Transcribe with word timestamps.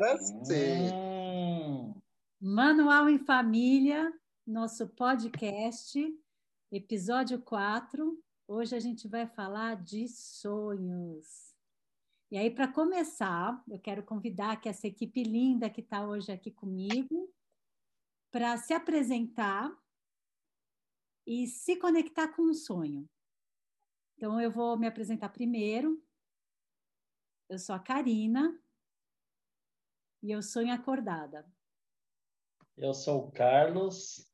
Agora 0.00 0.16
sim. 0.18 0.94
Hum. 0.94 1.94
Manual 2.40 3.10
em 3.10 3.18
Família, 3.18 4.10
nosso 4.46 4.88
podcast, 4.88 6.02
episódio 6.72 7.38
4. 7.42 8.18
Hoje 8.48 8.74
a 8.74 8.80
gente 8.80 9.06
vai 9.06 9.26
falar 9.26 9.74
de 9.74 10.08
sonhos. 10.08 11.54
E 12.30 12.38
aí, 12.38 12.50
para 12.50 12.66
começar, 12.66 13.62
eu 13.68 13.78
quero 13.78 14.02
convidar 14.02 14.58
que 14.58 14.70
essa 14.70 14.86
equipe 14.86 15.22
linda 15.22 15.68
que 15.68 15.82
está 15.82 16.02
hoje 16.06 16.32
aqui 16.32 16.50
comigo 16.50 17.30
para 18.30 18.56
se 18.56 18.72
apresentar 18.72 19.70
e 21.26 21.46
se 21.46 21.76
conectar 21.76 22.28
com 22.28 22.44
um 22.44 22.54
sonho. 22.54 23.06
Então, 24.16 24.40
eu 24.40 24.50
vou 24.50 24.78
me 24.78 24.86
apresentar 24.86 25.28
primeiro. 25.28 26.02
Eu 27.50 27.58
sou 27.58 27.74
a 27.74 27.78
Karina 27.78 28.58
e 30.22 30.30
eu 30.30 30.42
sonho 30.42 30.72
acordada. 30.72 31.46
Eu 32.76 32.94
sou 32.94 33.26
o 33.26 33.32
Carlos. 33.32 34.26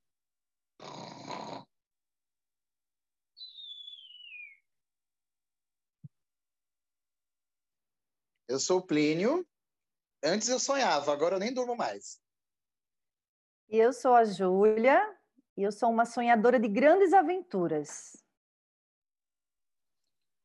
Eu 8.48 8.60
sou 8.60 8.78
o 8.78 8.86
Plínio. 8.86 9.46
Antes 10.22 10.48
eu 10.48 10.58
sonhava, 10.58 11.12
agora 11.12 11.36
eu 11.36 11.40
nem 11.40 11.52
durmo 11.52 11.76
mais. 11.76 12.20
E 13.68 13.76
eu 13.76 13.92
sou 13.92 14.14
a 14.14 14.24
Júlia 14.24 15.00
e 15.56 15.62
eu 15.62 15.72
sou 15.72 15.90
uma 15.90 16.04
sonhadora 16.04 16.58
de 16.58 16.68
grandes 16.68 17.12
aventuras. 17.12 18.16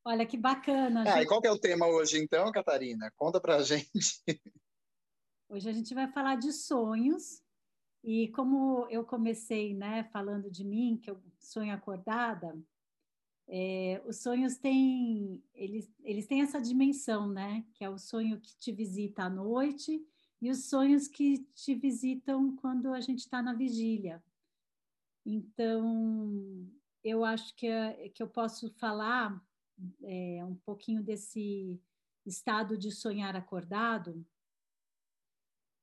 Olha 0.03 0.25
que 0.25 0.37
bacana. 0.37 1.03
Ah, 1.03 1.13
gente... 1.13 1.23
e 1.23 1.27
qual 1.27 1.41
é 1.43 1.51
o 1.51 1.59
tema 1.59 1.85
hoje 1.85 2.17
então, 2.17 2.51
Catarina? 2.51 3.11
Conta 3.15 3.39
pra 3.39 3.61
gente. 3.63 4.23
Hoje 5.51 5.67
a 5.67 5.73
gente 5.73 5.93
vai 5.93 6.07
falar 6.07 6.37
de 6.37 6.53
sonhos 6.53 7.43
e 8.01 8.29
como 8.29 8.87
eu 8.89 9.03
comecei, 9.03 9.73
né, 9.73 10.05
falando 10.05 10.49
de 10.49 10.63
mim, 10.63 10.95
que 10.95 11.11
eu 11.11 11.21
sonho 11.41 11.73
acordada, 11.73 12.57
é, 13.49 14.01
os 14.07 14.21
sonhos 14.21 14.55
têm, 14.55 15.43
eles, 15.53 15.93
eles 16.05 16.25
têm 16.25 16.41
essa 16.41 16.61
dimensão, 16.61 17.27
né, 17.27 17.65
que 17.73 17.83
é 17.83 17.89
o 17.89 17.97
sonho 17.97 18.39
que 18.39 18.55
te 18.55 18.71
visita 18.71 19.23
à 19.23 19.29
noite 19.29 20.01
e 20.41 20.49
os 20.49 20.69
sonhos 20.69 21.09
que 21.09 21.39
te 21.53 21.75
visitam 21.75 22.55
quando 22.55 22.93
a 22.93 23.01
gente 23.01 23.19
está 23.19 23.41
na 23.41 23.53
vigília. 23.53 24.23
Então, 25.25 26.65
eu 27.03 27.25
acho 27.25 27.53
que, 27.57 27.67
que 28.15 28.23
eu 28.23 28.29
posso 28.29 28.69
falar 28.75 29.45
é, 30.01 30.45
um 30.45 30.55
pouquinho 30.55 31.03
desse 31.03 31.77
estado 32.25 32.77
de 32.77 32.89
sonhar 32.89 33.35
acordado, 33.35 34.25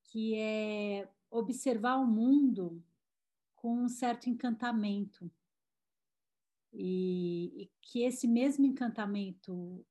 que 0.09 0.35
é 0.35 1.09
observar 1.31 1.97
o 1.97 2.07
mundo 2.07 2.83
com 3.57 3.85
um 3.85 3.89
certo 3.89 4.29
encantamento. 4.29 5.31
E, 6.73 7.63
e 7.63 7.71
que 7.81 8.03
esse 8.03 8.29
mesmo 8.29 8.67
encantamento 8.67 9.85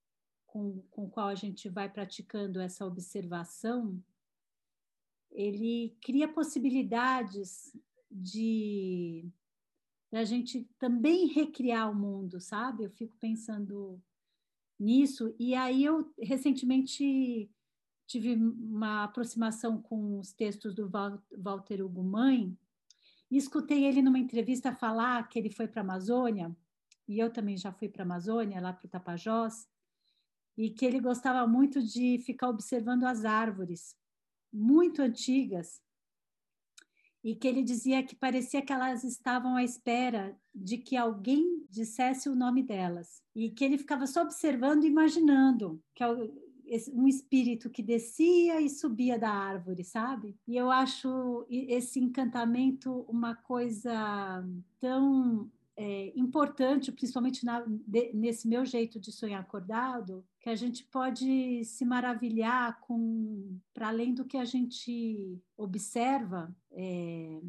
com, 0.46 0.82
com 0.90 1.06
o 1.06 1.10
qual 1.10 1.28
a 1.28 1.36
gente 1.36 1.70
vai 1.70 1.90
praticando 1.90 2.60
essa 2.60 2.86
observação, 2.86 4.04
ele 5.32 5.96
cria 6.02 6.28
possibilidades 6.28 7.76
de 8.10 9.30
a 10.12 10.24
gente 10.24 10.64
também 10.80 11.28
recriar 11.28 11.92
o 11.92 11.96
mundo, 11.96 12.40
sabe? 12.40 12.84
Eu 12.84 12.92
fico 12.92 13.16
pensando 13.18 14.02
nisso 14.80 15.36
e 15.38 15.54
aí 15.54 15.84
eu 15.84 16.12
recentemente 16.20 17.52
tive 18.08 18.36
uma 18.36 19.04
aproximação 19.04 19.82
com 19.82 20.18
os 20.18 20.32
textos 20.32 20.74
do 20.74 20.90
Walter 21.38 21.84
Hugo 21.84 22.04
Mãe 22.04 22.58
e 23.30 23.38
escutei 23.38 23.86
ele 23.86 24.02
numa 24.02 24.18
entrevista 24.18 24.74
falar 24.74 25.28
que 25.28 25.38
ele 25.38 25.52
foi 25.52 25.68
para 25.68 25.82
a 25.82 25.84
Amazônia, 25.84 26.56
e 27.08 27.20
eu 27.20 27.32
também 27.32 27.58
já 27.58 27.72
fui 27.72 27.90
para 27.90 28.04
a 28.04 28.06
Amazônia, 28.06 28.62
lá 28.62 28.72
para 28.72 28.86
o 28.86 28.90
Tapajós, 28.90 29.68
e 30.58 30.70
que 30.70 30.86
ele 30.86 31.00
gostava 31.00 31.46
muito 31.46 31.84
de 31.84 32.18
ficar 32.26 32.50
observando 32.50 33.04
as 33.04 33.26
árvores, 33.26 33.96
muito 34.52 35.02
antigas, 35.02 35.82
e 37.24 37.36
que 37.36 37.48
ele 37.48 37.62
dizia 37.62 38.02
que 38.02 38.16
parecia 38.16 38.62
que 38.62 38.72
elas 38.72 39.04
estavam 39.04 39.58
à 39.58 39.64
espera 39.64 40.40
de 40.56 40.78
que 40.78 40.96
alguém 40.96 41.66
dissesse 41.70 42.30
o 42.30 42.36
nome 42.36 42.64
delas, 42.64 43.22
e 43.36 43.50
que 43.52 43.66
ele 43.66 43.78
ficava 43.78 44.08
só 44.08 44.22
observando 44.22 44.86
e 44.86 44.88
imaginando 44.88 45.84
que 45.94 46.04
um 46.94 47.08
espírito 47.08 47.70
que 47.70 47.82
descia 47.82 48.60
e 48.62 48.70
subia 48.70 49.18
da 49.18 49.30
árvore, 49.30 49.84
sabe? 49.84 50.38
E 50.48 50.56
eu 50.56 50.70
acho 50.70 51.46
esse 51.50 52.00
encantamento 52.00 53.06
uma 53.08 53.36
coisa 53.36 54.46
tão 54.80 55.50
é, 55.78 56.12
importante, 56.16 56.92
principalmente 56.92 57.46
na, 57.46 57.64
de, 57.68 58.12
nesse 58.14 58.48
meu 58.48 58.66
jeito 58.66 59.00
de 59.00 59.12
sonhar 59.12 59.42
acordado, 59.42 60.26
que 60.42 60.50
a 60.50 60.56
gente 60.56 60.84
pode 60.84 61.64
se 61.64 61.86
maravilhar 61.86 62.80
com, 62.82 63.60
para 63.74 63.90
além 63.90 64.14
do 64.14 64.26
que 64.26 64.38
a 64.38 64.46
gente 64.46 65.40
observa, 65.56 66.54
é, 66.72 67.40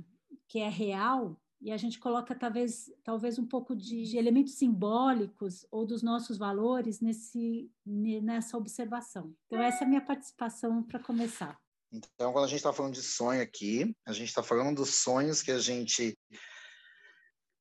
que 0.47 0.59
é 0.59 0.69
real, 0.69 1.41
e 1.61 1.73
a 1.73 1.77
gente 1.77 1.99
coloca 1.99 2.35
talvez, 2.35 2.91
talvez 3.03 3.39
um 3.39 3.47
pouco 3.47 3.75
de, 3.75 4.05
de, 4.05 4.17
elementos 4.17 4.55
simbólicos 4.55 5.67
ou 5.71 5.85
dos 5.85 6.03
nossos 6.03 6.39
valores 6.39 7.01
nesse, 7.01 7.71
nessa 7.85 8.57
observação. 8.57 9.35
Então, 9.47 9.61
essa 9.61 9.83
é 9.83 9.87
a 9.87 9.89
minha 9.89 10.05
participação 10.05 10.83
para 10.83 11.01
começar. 11.01 11.59
Então, 11.93 12.33
quando 12.33 12.45
a 12.45 12.49
gente 12.49 12.59
está 12.59 12.73
falando 12.73 12.95
de 12.95 13.03
sonho 13.03 13.43
aqui, 13.43 13.95
a 14.07 14.13
gente 14.13 14.29
está 14.29 14.43
falando 14.43 14.77
dos 14.77 14.95
sonhos 14.97 15.43
que 15.43 15.51
a 15.51 15.59
gente 15.59 16.17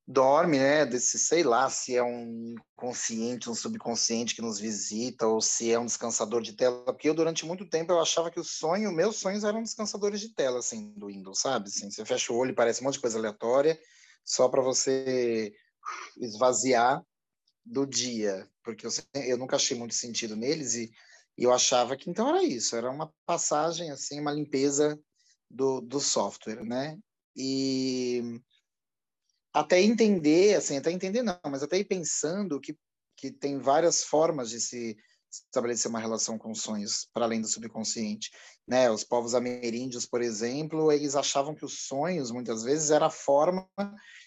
dorme, 0.07 0.57
né? 0.57 0.85
Desse, 0.85 1.19
sei 1.19 1.44
lá, 1.44 1.69
se 1.69 1.95
é 1.95 2.01
um 2.01 2.56
consciente, 2.75 3.50
um 3.50 3.56
subconsciente 3.56 4.34
que 4.34 4.41
nos 4.41 4.57
visita, 4.57 5.28
ou 5.28 5.41
se 5.41 5.72
é 5.72 5.78
um 5.78 5.85
descansador 5.85 6.41
de 6.41 6.53
tela. 6.53 6.85
Porque 6.85 7.09
eu, 7.09 7.13
durante 7.13 7.45
muito 7.45 7.68
tempo, 7.69 7.91
eu 7.91 8.00
achava 8.00 8.31
que 8.31 8.40
o 8.40 8.44
sonho, 8.44 8.91
meus 8.94 9.18
sonhos 9.18 9.44
eram 9.44 9.62
descansadores 9.62 10.22
de 10.22 10.34
tela, 10.34 10.59
assim, 10.59 10.94
do 10.95 11.07
Windows, 11.07 11.40
sabe? 11.40 11.68
Assim, 11.68 11.91
você 11.91 12.06
fecha 12.06 12.31
o 12.31 12.38
olho 12.38 12.51
e 12.51 12.56
parece 12.56 12.81
um 12.81 12.85
monte 12.85 12.94
de 12.94 13.01
coisa 13.01 13.18
aleatória, 13.18 13.78
só 14.23 14.47
para 14.47 14.62
você 14.62 15.53
esvaziar 16.18 17.03
do 17.66 17.85
dia. 17.85 18.50
Porque 18.63 18.88
eu, 18.88 18.91
eu 19.13 19.38
nunca 19.38 19.57
achei 19.57 19.78
muito 19.78 19.94
sentido 19.94 20.38
neles 20.38 20.75
e, 20.75 20.89
e 21.38 21.44
eu 21.44 21.53
achava 21.53 21.97
que 21.97 22.09
então 22.09 22.29
era 22.29 22.44
isso, 22.44 22.78
era 22.78 22.89
uma 22.89 23.13
passagem, 23.25 23.91
assim, 23.91 24.22
uma 24.22 24.31
limpeza 24.31 24.97
do, 25.50 25.81
do 25.81 26.00
software, 26.00 26.63
né? 26.63 26.97
E 27.35 28.41
até 29.59 29.81
entender, 29.81 30.56
assim, 30.56 30.78
até 30.78 30.91
entender 30.91 31.23
não, 31.23 31.40
mas 31.45 31.63
até 31.63 31.78
ir 31.78 31.85
pensando 31.85 32.59
que, 32.59 32.78
que 33.16 33.31
tem 33.31 33.59
várias 33.59 34.03
formas 34.03 34.50
de 34.50 34.59
se 34.59 34.97
estabelecer 35.29 35.90
uma 35.90 36.00
relação 36.00 36.38
com 36.38 36.53
sonhos 36.56 37.07
para 37.13 37.25
além 37.25 37.41
do 37.41 37.47
subconsciente, 37.47 38.31
né? 38.68 38.90
Os 38.90 39.03
povos 39.03 39.35
ameríndios, 39.35 40.06
por 40.06 40.22
exemplo, 40.22 40.91
eles 40.91 41.16
achavam 41.16 41.53
que 41.53 41.66
os 41.66 41.85
sonhos 41.85 42.31
muitas 42.31 42.63
vezes 42.63 42.91
era 42.91 43.07
a 43.07 43.12
forma 43.12 43.68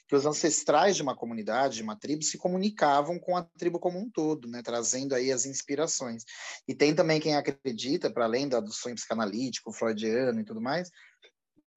que 0.06 0.16
os 0.16 0.26
ancestrais 0.26 0.96
de 0.96 1.02
uma 1.02 1.16
comunidade, 1.16 1.76
de 1.76 1.82
uma 1.82 1.96
tribo, 1.96 2.22
se 2.22 2.36
comunicavam 2.36 3.18
com 3.18 3.36
a 3.36 3.44
tribo 3.56 3.78
como 3.78 3.98
um 3.98 4.10
todo, 4.10 4.48
né? 4.48 4.60
Trazendo 4.62 5.14
aí 5.14 5.30
as 5.30 5.46
inspirações. 5.46 6.24
E 6.66 6.74
tem 6.74 6.94
também 6.94 7.20
quem 7.20 7.36
acredita, 7.36 8.12
para 8.12 8.24
além 8.24 8.48
do 8.48 8.72
sonho 8.72 8.96
psicanalítico, 8.96 9.72
freudiano 9.72 10.40
e 10.40 10.44
tudo 10.44 10.60
mais, 10.60 10.90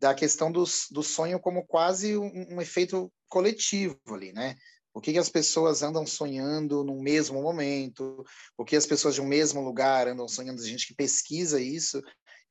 da 0.04 0.14
questão 0.14 0.52
do, 0.52 0.66
do 0.92 1.02
sonho 1.02 1.40
como 1.40 1.66
quase 1.66 2.18
um, 2.18 2.56
um 2.56 2.62
efeito 2.62 3.10
coletivo 3.30 3.98
ali, 4.08 4.34
né? 4.34 4.58
O 4.94 5.00
que, 5.00 5.14
que, 5.14 5.18
as 5.18 5.30
pessoas 5.30 5.82
andam 5.82 6.06
sonhando 6.06 6.84
no 6.84 7.02
mesmo 7.02 7.42
momento, 7.42 8.22
o 8.58 8.66
que 8.66 8.76
as 8.76 8.86
pessoas 8.86 9.16
de 9.16 9.22
um 9.22 9.26
mesmo 9.26 9.62
lugar 9.62 10.10
andam 10.10 10.28
sonhando, 10.28 10.62
a 10.62 10.66
gente 10.66 10.88
que 10.88 10.94
pesquisa 10.94 11.60
isso 11.60 12.02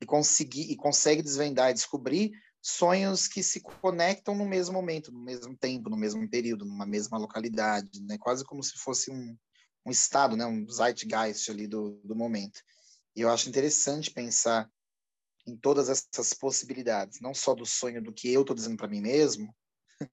e, 0.00 0.06
conseguir, 0.06 0.72
e 0.72 0.76
consegue 0.76 1.22
desvendar 1.22 1.70
e 1.70 1.74
descobrir 1.74 2.32
sonhos 2.62 3.28
que 3.28 3.42
se 3.42 3.60
conectam 3.60 4.34
no 4.34 4.46
mesmo 4.46 4.72
momento, 4.72 5.12
no 5.12 5.20
mesmo 5.20 5.54
tempo, 5.54 5.90
no 5.90 5.96
mesmo 5.96 6.26
período, 6.30 6.64
numa 6.64 6.86
mesma 6.86 7.18
localidade, 7.18 8.02
né? 8.02 8.16
quase 8.18 8.46
como 8.46 8.62
se 8.62 8.78
fosse 8.78 9.10
um, 9.10 9.36
um 9.84 9.90
estado, 9.90 10.38
né? 10.38 10.46
um 10.46 10.66
zeitgeist 10.70 11.50
ali 11.50 11.66
do, 11.66 12.00
do 12.02 12.16
momento. 12.16 12.62
E 13.14 13.20
eu 13.20 13.28
acho 13.28 13.50
interessante 13.50 14.10
pensar 14.10 14.70
em 15.46 15.56
todas 15.56 15.88
essas 15.88 16.32
possibilidades, 16.32 17.20
não 17.20 17.34
só 17.34 17.54
do 17.54 17.66
sonho 17.66 18.02
do 18.02 18.12
que 18.12 18.32
eu 18.32 18.42
estou 18.42 18.54
dizendo 18.54 18.76
para 18.76 18.88
mim 18.88 19.00
mesmo, 19.00 19.54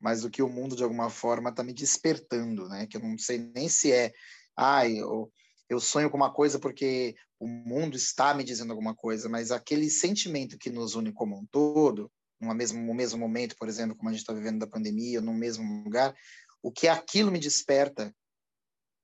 mas 0.00 0.22
do 0.22 0.30
que 0.30 0.42
o 0.42 0.48
mundo 0.48 0.76
de 0.76 0.82
alguma 0.82 1.10
forma 1.10 1.50
está 1.50 1.62
me 1.62 1.72
despertando, 1.72 2.68
né? 2.68 2.86
Que 2.86 2.96
eu 2.96 3.00
não 3.00 3.16
sei 3.18 3.38
nem 3.38 3.68
se 3.68 3.92
é, 3.92 4.12
ai, 4.56 4.96
ah, 4.96 5.00
eu, 5.00 5.32
eu 5.68 5.80
sonho 5.80 6.10
com 6.10 6.16
uma 6.16 6.32
coisa 6.32 6.58
porque 6.58 7.14
o 7.38 7.46
mundo 7.46 7.96
está 7.96 8.34
me 8.34 8.42
dizendo 8.42 8.70
alguma 8.70 8.94
coisa, 8.94 9.28
mas 9.28 9.50
aquele 9.50 9.90
sentimento 9.90 10.58
que 10.58 10.70
nos 10.70 10.94
une 10.94 11.12
como 11.12 11.38
um 11.38 11.46
todo, 11.46 12.10
no 12.40 12.54
mesmo, 12.54 12.82
no 12.82 12.94
mesmo 12.94 13.18
momento, 13.18 13.56
por 13.58 13.68
exemplo, 13.68 13.96
como 13.96 14.08
a 14.08 14.12
gente 14.12 14.20
está 14.20 14.32
vivendo 14.32 14.58
da 14.58 14.66
pandemia, 14.66 15.20
no 15.20 15.32
mesmo 15.32 15.84
lugar, 15.84 16.14
o 16.62 16.72
que 16.72 16.88
aquilo 16.88 17.30
me 17.30 17.38
desperta, 17.38 18.14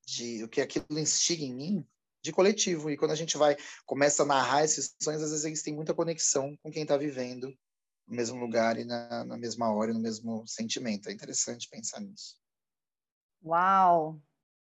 de, 0.05 0.43
o 0.43 0.49
que 0.49 0.61
aquilo 0.61 0.99
instiga 0.99 1.43
em 1.43 1.53
mim, 1.53 1.87
de 2.23 2.31
coletivo. 2.31 2.89
E 2.89 2.97
quando 2.97 3.11
a 3.11 3.15
gente 3.15 3.37
vai, 3.37 3.55
começa 3.85 4.23
a 4.23 4.25
narrar 4.25 4.63
esses 4.63 4.95
sonhos, 5.01 5.21
às 5.21 5.29
vezes 5.29 5.45
eles 5.45 5.61
têm 5.61 5.75
muita 5.75 5.93
conexão 5.93 6.57
com 6.63 6.71
quem 6.71 6.83
está 6.83 6.97
vivendo 6.97 7.47
no 8.07 8.15
mesmo 8.15 8.39
lugar 8.39 8.77
e 8.79 8.85
na, 8.85 9.25
na 9.25 9.37
mesma 9.37 9.71
hora 9.73 9.93
no 9.93 9.99
mesmo 9.99 10.47
sentimento. 10.47 11.09
É 11.09 11.11
interessante 11.11 11.69
pensar 11.69 11.99
nisso. 11.99 12.37
Uau! 13.43 14.19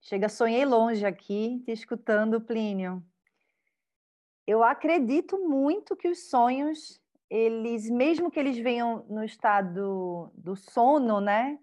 Chega, 0.01 0.29
sonhei 0.29 0.65
longe 0.65 1.05
aqui, 1.05 1.61
te 1.65 1.73
escutando, 1.73 2.41
Plínio. 2.41 3.05
Eu 4.47 4.63
acredito 4.63 5.37
muito 5.39 5.95
que 5.95 6.09
os 6.09 6.31
sonhos, 6.31 7.01
eles, 7.29 7.91
mesmo 7.91 8.31
que 8.31 8.41
eles 8.41 8.57
venham 8.59 9.05
no 9.09 9.23
estado 9.23 10.31
do 10.35 10.57
sono, 10.57 11.21
né? 11.21 11.59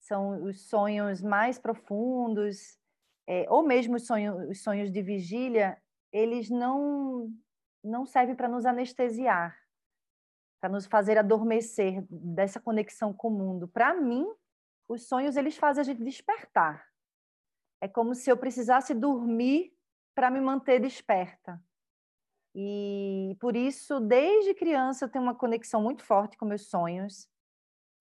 São 0.00 0.44
os 0.44 0.60
sonhos 0.68 1.22
mais 1.22 1.58
profundos, 1.58 2.78
é, 3.26 3.46
ou 3.48 3.62
mesmo 3.62 3.96
os 3.96 4.06
sonhos, 4.06 4.48
os 4.50 4.62
sonhos 4.62 4.90
de 4.90 5.02
vigília, 5.02 5.80
eles 6.12 6.50
não, 6.50 7.32
não 7.82 8.06
servem 8.06 8.34
para 8.34 8.48
nos 8.48 8.66
anestesiar, 8.66 9.56
para 10.60 10.70
nos 10.70 10.86
fazer 10.86 11.18
adormecer 11.18 12.04
dessa 12.08 12.60
conexão 12.60 13.12
com 13.12 13.28
o 13.28 13.38
mundo. 13.38 13.68
Para 13.68 13.94
mim, 13.94 14.26
os 14.88 15.08
sonhos 15.08 15.36
eles 15.36 15.56
fazem 15.56 15.80
a 15.80 15.84
gente 15.84 16.02
despertar. 16.02 16.86
É 17.80 17.88
como 17.88 18.14
se 18.14 18.30
eu 18.30 18.36
precisasse 18.36 18.94
dormir 18.94 19.74
para 20.14 20.30
me 20.30 20.40
manter 20.40 20.80
desperta. 20.80 21.60
E 22.54 23.36
por 23.40 23.56
isso, 23.56 23.98
desde 23.98 24.54
criança, 24.54 25.04
eu 25.04 25.08
tenho 25.08 25.24
uma 25.24 25.34
conexão 25.34 25.82
muito 25.82 26.04
forte 26.04 26.36
com 26.36 26.46
meus 26.46 26.68
sonhos. 26.68 27.28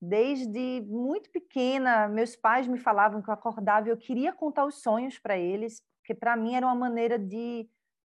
Desde 0.05 0.81
muito 0.81 1.31
pequena, 1.31 2.09
meus 2.09 2.35
pais 2.35 2.67
me 2.67 2.77
falavam 2.77 3.21
que 3.21 3.29
eu 3.29 3.33
acordava 3.33 3.87
e 3.87 3.91
eu 3.91 3.95
queria 3.95 4.33
contar 4.33 4.65
os 4.65 4.81
sonhos 4.81 5.17
para 5.17 5.37
eles, 5.37 5.81
porque 6.01 6.13
para 6.13 6.35
mim 6.35 6.55
era 6.55 6.65
uma 6.65 6.75
maneira 6.75 7.17
de 7.17 7.69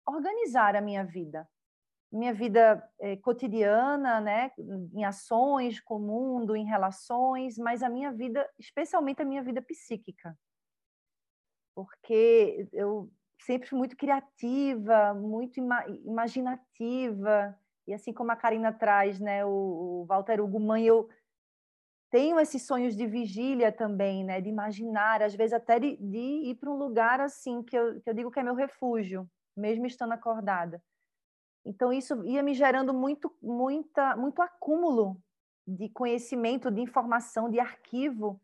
organizar 0.06 0.76
a 0.76 0.82
minha 0.82 1.02
vida. 1.02 1.49
Minha 2.12 2.35
vida 2.35 2.87
eh, 3.00 3.17
cotidiana, 3.17 4.20
né, 4.20 4.50
em 4.93 5.02
ações 5.02 5.81
com 5.81 5.96
o 5.96 5.99
mundo, 5.99 6.55
em 6.55 6.67
relações, 6.67 7.56
mas 7.56 7.82
a 7.82 7.88
minha 7.88 8.12
vida, 8.12 8.46
especialmente 8.58 9.23
a 9.23 9.25
minha 9.25 9.43
vida 9.43 9.62
psíquica. 9.62 10.38
Porque 11.75 12.69
eu 12.70 13.11
sempre 13.40 13.67
fui 13.67 13.79
muito 13.79 13.96
criativa, 13.96 15.14
muito 15.14 15.56
ima 15.56 15.87
imaginativa, 16.05 17.58
e 17.87 17.94
assim 17.94 18.12
como 18.12 18.31
a 18.31 18.37
Karina 18.37 18.75
traz, 18.75 19.19
né, 19.19 19.43
o, 19.46 20.02
o 20.02 20.06
Walter 20.06 20.38
Hugo 20.38 20.61
Mãe, 20.61 20.85
eu 20.85 21.08
tenho 22.11 22.41
esses 22.41 22.67
sonhos 22.67 22.97
de 22.97 23.07
vigília 23.07 23.71
também, 23.71 24.25
né? 24.25 24.41
De 24.41 24.49
imaginar, 24.49 25.23
às 25.23 25.35
vezes 25.35 25.53
até 25.53 25.79
de, 25.79 25.97
de 25.97 26.51
ir 26.51 26.55
para 26.57 26.71
um 26.71 26.77
lugar 26.77 27.21
assim 27.21 27.63
que 27.63 27.77
eu, 27.77 28.01
que 28.01 28.09
eu 28.09 28.15
digo 28.15 28.31
que 28.31 28.41
é 28.41 28.43
meu 28.43 28.55
refúgio, 28.55 29.29
mesmo 29.57 29.87
estando 29.87 30.13
acordada. 30.13 30.83
Então 31.65 31.93
isso 31.93 32.25
ia 32.25 32.43
me 32.43 32.55
gerando 32.55 32.95
muito, 32.95 33.35
muita, 33.43 34.17
muito 34.17 34.41
acúmulo 34.41 35.21
de 35.67 35.91
conhecimento, 35.91 36.71
de 36.71 36.81
informação, 36.81 37.51
de 37.51 37.61
arquivo 37.61 38.41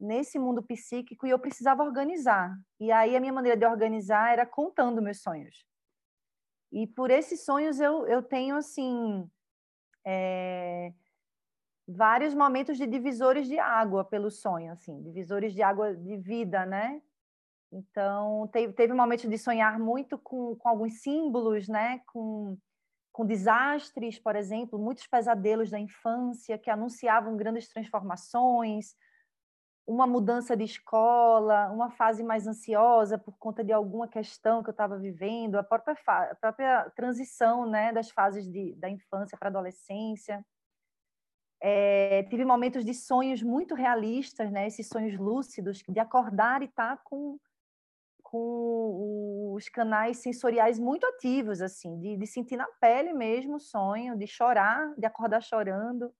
nesse 0.00 0.38
mundo 0.38 0.62
psíquico 0.62 1.26
e 1.26 1.30
eu 1.30 1.38
precisava 1.38 1.84
organizar. 1.84 2.56
E 2.80 2.90
aí 2.90 3.14
a 3.14 3.20
minha 3.20 3.32
maneira 3.32 3.56
de 3.56 3.66
organizar 3.66 4.32
era 4.32 4.46
contando 4.46 5.02
meus 5.02 5.20
sonhos. 5.20 5.64
E 6.72 6.86
por 6.86 7.10
esses 7.10 7.44
sonhos 7.44 7.78
eu, 7.78 8.06
eu 8.06 8.22
tenho 8.22 8.56
assim 8.56 9.30
é, 10.04 10.92
vários 11.86 12.34
momentos 12.34 12.78
de 12.78 12.86
divisores 12.86 13.48
de 13.48 13.58
água 13.58 14.04
pelo 14.04 14.30
sonho, 14.30 14.72
assim, 14.72 15.02
divisores 15.02 15.52
de 15.52 15.62
água 15.62 15.94
de 15.94 16.16
vida, 16.16 16.64
né? 16.64 17.00
Então, 17.72 18.48
teve, 18.52 18.72
teve 18.74 18.92
um 18.92 18.96
momento 18.96 19.28
de 19.28 19.38
sonhar 19.38 19.78
muito 19.78 20.18
com, 20.18 20.54
com 20.56 20.68
alguns 20.68 21.00
símbolos, 21.00 21.68
né? 21.68 22.00
Com, 22.12 22.58
com 23.12 23.26
desastres, 23.26 24.18
por 24.18 24.36
exemplo, 24.36 24.78
muitos 24.78 25.06
pesadelos 25.06 25.70
da 25.70 25.78
infância 25.78 26.58
que 26.58 26.70
anunciavam 26.70 27.36
grandes 27.36 27.68
transformações, 27.68 28.94
uma 29.86 30.06
mudança 30.06 30.56
de 30.56 30.64
escola, 30.64 31.70
uma 31.70 31.90
fase 31.90 32.22
mais 32.22 32.46
ansiosa 32.46 33.18
por 33.18 33.36
conta 33.38 33.64
de 33.64 33.72
alguma 33.72 34.06
questão 34.06 34.62
que 34.62 34.70
eu 34.70 34.72
estava 34.72 34.98
vivendo, 34.98 35.56
a 35.56 35.64
própria, 35.64 35.96
a 36.06 36.34
própria 36.36 36.90
transição 36.94 37.66
né, 37.66 37.92
das 37.92 38.10
fases 38.10 38.48
de, 38.48 38.74
da 38.76 38.88
infância 38.88 39.36
para 39.36 39.48
a 39.48 39.50
adolescência. 39.50 40.44
É, 41.64 42.24
tive 42.24 42.44
momentos 42.44 42.84
de 42.84 42.92
sonhos 42.92 43.40
muito 43.40 43.76
realistas, 43.76 44.50
né? 44.50 44.66
Esses 44.66 44.88
sonhos 44.88 45.16
lúcidos, 45.16 45.80
de 45.88 46.00
acordar 46.00 46.60
e 46.60 46.64
estar 46.64 46.96
tá 46.96 47.02
com, 47.04 47.38
com 48.20 49.52
os 49.54 49.68
canais 49.68 50.16
sensoriais 50.16 50.80
muito 50.80 51.06
ativos, 51.06 51.62
assim, 51.62 52.00
de, 52.00 52.16
de 52.16 52.26
sentir 52.26 52.56
na 52.56 52.66
pele 52.80 53.12
mesmo 53.12 53.56
o 53.56 53.60
sonho, 53.60 54.18
de 54.18 54.26
chorar, 54.26 54.92
de 54.98 55.06
acordar 55.06 55.40
chorando. 55.40 56.12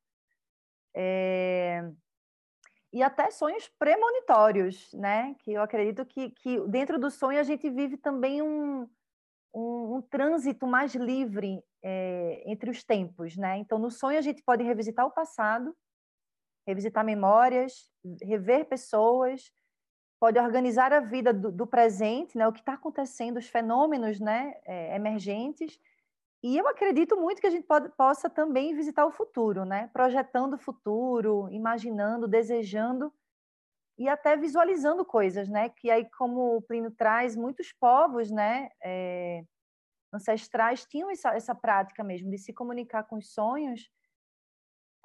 É, 0.94 1.90
e 2.92 3.02
até 3.02 3.28
sonhos 3.32 3.68
premonitórios, 3.78 4.92
né? 4.92 5.34
Que 5.40 5.54
eu 5.54 5.62
acredito 5.62 6.06
que, 6.06 6.30
que 6.30 6.60
dentro 6.68 7.00
do 7.00 7.10
sonho 7.10 7.40
a 7.40 7.42
gente 7.42 7.68
vive 7.68 7.96
também 7.96 8.40
um, 8.40 8.88
um, 9.54 9.96
um 9.96 10.02
trânsito 10.02 10.66
mais 10.66 10.94
livre 10.94 11.62
é, 11.82 12.42
entre 12.46 12.70
os 12.70 12.82
tempos, 12.82 13.36
né? 13.36 13.58
Então, 13.58 13.78
no 13.78 13.90
sonho 13.90 14.18
a 14.18 14.22
gente 14.22 14.42
pode 14.42 14.62
revisitar 14.62 15.06
o 15.06 15.10
passado, 15.10 15.76
revisitar 16.66 17.04
memórias, 17.04 17.90
rever 18.22 18.66
pessoas, 18.66 19.52
pode 20.20 20.38
organizar 20.38 20.92
a 20.92 21.00
vida 21.00 21.32
do, 21.32 21.50
do 21.50 21.66
presente, 21.66 22.38
né? 22.38 22.46
O 22.46 22.52
que 22.52 22.60
está 22.60 22.74
acontecendo, 22.74 23.38
os 23.38 23.48
fenômenos, 23.48 24.20
né? 24.20 24.54
É, 24.64 24.96
emergentes. 24.96 25.78
E 26.42 26.56
eu 26.56 26.66
acredito 26.66 27.16
muito 27.16 27.40
que 27.40 27.46
a 27.46 27.50
gente 27.50 27.66
pode, 27.66 27.88
possa 27.90 28.28
também 28.30 28.74
visitar 28.74 29.06
o 29.06 29.12
futuro, 29.12 29.64
né? 29.64 29.90
Projetando 29.92 30.54
o 30.54 30.58
futuro, 30.58 31.48
imaginando, 31.50 32.26
desejando 32.26 33.12
e 33.98 34.08
até 34.08 34.36
visualizando 34.36 35.04
coisas, 35.04 35.48
né? 35.48 35.68
Que 35.68 35.90
aí, 35.90 36.08
como 36.10 36.56
o 36.56 36.62
Plínio 36.62 36.90
traz, 36.90 37.36
muitos 37.36 37.72
povos, 37.72 38.30
né? 38.30 38.70
É, 38.82 39.44
ancestrais 40.12 40.84
tinham 40.84 41.10
essa, 41.10 41.34
essa 41.34 41.54
prática 41.54 42.02
mesmo 42.04 42.30
de 42.30 42.38
se 42.38 42.52
comunicar 42.52 43.04
com 43.04 43.16
os 43.16 43.32
sonhos 43.32 43.90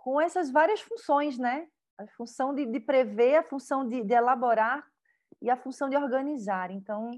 com 0.08 0.22
essas 0.22 0.50
várias 0.50 0.80
funções, 0.80 1.38
né? 1.38 1.68
A 1.98 2.08
função 2.16 2.56
de, 2.56 2.66
de 2.66 2.80
prever, 2.80 3.36
a 3.36 3.44
função 3.44 3.86
de, 3.86 4.02
de, 4.06 4.14
elaborar 4.14 4.82
e 5.42 5.50
a 5.50 5.58
função 5.58 5.90
de 5.90 5.98
organizar. 5.98 6.72
Então, 6.72 7.12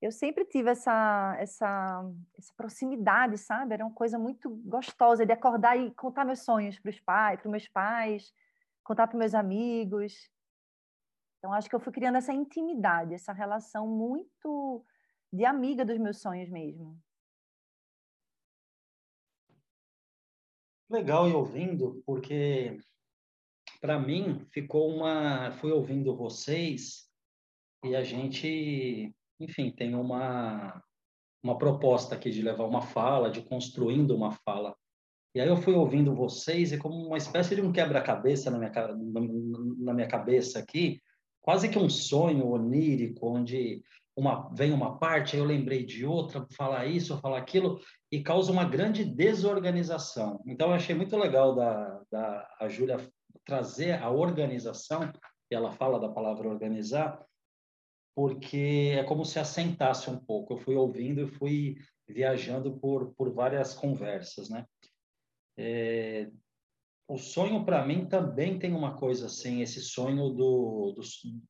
eu 0.00 0.12
sempre 0.12 0.44
tive 0.44 0.70
essa, 0.70 1.34
essa, 1.40 2.04
essa 2.38 2.52
proximidade, 2.56 3.36
sabe? 3.36 3.74
Era 3.74 3.84
uma 3.84 3.92
coisa 3.92 4.16
muito 4.16 4.48
gostosa 4.64 5.26
de 5.26 5.32
acordar 5.32 5.76
e 5.76 5.92
contar 5.96 6.24
meus 6.24 6.44
sonhos 6.44 6.78
para 6.78 6.90
os 6.90 7.00
pais, 7.00 7.40
para 7.40 7.50
meus 7.50 7.66
pais, 7.66 8.32
contar 8.84 9.08
para 9.08 9.18
meus 9.18 9.34
amigos. 9.34 10.30
Então, 11.38 11.52
acho 11.52 11.68
que 11.68 11.74
eu 11.74 11.80
fui 11.80 11.92
criando 11.92 12.16
essa 12.16 12.32
intimidade, 12.32 13.14
essa 13.14 13.32
relação 13.32 13.86
muito 13.86 14.84
de 15.32 15.44
amiga 15.44 15.84
dos 15.84 15.98
meus 15.98 16.20
sonhos 16.20 16.48
mesmo. 16.48 16.98
Legal 20.90 21.28
ir 21.28 21.34
ouvindo, 21.34 22.02
porque 22.04 22.78
para 23.80 23.98
mim 23.98 24.46
ficou 24.50 24.90
uma. 24.90 25.52
Fui 25.52 25.70
ouvindo 25.70 26.16
vocês 26.16 27.08
e 27.84 27.94
a 27.94 28.02
gente, 28.02 29.14
enfim, 29.38 29.70
tem 29.70 29.94
uma, 29.94 30.82
uma 31.42 31.58
proposta 31.58 32.14
aqui 32.14 32.30
de 32.30 32.42
levar 32.42 32.64
uma 32.64 32.82
fala, 32.82 33.30
de 33.30 33.42
construindo 33.42 34.16
uma 34.16 34.32
fala. 34.32 34.74
E 35.34 35.40
aí 35.40 35.48
eu 35.48 35.58
fui 35.58 35.74
ouvindo 35.74 36.14
vocês 36.14 36.72
e 36.72 36.78
como 36.78 36.96
uma 37.06 37.18
espécie 37.18 37.54
de 37.54 37.60
um 37.60 37.70
quebra-cabeça 37.70 38.50
na 38.50 38.58
minha, 38.58 38.72
na 39.78 39.94
minha 39.94 40.08
cabeça 40.08 40.58
aqui, 40.58 41.00
quase 41.40 41.68
que 41.68 41.78
um 41.78 41.88
sonho 41.88 42.46
onírico, 42.48 43.28
onde 43.28 43.82
uma, 44.16 44.52
vem 44.52 44.72
uma 44.72 44.98
parte, 44.98 45.36
eu 45.36 45.44
lembrei 45.44 45.84
de 45.84 46.04
outra, 46.04 46.46
falar 46.56 46.86
isso, 46.86 47.20
falar 47.20 47.38
aquilo, 47.38 47.80
e 48.10 48.20
causa 48.20 48.50
uma 48.50 48.64
grande 48.64 49.04
desorganização. 49.04 50.42
Então, 50.46 50.68
eu 50.68 50.74
achei 50.74 50.94
muito 50.94 51.16
legal 51.16 51.54
da, 51.54 52.02
da 52.10 52.56
a 52.60 52.68
Júlia 52.68 52.96
trazer 53.44 54.02
a 54.02 54.10
organização, 54.10 55.12
e 55.50 55.54
ela 55.54 55.70
fala 55.70 56.00
da 56.00 56.08
palavra 56.08 56.48
organizar, 56.48 57.24
porque 58.14 58.96
é 58.98 59.04
como 59.04 59.24
se 59.24 59.38
assentasse 59.38 60.10
um 60.10 60.18
pouco. 60.18 60.54
Eu 60.54 60.58
fui 60.58 60.74
ouvindo 60.74 61.22
e 61.22 61.28
fui 61.28 61.76
viajando 62.08 62.76
por, 62.78 63.14
por 63.14 63.32
várias 63.32 63.74
conversas, 63.74 64.50
né? 64.50 64.66
É, 65.56 66.28
o 67.08 67.16
sonho 67.16 67.64
para 67.64 67.84
mim 67.86 68.04
também 68.04 68.58
tem 68.58 68.74
uma 68.74 68.94
coisa 68.94 69.26
assim, 69.26 69.62
esse 69.62 69.80
sonho 69.80 70.28
do, 70.28 70.92
do, 70.92 71.00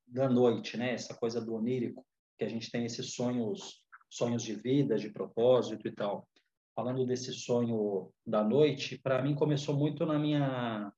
da 0.07 0.29
noite, 0.29 0.77
né? 0.77 0.93
Essa 0.93 1.15
coisa 1.15 1.41
do 1.45 1.55
onírico 1.57 2.07
que 2.39 2.45
a 2.45 2.49
gente 2.49 2.71
tem 2.71 2.85
esses 2.85 3.15
sonhos, 3.15 3.85
sonhos 4.09 4.45
de 4.45 4.55
vida, 4.55 4.97
de 4.97 5.11
propósito 5.11 5.89
e 5.89 5.93
tal. 5.93 6.29
Falando 6.77 7.05
desse 7.05 7.33
sonho 7.33 8.13
da 8.25 8.45
noite, 8.45 8.97
para 8.99 9.21
mim 9.21 9.35
começou 9.35 9.77
muito 9.77 10.07
na 10.07 10.17
minha 10.17 10.93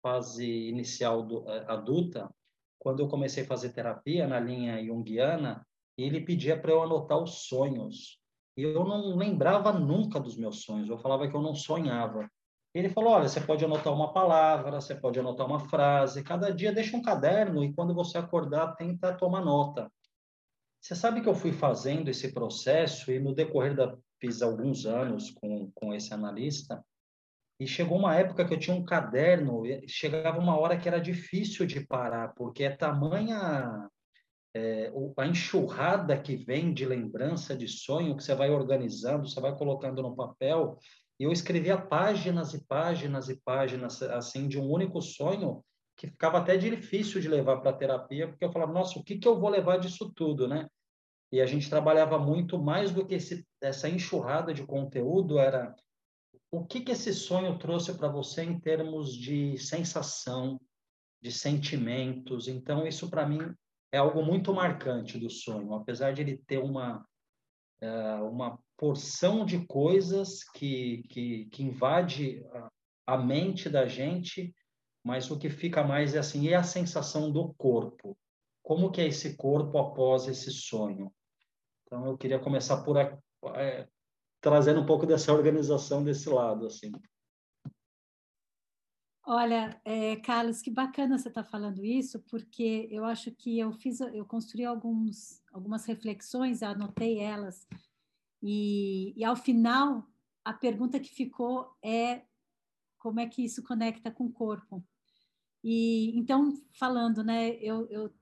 fase 0.00 0.46
inicial 0.46 1.24
do, 1.24 1.48
eh, 1.48 1.64
adulta, 1.66 2.32
quando 2.78 3.00
eu 3.00 3.08
comecei 3.08 3.42
a 3.42 3.46
fazer 3.46 3.72
terapia 3.72 4.28
na 4.28 4.38
linha 4.38 4.84
junguiana, 4.84 5.66
ele 5.98 6.20
pedia 6.20 6.60
para 6.60 6.70
eu 6.70 6.82
anotar 6.82 7.20
os 7.20 7.46
sonhos. 7.48 8.20
E 8.56 8.62
eu 8.62 8.84
não 8.84 9.16
lembrava 9.16 9.72
nunca 9.72 10.20
dos 10.20 10.36
meus 10.36 10.62
sonhos, 10.62 10.88
eu 10.88 10.98
falava 10.98 11.28
que 11.28 11.34
eu 11.34 11.42
não 11.42 11.54
sonhava. 11.54 12.30
Ele 12.74 12.88
falou: 12.88 13.12
olha, 13.12 13.28
você 13.28 13.40
pode 13.40 13.64
anotar 13.64 13.92
uma 13.92 14.12
palavra, 14.12 14.80
você 14.80 14.94
pode 14.94 15.18
anotar 15.18 15.46
uma 15.46 15.60
frase, 15.60 16.22
cada 16.22 16.50
dia 16.50 16.72
deixa 16.72 16.96
um 16.96 17.02
caderno 17.02 17.62
e 17.62 17.72
quando 17.72 17.94
você 17.94 18.18
acordar, 18.18 18.74
tenta 18.76 19.12
tomar 19.14 19.44
nota. 19.44 19.90
Você 20.80 20.94
sabe 20.94 21.20
que 21.20 21.28
eu 21.28 21.34
fui 21.34 21.52
fazendo 21.52 22.08
esse 22.08 22.32
processo 22.32 23.12
e 23.12 23.20
no 23.20 23.34
decorrer 23.34 23.76
da. 23.76 23.96
fiz 24.20 24.42
alguns 24.42 24.86
anos 24.86 25.30
com, 25.30 25.70
com 25.74 25.94
esse 25.94 26.12
analista, 26.12 26.84
e 27.62 27.66
chegou 27.66 27.96
uma 27.96 28.16
época 28.16 28.44
que 28.44 28.54
eu 28.54 28.58
tinha 28.58 28.76
um 28.76 28.84
caderno, 28.84 29.62
chegava 29.86 30.40
uma 30.40 30.58
hora 30.58 30.76
que 30.76 30.88
era 30.88 30.98
difícil 30.98 31.64
de 31.64 31.86
parar, 31.86 32.34
porque 32.34 32.64
é 32.64 32.70
tamanha 32.70 33.88
é, 34.52 34.92
a 35.16 35.26
enxurrada 35.26 36.20
que 36.20 36.34
vem 36.34 36.74
de 36.74 36.84
lembrança, 36.84 37.56
de 37.56 37.68
sonho, 37.68 38.16
que 38.16 38.24
você 38.24 38.34
vai 38.34 38.50
organizando, 38.50 39.28
você 39.28 39.40
vai 39.40 39.56
colocando 39.56 40.02
no 40.02 40.16
papel. 40.16 40.76
Eu 41.18 41.30
escrevia 41.30 41.76
páginas 41.76 42.54
e 42.54 42.64
páginas 42.66 43.28
e 43.28 43.40
páginas, 43.42 44.02
assim, 44.02 44.48
de 44.48 44.58
um 44.58 44.68
único 44.68 45.00
sonho, 45.00 45.64
que 45.96 46.08
ficava 46.08 46.38
até 46.38 46.56
difícil 46.56 47.20
de 47.20 47.28
levar 47.28 47.60
para 47.60 47.70
a 47.70 47.76
terapia, 47.76 48.28
porque 48.28 48.44
eu 48.44 48.52
falava, 48.52 48.72
nossa, 48.72 48.98
o 48.98 49.04
que, 49.04 49.18
que 49.18 49.28
eu 49.28 49.38
vou 49.38 49.50
levar 49.50 49.78
disso 49.78 50.12
tudo, 50.14 50.48
né? 50.48 50.68
E 51.30 51.40
a 51.40 51.46
gente 51.46 51.70
trabalhava 51.70 52.18
muito 52.18 52.58
mais 52.58 52.90
do 52.90 53.06
que 53.06 53.14
esse, 53.14 53.46
essa 53.60 53.88
enxurrada 53.88 54.52
de 54.52 54.66
conteúdo, 54.66 55.38
era 55.38 55.74
o 56.50 56.64
que, 56.66 56.80
que 56.80 56.92
esse 56.92 57.14
sonho 57.14 57.58
trouxe 57.58 57.94
para 57.94 58.08
você 58.08 58.42
em 58.42 58.58
termos 58.58 59.14
de 59.14 59.56
sensação, 59.58 60.60
de 61.22 61.30
sentimentos. 61.32 62.48
Então, 62.48 62.86
isso 62.86 63.08
para 63.08 63.26
mim 63.26 63.54
é 63.92 63.98
algo 63.98 64.22
muito 64.22 64.52
marcante 64.52 65.18
do 65.18 65.30
sonho, 65.30 65.72
apesar 65.74 66.12
de 66.12 66.20
ele 66.20 66.38
ter 66.46 66.58
uma 66.58 67.06
é, 67.80 68.14
uma 68.16 68.58
porção 68.82 69.44
de 69.44 69.64
coisas 69.64 70.42
que, 70.42 71.04
que, 71.08 71.44
que 71.52 71.62
invade 71.62 72.44
a, 73.06 73.16
mente 73.16 73.70
da 73.70 73.86
gente, 73.86 74.52
mas 75.04 75.30
o 75.30 75.38
que 75.38 75.48
fica 75.48 75.84
mais 75.84 76.16
é 76.16 76.18
assim, 76.18 76.48
é 76.48 76.56
a 76.56 76.64
sensação 76.64 77.30
do 77.30 77.54
corpo. 77.54 78.18
Como 78.60 78.90
que 78.90 79.00
é 79.00 79.06
esse 79.06 79.36
corpo 79.36 79.78
após 79.78 80.26
esse 80.26 80.50
sonho? 80.50 81.14
Então, 81.86 82.06
eu 82.06 82.18
queria 82.18 82.40
começar 82.40 82.82
por 82.82 82.96
é, 82.96 83.88
trazendo 84.40 84.80
um 84.80 84.86
pouco 84.86 85.06
dessa 85.06 85.32
organização 85.32 86.02
desse 86.02 86.28
lado, 86.28 86.66
assim. 86.66 86.90
Olha, 89.24 89.80
é, 89.84 90.16
Carlos, 90.16 90.60
que 90.60 90.72
bacana 90.72 91.16
você 91.16 91.28
estar 91.28 91.44
tá 91.44 91.48
falando 91.48 91.84
isso, 91.84 92.18
porque 92.28 92.88
eu 92.90 93.04
acho 93.04 93.30
que 93.30 93.60
eu 93.60 93.72
fiz, 93.74 94.00
eu 94.00 94.26
construí 94.26 94.64
alguns, 94.64 95.40
algumas 95.52 95.84
reflexões, 95.84 96.64
anotei 96.64 97.20
elas, 97.20 97.64
e, 98.42 99.12
e 99.16 99.24
ao 99.24 99.36
final 99.36 100.06
a 100.44 100.52
pergunta 100.52 100.98
que 100.98 101.10
ficou 101.10 101.76
é 101.82 102.22
como 102.98 103.20
é 103.20 103.26
que 103.26 103.44
isso 103.44 103.62
conecta 103.62 104.10
com 104.10 104.26
o 104.26 104.32
corpo. 104.32 104.84
E 105.62 106.16
então, 106.18 106.60
falando, 106.72 107.22
né, 107.22 107.54
eu, 107.56 107.86
eu, 107.88 108.12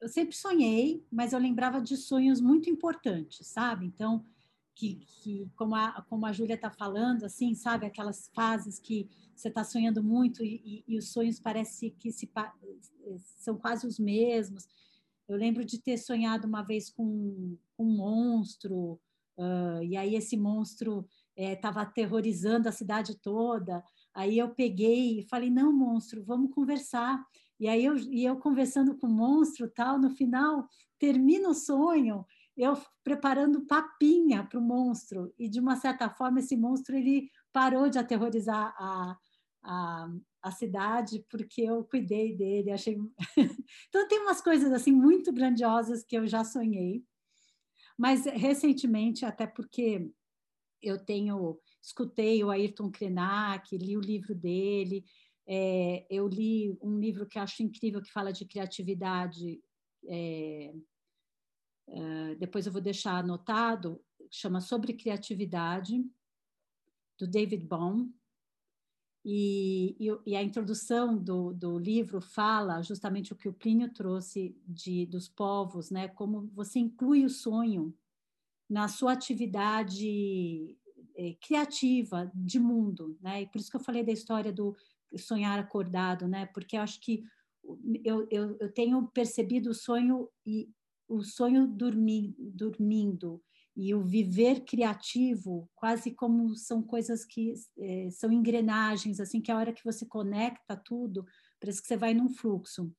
eu 0.00 0.08
sempre 0.08 0.34
sonhei, 0.34 1.06
mas 1.10 1.32
eu 1.32 1.38
lembrava 1.38 1.80
de 1.80 1.96
sonhos 1.96 2.40
muito 2.40 2.68
importantes, 2.68 3.46
sabe? 3.46 3.86
Então, 3.86 4.24
que, 4.74 4.94
que 5.06 5.50
como 5.56 5.74
a, 5.74 6.02
como 6.08 6.24
a 6.24 6.32
Júlia 6.32 6.54
está 6.54 6.70
falando, 6.70 7.24
assim, 7.24 7.54
sabe? 7.54 7.86
Aquelas 7.86 8.28
fases 8.32 8.78
que 8.78 9.08
você 9.34 9.48
está 9.48 9.64
sonhando 9.64 10.02
muito 10.02 10.44
e, 10.44 10.62
e, 10.64 10.94
e, 10.94 10.98
os 10.98 11.12
sonhos 11.12 11.38
parece 11.40 11.90
que 11.90 12.10
se, 12.10 12.30
são 13.36 13.56
quase 13.56 13.86
os 13.86 13.98
mesmos. 13.98 14.68
Eu 15.28 15.36
lembro 15.36 15.64
de 15.64 15.80
ter 15.80 15.98
sonhado 15.98 16.46
uma 16.46 16.62
vez 16.62 16.90
com, 16.90 17.56
com 17.76 17.84
um 17.84 17.96
monstro, 17.96 19.00
uh, 19.38 19.82
e 19.82 19.96
aí 19.96 20.14
esse 20.14 20.36
monstro 20.36 21.06
estava 21.36 21.80
é, 21.80 21.82
aterrorizando 21.84 22.68
a 22.68 22.72
cidade 22.72 23.16
toda. 23.20 23.82
Aí 24.14 24.36
eu 24.36 24.50
peguei 24.50 25.20
e 25.20 25.28
falei, 25.28 25.48
não, 25.48 25.72
monstro, 25.72 26.24
vamos 26.24 26.52
conversar. 26.52 27.24
E 27.60 27.68
aí 27.68 27.84
eu, 27.84 27.96
e 27.96 28.24
eu 28.24 28.36
conversando 28.36 28.96
com 28.96 29.06
o 29.06 29.10
monstro 29.10 29.70
tal, 29.70 29.98
no 29.98 30.10
final 30.10 30.68
termina 30.98 31.48
o 31.48 31.54
sonho 31.54 32.26
eu 32.58 32.76
preparando 33.04 33.64
papinha 33.66 34.44
para 34.44 34.58
o 34.58 34.62
monstro 34.62 35.32
e 35.38 35.48
de 35.48 35.60
uma 35.60 35.76
certa 35.76 36.10
forma 36.10 36.40
esse 36.40 36.56
monstro 36.56 36.96
ele 36.96 37.30
parou 37.52 37.88
de 37.88 37.98
aterrorizar 37.98 38.74
a, 38.76 39.16
a, 39.62 40.08
a 40.42 40.50
cidade 40.50 41.24
porque 41.30 41.62
eu 41.62 41.84
cuidei 41.84 42.36
dele 42.36 42.72
achei 42.72 42.98
então 43.88 44.08
tem 44.08 44.18
umas 44.18 44.40
coisas 44.40 44.72
assim 44.72 44.90
muito 44.90 45.32
grandiosas 45.32 46.02
que 46.02 46.18
eu 46.18 46.26
já 46.26 46.42
sonhei 46.42 47.04
mas 47.98 48.24
recentemente 48.24 49.24
até 49.24 49.46
porque 49.46 50.10
eu 50.80 50.98
tenho 51.04 51.58
escutei 51.82 52.42
o 52.44 52.50
Ayrton 52.50 52.90
Krenak 52.90 53.76
li 53.76 53.96
o 53.96 54.00
livro 54.00 54.34
dele 54.34 55.04
é, 55.46 56.06
eu 56.08 56.28
li 56.28 56.78
um 56.80 56.98
livro 56.98 57.26
que 57.26 57.38
acho 57.38 57.62
incrível 57.62 58.00
que 58.00 58.12
fala 58.12 58.32
de 58.32 58.44
criatividade 58.46 59.60
é, 60.06 60.72
eh, 61.90 62.34
depois 62.36 62.66
eu 62.66 62.72
vou 62.72 62.82
deixar 62.82 63.16
anotado, 63.16 64.02
chama 64.30 64.60
Sobre 64.60 64.92
Criatividade, 64.92 66.04
do 67.18 67.26
David 67.26 67.64
Baum. 67.64 68.12
E, 69.30 69.94
e, 70.00 70.30
e 70.30 70.34
a 70.34 70.42
introdução 70.42 71.14
do, 71.14 71.52
do, 71.52 71.78
livro 71.78 72.18
fala 72.18 72.80
justamente 72.80 73.30
o 73.30 73.36
que 73.36 73.46
o 73.46 73.52
Plínio 73.52 73.92
trouxe 73.92 74.56
de, 74.66 75.04
dos 75.04 75.28
povos, 75.28 75.90
né? 75.90 76.08
como 76.08 76.50
você 76.54 76.78
inclui 76.78 77.26
o 77.26 77.28
sonho 77.28 77.94
na 78.66 78.88
sua 78.88 79.12
atividade 79.12 80.74
é, 81.14 81.34
criativa 81.42 82.32
de 82.34 82.58
mundo. 82.58 83.18
Né? 83.20 83.42
E 83.42 83.46
por 83.46 83.58
isso 83.58 83.70
que 83.70 83.76
eu 83.76 83.84
falei 83.84 84.02
da 84.02 84.12
história 84.12 84.50
do 84.50 84.74
sonhar 85.18 85.58
acordado, 85.58 86.26
né? 86.26 86.46
porque 86.46 86.78
eu 86.78 86.80
acho 86.80 86.98
que 86.98 87.22
eu, 88.02 88.26
eu, 88.30 88.56
eu 88.58 88.72
tenho 88.72 89.08
percebido 89.08 89.68
o 89.68 89.74
sonho 89.74 90.26
e 90.46 90.70
o 91.06 91.22
sonho 91.22 91.66
dormi, 91.66 92.34
dormindo 92.38 93.42
e 93.80 93.94
o 93.94 94.02
viver 94.02 94.64
criativo, 94.64 95.70
quase 95.76 96.10
como 96.10 96.52
são 96.56 96.82
coisas 96.82 97.24
que 97.24 97.54
é, 97.78 98.10
são 98.10 98.32
engrenagens, 98.32 99.20
assim, 99.20 99.40
que 99.40 99.52
a 99.52 99.56
hora 99.56 99.72
que 99.72 99.84
você 99.84 100.04
conecta 100.04 100.76
tudo, 100.76 101.24
parece 101.60 101.80
que 101.80 101.86
você 101.86 101.96
vai 101.96 102.12
num 102.12 102.28
fluxo. 102.28 102.92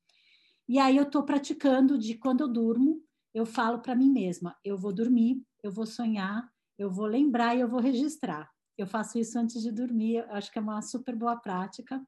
E 0.70 0.80
aí 0.80 0.96
eu 0.96 1.04
estou 1.04 1.24
praticando 1.24 1.98
de 1.98 2.18
quando 2.18 2.42
eu 2.42 2.48
durmo, 2.48 3.04
eu 3.34 3.46
falo 3.46 3.80
para 3.80 3.94
mim 3.94 4.10
mesma, 4.10 4.56
eu 4.64 4.78
vou 4.78 4.94
dormir, 4.94 5.44
eu 5.62 5.70
vou 5.70 5.86
sonhar, 5.86 6.50
eu 6.78 6.90
vou 6.90 7.08
lembrar 7.08 7.58
e 7.58 7.60
eu 7.60 7.68
vou 7.68 7.82
registrar. 7.82 8.50
Eu 8.78 8.88
faço 8.88 9.20
isso 9.20 9.38
antes 9.38 9.62
de 9.62 9.74
dormir, 9.74 10.20
acho 10.30 10.50
que 10.50 10.60
é 10.60 10.62
uma 10.62 10.82
super 10.82 11.14
boa 11.14 11.36
prática. 11.36 12.02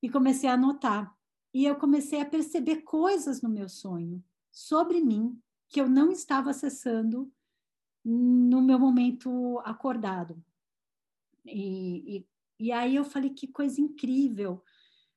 E 0.00 0.08
comecei 0.08 0.48
a 0.48 0.54
anotar. 0.54 1.12
E 1.52 1.64
eu 1.64 1.74
comecei 1.74 2.20
a 2.20 2.24
perceber 2.24 2.82
coisas 2.82 3.42
no 3.42 3.48
meu 3.48 3.68
sonho 3.68 4.22
sobre 4.52 5.00
mim 5.00 5.36
que 5.68 5.80
eu 5.80 5.88
não 5.88 6.12
estava 6.12 6.50
acessando 6.50 7.28
no 8.04 8.60
meu 8.62 8.78
momento 8.78 9.60
acordado. 9.64 10.42
E, 11.44 12.18
e, 12.18 12.26
e 12.58 12.72
aí 12.72 12.96
eu 12.96 13.04
falei 13.04 13.30
que 13.30 13.46
coisa 13.46 13.80
incrível. 13.80 14.62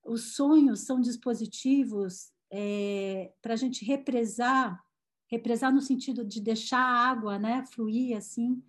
Os 0.04 0.36
sonhos 0.36 0.82
são 0.82 1.00
dispositivos 1.00 2.32
é, 2.52 3.34
para 3.42 3.54
a 3.54 3.58
gente 3.58 3.86
represar, 3.86 4.84
represar 5.28 5.74
no 5.74 5.82
sentido 5.82 6.24
de 6.25 6.42
deixar 6.42 6.80
a 6.80 7.10
água 7.10 7.40
né, 7.40 7.66
fluir 7.66 8.18
assim, 8.18 8.62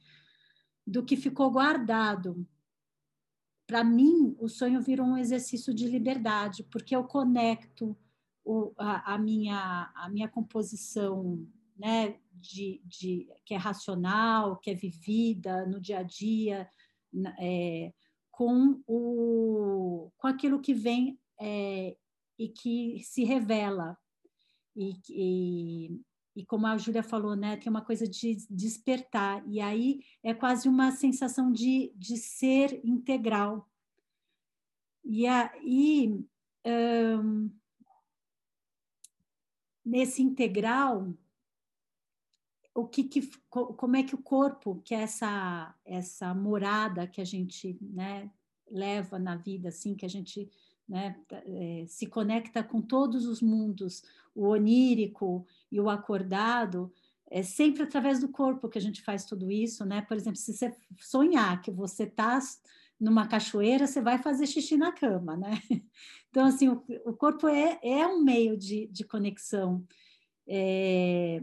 do 0.87 1.05
que 1.05 1.17
ficou 1.17 1.51
guardado. 1.51 2.47
Para 3.67 3.83
mim, 3.83 4.37
o 4.39 4.49
sonho 4.49 4.81
virou 4.81 5.07
um 5.07 5.17
exercício 5.17 5.75
de 5.75 5.89
liberdade, 5.89 6.63
porque 6.65 6.95
eu 6.95 7.05
conecto 7.05 7.97
o, 8.45 8.73
a, 8.77 9.15
a, 9.15 9.19
minha, 9.19 9.91
a 9.95 10.09
minha 10.09 10.29
composição 10.29 11.47
né, 11.77 12.19
de, 12.45 12.81
de, 12.85 13.29
que 13.45 13.55
é 13.55 13.57
racional, 13.57 14.59
que 14.59 14.71
é 14.71 14.75
vivida 14.75 15.67
no 15.67 15.81
dia 15.81 15.99
a 15.99 16.03
dia, 16.03 16.69
é, 17.39 17.93
com, 18.31 18.83
o, 18.87 20.11
com 20.17 20.27
aquilo 20.27 20.61
que 20.61 20.75
vem 20.75 21.19
é, 21.41 21.97
e 22.39 22.49
que 22.49 23.01
se 23.03 23.25
revela. 23.25 23.97
E, 24.77 24.93
e, 25.09 26.01
e 26.37 26.45
como 26.45 26.67
a 26.67 26.77
Júlia 26.77 27.03
falou, 27.03 27.35
né, 27.35 27.57
tem 27.57 27.71
uma 27.71 27.85
coisa 27.85 28.07
de 28.07 28.37
despertar, 28.51 29.43
e 29.47 29.61
aí 29.61 30.01
é 30.23 30.35
quase 30.35 30.69
uma 30.69 30.91
sensação 30.91 31.51
de, 31.51 31.93
de 31.97 32.17
ser 32.17 32.81
integral. 32.85 33.69
E 35.05 35.27
aí. 35.27 36.25
Um, 36.67 37.51
nesse 39.85 40.23
integral, 40.23 41.13
o 42.75 42.87
que, 42.87 43.05
que, 43.05 43.31
como 43.49 43.97
é 43.97 44.03
que 44.03 44.15
o 44.15 44.23
corpo, 44.23 44.83
que 44.85 44.95
é 44.95 45.03
essa 45.03 45.75
essa 45.85 46.35
morada 46.35 47.07
que 47.07 47.21
a 47.21 47.25
gente 47.25 47.79
né, 47.81 48.29
leva 48.69 49.19
na 49.19 49.37
vida, 49.37 49.69
assim, 49.69 49.95
que 49.95 50.05
a 50.05 50.09
gente 50.09 50.51
né, 50.89 51.17
é, 51.31 51.85
se 51.87 52.07
conecta 52.07 52.63
com 52.63 52.83
todos 52.83 53.27
os 53.27 53.41
mundos, 53.41 54.03
o 54.35 54.49
onírico 54.49 55.47
e 55.71 55.81
o 55.81 55.89
acordado, 55.89 56.93
é 57.31 57.43
sempre 57.43 57.85
através 57.85 58.21
do 58.21 58.29
corpo 58.29 58.69
que 58.69 58.79
a 58.79 58.81
gente 58.81 59.03
faz 59.03 59.25
tudo 59.25 59.51
isso, 59.51 59.85
né? 59.85 60.03
Por 60.03 60.17
exemplo, 60.17 60.39
se 60.39 60.53
você 60.53 60.75
sonhar 60.99 61.61
que 61.63 61.71
você 61.71 62.05
está 62.05 62.39
numa 63.01 63.27
cachoeira, 63.27 63.87
você 63.87 64.01
vai 64.01 64.19
fazer 64.19 64.47
xixi 64.47 64.77
na 64.77 64.93
cama, 64.93 65.37
né? 65.37 65.61
Então, 66.31 66.47
assim, 66.47 66.69
o, 66.69 66.83
o 67.05 67.13
corpo 67.13 67.47
é, 67.47 67.79
é 67.81 68.05
um 68.09 68.21
meio 68.21 68.57
de, 68.57 68.89
de 68.89 69.05
conexão. 69.05 69.87
É, 70.49 71.41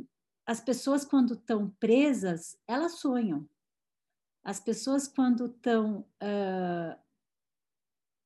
as 0.51 0.59
pessoas, 0.59 1.05
quando 1.05 1.33
estão 1.33 1.69
presas, 1.79 2.57
elas 2.67 2.99
sonham. 2.99 3.47
As 4.43 4.59
pessoas, 4.59 5.07
quando 5.07 5.45
estão 5.45 6.05
uh, 6.21 6.99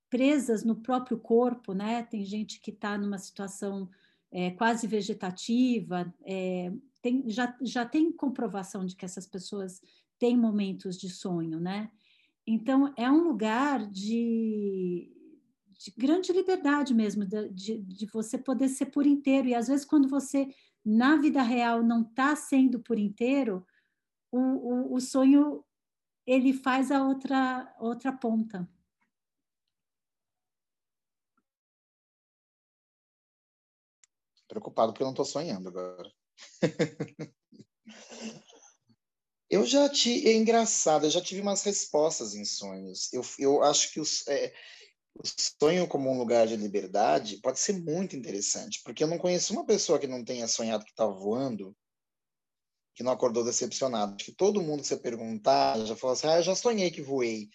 presas 0.10 0.64
no 0.64 0.76
próprio 0.76 1.20
corpo, 1.20 1.74
né? 1.74 2.02
Tem 2.02 2.26
gente 2.26 2.60
que 2.60 2.72
está 2.72 2.98
numa 2.98 3.20
situação 3.20 3.88
é, 4.32 4.50
quase 4.50 4.88
vegetativa, 4.88 6.12
é, 6.24 6.74
tem, 7.00 7.30
já, 7.30 7.56
já 7.62 7.86
tem 7.86 8.12
comprovação 8.12 8.88
de 8.88 8.96
que 8.96 9.06
essas 9.06 9.28
pessoas 9.28 9.80
têm 10.18 10.36
momentos 10.36 10.98
de 10.98 11.10
sonho, 11.10 11.60
né? 11.60 11.92
Então, 12.48 12.92
é 12.98 13.10
um 13.10 13.22
lugar 13.22 13.86
de, 13.88 15.12
de 15.78 15.94
grande 15.96 16.34
liberdade 16.34 16.92
mesmo, 16.92 17.24
de, 17.24 17.50
de, 17.50 17.78
de, 17.78 18.06
você 18.08 18.36
poder 18.36 18.70
ser 18.70 18.88
por 18.88 19.06
inteiro. 19.06 19.48
E 19.48 19.54
às 19.54 19.68
vezes, 19.68 19.86
quando 19.86 20.08
você, 20.08 20.50
na 20.86 21.16
vida 21.18 21.42
real, 21.42 21.82
não 21.82 22.04
está 22.04 22.36
sendo 22.36 22.80
por 22.80 23.00
inteiro, 23.00 23.66
o, 24.32 24.40
o, 24.40 24.94
o, 24.96 25.02
sonho 25.02 25.66
ele 26.28 26.54
faz 26.54 26.92
a 26.92 27.04
outra, 27.04 27.76
outra 27.80 28.14
ponta. 28.14 28.70
Preocupado 34.48 34.92
porque 34.94 35.02
eu 35.02 35.06
não 35.06 35.14
estou 35.14 35.26
sonhando 35.26 35.70
agora. 35.70 36.14
eu 39.50 39.66
já 39.66 39.90
tive. 39.90 40.30
É 40.30 40.34
engraçado, 40.34 41.08
eu 41.08 41.10
já 41.10 41.22
tive 41.22 41.42
umas 41.42 41.64
respostas 41.64 42.36
em 42.36 42.46
sonhos. 42.46 43.12
Eu, 43.12 43.24
eu 43.40 43.64
acho 43.64 43.92
que 43.92 44.00
os, 44.00 44.28
é, 44.28 44.54
o 45.16 45.22
sonho 45.62 45.88
como 45.88 46.12
um 46.12 46.18
lugar 46.18 46.46
de 46.48 46.56
liberdade 46.56 47.38
pode 47.38 47.60
ser 47.60 47.74
muito 47.74 48.16
interessante, 48.16 48.82
porque 48.84 49.04
eu 49.04 49.08
não 49.08 49.18
conheço 49.18 49.54
uma 49.54 49.66
pessoa 49.66 49.98
que 49.98 50.08
não 50.08 50.24
tenha 50.24 50.48
sonhado 50.48 50.86
que 50.86 50.92
está 50.92 51.06
voando 51.06 51.76
que 52.96 53.04
não 53.04 53.12
acordou 53.12 53.44
decepcionado. 53.44 54.16
Que 54.16 54.32
todo 54.32 54.64
mundo 54.64 54.84
você 54.84 54.96
perguntar 54.96 55.78
já 55.86 55.96
falou 55.96 56.14
assim: 56.14 56.28
ah, 56.28 56.38
eu 56.38 56.44
já 56.44 56.56
sonhei 56.56 56.90
que 56.90 57.02
voei. 57.02 57.50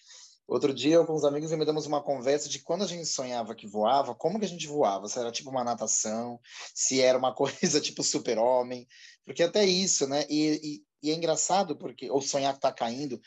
Outro 0.47 0.75
dia, 0.75 1.03
com 1.05 1.15
os 1.15 1.25
amigos, 1.25 1.53
me 1.53 1.65
damos 1.65 1.87
uma 1.87 2.03
conversa 2.03 2.49
de 2.49 2.59
quando 2.59 2.83
a 2.83 2.87
gente 2.87 3.07
sonhava 3.07 3.55
que 3.55 3.69
voava, 3.69 4.17
como 4.17 4.39
que 4.39 4.45
a 4.45 4.49
gente 4.49 4.67
voava? 4.67 5.09
Se 5.09 5.19
era 5.19 5.31
tipo 5.31 5.49
uma 5.49 5.63
natação, 5.63 6.41
se 6.75 7.01
era 7.01 7.17
uma 7.17 7.33
coisa 7.35 7.81
tipo 7.81 8.03
super-homem, 8.03 8.87
porque 9.25 9.43
até 9.43 9.65
isso, 9.65 10.07
né? 10.09 10.27
E, 10.29 10.83
e, 11.03 11.09
e, 11.09 11.11
é 11.13 11.15
engraçado 11.15 11.77
porque, 11.77 12.11
ou 12.11 12.21
sonhar 12.21 12.53
que 12.55 12.61
tá 12.61 12.73
caindo, 12.73 13.21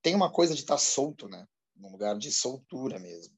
tem 0.00 0.14
uma 0.14 0.30
coisa 0.30 0.54
de 0.54 0.60
estar 0.60 0.74
tá 0.74 0.78
solto, 0.78 1.28
né? 1.28 1.44
Num 1.76 1.90
lugar 1.90 2.16
de 2.16 2.30
soltura 2.30 2.98
mesmo. 2.98 3.37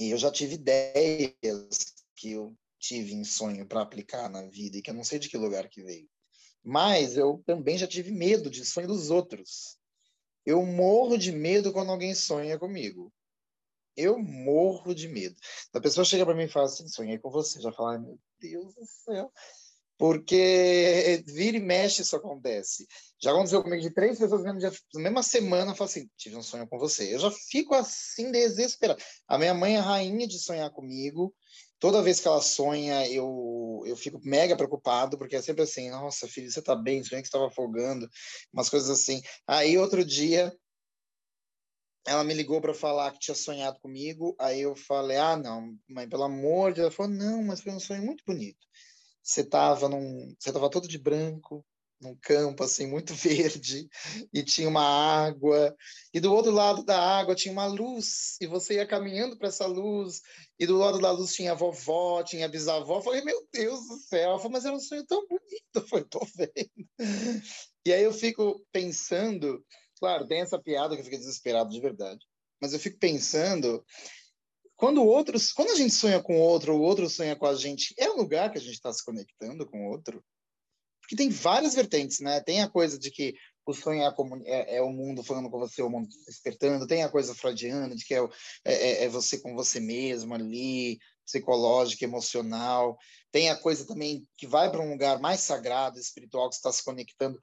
E 0.00 0.12
eu 0.12 0.16
já 0.16 0.32
tive 0.32 0.54
ideias 0.54 1.94
que 2.16 2.32
eu 2.32 2.56
tive 2.78 3.12
em 3.12 3.22
sonho 3.22 3.66
para 3.66 3.82
aplicar 3.82 4.30
na 4.30 4.46
vida 4.46 4.78
e 4.78 4.82
que 4.82 4.88
eu 4.88 4.94
não 4.94 5.04
sei 5.04 5.18
de 5.18 5.28
que 5.28 5.36
lugar 5.36 5.68
que 5.68 5.82
veio. 5.82 6.08
Mas 6.64 7.18
eu 7.18 7.42
também 7.44 7.76
já 7.76 7.86
tive 7.86 8.10
medo 8.10 8.48
de 8.48 8.64
sonho 8.64 8.88
dos 8.88 9.10
outros. 9.10 9.76
Eu 10.46 10.64
morro 10.64 11.18
de 11.18 11.30
medo 11.30 11.70
quando 11.70 11.90
alguém 11.90 12.14
sonha 12.14 12.58
comigo. 12.58 13.12
Eu 13.94 14.18
morro 14.18 14.94
de 14.94 15.06
medo. 15.06 15.36
A 15.74 15.80
pessoa 15.82 16.02
chega 16.02 16.24
para 16.24 16.34
mim 16.34 16.44
e 16.44 16.48
fala 16.48 16.64
assim: 16.64 16.88
sonhei 16.88 17.18
com 17.18 17.30
você. 17.30 17.60
Já 17.60 17.70
fala, 17.70 17.98
meu 17.98 18.18
Deus 18.38 18.74
do 18.74 18.86
céu. 18.86 19.30
Porque 20.00 21.22
vira 21.26 21.58
e 21.58 21.60
mexe 21.60 22.00
isso 22.00 22.16
acontece. 22.16 22.86
Já 23.22 23.32
aconteceu 23.32 23.62
comigo 23.62 23.82
de 23.82 23.92
três 23.92 24.18
pessoas 24.18 24.42
na 24.42 24.54
mesma 24.94 25.22
semana, 25.22 25.74
fala 25.74 25.90
assim: 25.90 26.08
tive 26.16 26.36
um 26.36 26.42
sonho 26.42 26.66
com 26.66 26.78
você. 26.78 27.14
Eu 27.14 27.18
já 27.18 27.30
fico 27.30 27.74
assim 27.74 28.32
desesperado. 28.32 28.98
A 29.28 29.36
minha 29.36 29.52
mãe 29.52 29.76
é 29.76 29.78
rainha 29.78 30.26
de 30.26 30.38
sonhar 30.38 30.70
comigo 30.70 31.34
toda 31.78 32.02
vez 32.02 32.18
que 32.18 32.28
ela 32.28 32.40
sonha, 32.40 33.06
eu, 33.10 33.82
eu 33.84 33.96
fico 33.96 34.20
mega 34.22 34.56
preocupado, 34.56 35.18
porque 35.18 35.36
é 35.36 35.42
sempre 35.42 35.64
assim, 35.64 35.90
nossa, 35.90 36.28
filho, 36.28 36.50
você 36.50 36.60
tá 36.62 36.74
bem, 36.76 37.02
sonhei 37.02 37.22
que 37.22 37.28
estava 37.28 37.48
afogando, 37.48 38.08
umas 38.52 38.68
coisas 38.68 38.90
assim. 38.90 39.22
Aí, 39.46 39.78
outro 39.78 40.04
dia, 40.04 40.54
ela 42.06 42.22
me 42.22 42.34
ligou 42.34 42.60
para 42.60 42.74
falar 42.74 43.12
que 43.12 43.18
tinha 43.18 43.34
sonhado 43.34 43.80
comigo, 43.80 44.36
aí 44.38 44.60
eu 44.60 44.76
falei, 44.76 45.16
ah, 45.16 45.38
não, 45.38 45.74
mãe, 45.88 46.06
pelo 46.06 46.24
amor 46.24 46.70
de 46.70 46.82
Deus, 46.82 46.86
ela 46.86 46.96
falou, 46.96 47.12
não, 47.12 47.42
mas 47.44 47.62
foi 47.62 47.72
um 47.72 47.80
sonho 47.80 48.02
muito 48.02 48.22
bonito. 48.26 48.58
Você 49.22 49.44
tava 49.44 49.88
num, 49.88 50.34
você 50.38 50.52
tava 50.52 50.70
todo 50.70 50.88
de 50.88 50.98
branco, 50.98 51.64
num 52.00 52.16
campo 52.16 52.64
assim 52.64 52.86
muito 52.86 53.12
verde 53.14 53.88
e 54.32 54.42
tinha 54.42 54.68
uma 54.68 54.82
água 54.82 55.76
e 56.12 56.18
do 56.18 56.32
outro 56.32 56.50
lado 56.50 56.82
da 56.82 56.98
água 56.98 57.34
tinha 57.34 57.52
uma 57.52 57.66
luz 57.66 58.36
e 58.40 58.46
você 58.46 58.74
ia 58.74 58.86
caminhando 58.86 59.36
para 59.36 59.48
essa 59.48 59.66
luz 59.66 60.22
e 60.58 60.66
do 60.66 60.78
lado 60.78 60.98
da 60.98 61.10
luz 61.10 61.34
tinha 61.34 61.52
a 61.52 61.54
vovó, 61.54 62.22
tinha 62.22 62.46
a 62.46 62.48
bisavó. 62.48 62.98
Eu 62.98 63.02
falei, 63.02 63.22
meu 63.22 63.46
Deus 63.52 63.86
do 63.86 63.96
céu, 63.98 64.38
falei, 64.38 64.52
mas 64.52 64.64
era 64.64 64.74
um 64.74 64.80
sonho 64.80 65.04
tão 65.06 65.26
bonito. 65.26 65.88
Falei, 65.88 66.04
tô 66.06 66.26
vendo. 66.36 66.88
E 67.86 67.94
aí 67.94 68.04
eu 68.04 68.12
fico 68.12 68.62
pensando, 68.70 69.64
claro, 69.98 70.26
tem 70.26 70.42
essa 70.42 70.58
piada 70.58 70.94
que 70.94 71.00
eu 71.00 71.04
fiquei 71.04 71.18
desesperado 71.18 71.70
de 71.70 71.80
verdade, 71.80 72.26
mas 72.60 72.74
eu 72.74 72.78
fico 72.78 72.98
pensando 72.98 73.82
quando 74.80 75.04
outros, 75.04 75.52
quando 75.52 75.72
a 75.72 75.74
gente 75.74 75.92
sonha 75.92 76.22
com 76.22 76.40
outro, 76.40 76.74
o 76.74 76.80
outro 76.80 77.08
sonha 77.10 77.36
com 77.36 77.44
a 77.44 77.54
gente, 77.54 77.94
é 77.98 78.10
um 78.10 78.16
lugar 78.16 78.50
que 78.50 78.56
a 78.56 78.60
gente 78.60 78.72
está 78.72 78.90
se 78.90 79.04
conectando 79.04 79.66
com 79.66 79.86
o 79.86 79.90
outro 79.90 80.24
que 81.06 81.14
tem 81.14 81.28
várias 81.28 81.74
vertentes, 81.74 82.20
né? 82.20 82.40
Tem 82.40 82.62
a 82.62 82.68
coisa 82.68 82.98
de 82.98 83.10
que 83.10 83.34
o 83.66 83.74
sonho 83.74 84.02
é, 84.02 84.14
é, 84.46 84.76
é, 84.76 84.82
o 84.82 84.90
mundo 84.90 85.22
falando 85.22 85.50
com 85.50 85.58
você, 85.58 85.82
o 85.82 85.90
mundo 85.90 86.08
despertando, 86.24 86.86
tem 86.86 87.02
a 87.02 87.10
coisa 87.10 87.34
freudiana 87.34 87.94
de 87.94 88.06
que 88.06 88.14
é, 88.14 88.20
é, 88.64 88.72
é, 88.72 89.04
é 89.04 89.08
você 89.08 89.38
com 89.38 89.54
você 89.54 89.80
mesmo 89.80 90.32
ali, 90.34 90.98
psicológica, 91.26 92.04
emocional, 92.04 92.96
tem 93.30 93.50
a 93.50 93.56
coisa 93.56 93.86
também 93.86 94.26
que 94.38 94.46
vai 94.46 94.70
para 94.70 94.80
um 94.80 94.90
lugar 94.90 95.20
mais 95.20 95.40
sagrado, 95.40 95.98
espiritual, 95.98 96.48
que 96.48 96.54
está 96.54 96.72
se 96.72 96.82
conectando. 96.82 97.38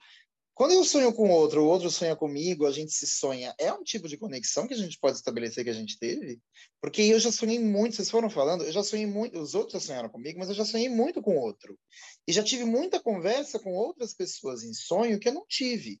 Quando 0.58 0.72
eu 0.72 0.82
sonho 0.82 1.14
com 1.14 1.30
outro, 1.30 1.62
o 1.62 1.68
outro 1.68 1.88
sonha 1.88 2.16
comigo, 2.16 2.66
a 2.66 2.72
gente 2.72 2.90
se 2.90 3.06
sonha. 3.06 3.54
É 3.60 3.72
um 3.72 3.84
tipo 3.84 4.08
de 4.08 4.18
conexão 4.18 4.66
que 4.66 4.74
a 4.74 4.76
gente 4.76 4.98
pode 4.98 5.16
estabelecer 5.16 5.62
que 5.62 5.70
a 5.70 5.72
gente 5.72 5.96
teve? 5.96 6.40
Porque 6.80 7.00
eu 7.00 7.20
já 7.20 7.30
sonhei 7.30 7.60
muito, 7.60 7.94
vocês 7.94 8.10
foram 8.10 8.28
falando, 8.28 8.64
eu 8.64 8.72
já 8.72 8.82
sonhei 8.82 9.06
muito, 9.06 9.38
os 9.38 9.54
outros 9.54 9.74
já 9.74 9.86
sonharam 9.86 10.08
comigo, 10.08 10.36
mas 10.36 10.48
eu 10.48 10.56
já 10.56 10.64
sonhei 10.64 10.88
muito 10.88 11.22
com 11.22 11.36
outro. 11.36 11.78
E 12.26 12.32
já 12.32 12.42
tive 12.42 12.64
muita 12.64 12.98
conversa 12.98 13.60
com 13.60 13.72
outras 13.72 14.12
pessoas 14.12 14.64
em 14.64 14.74
sonho 14.74 15.20
que 15.20 15.28
eu 15.28 15.32
não 15.32 15.46
tive 15.46 16.00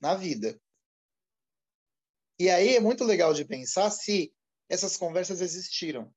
na 0.00 0.14
vida. 0.14 0.58
E 2.38 2.48
aí 2.48 2.76
é 2.76 2.80
muito 2.80 3.04
legal 3.04 3.34
de 3.34 3.44
pensar 3.44 3.90
se 3.90 4.32
essas 4.70 4.96
conversas 4.96 5.42
existiram, 5.42 6.10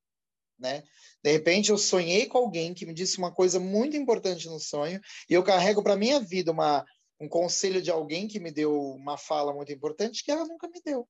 né? 0.58 0.82
De 1.22 1.30
repente 1.30 1.68
eu 1.68 1.76
sonhei 1.76 2.24
com 2.24 2.38
alguém 2.38 2.72
que 2.72 2.86
me 2.86 2.94
disse 2.94 3.18
uma 3.18 3.30
coisa 3.30 3.60
muito 3.60 3.98
importante 3.98 4.48
no 4.48 4.58
sonho 4.58 4.98
e 5.28 5.34
eu 5.34 5.42
carrego 5.42 5.82
para 5.82 5.94
minha 5.94 6.20
vida 6.20 6.52
uma 6.52 6.86
um 7.20 7.28
conselho 7.28 7.82
de 7.82 7.90
alguém 7.90 8.26
que 8.26 8.40
me 8.40 8.50
deu 8.50 8.72
uma 8.72 9.18
fala 9.18 9.52
muito 9.52 9.70
importante 9.70 10.24
que 10.24 10.30
ela 10.30 10.46
nunca 10.46 10.66
me 10.68 10.80
deu. 10.82 11.06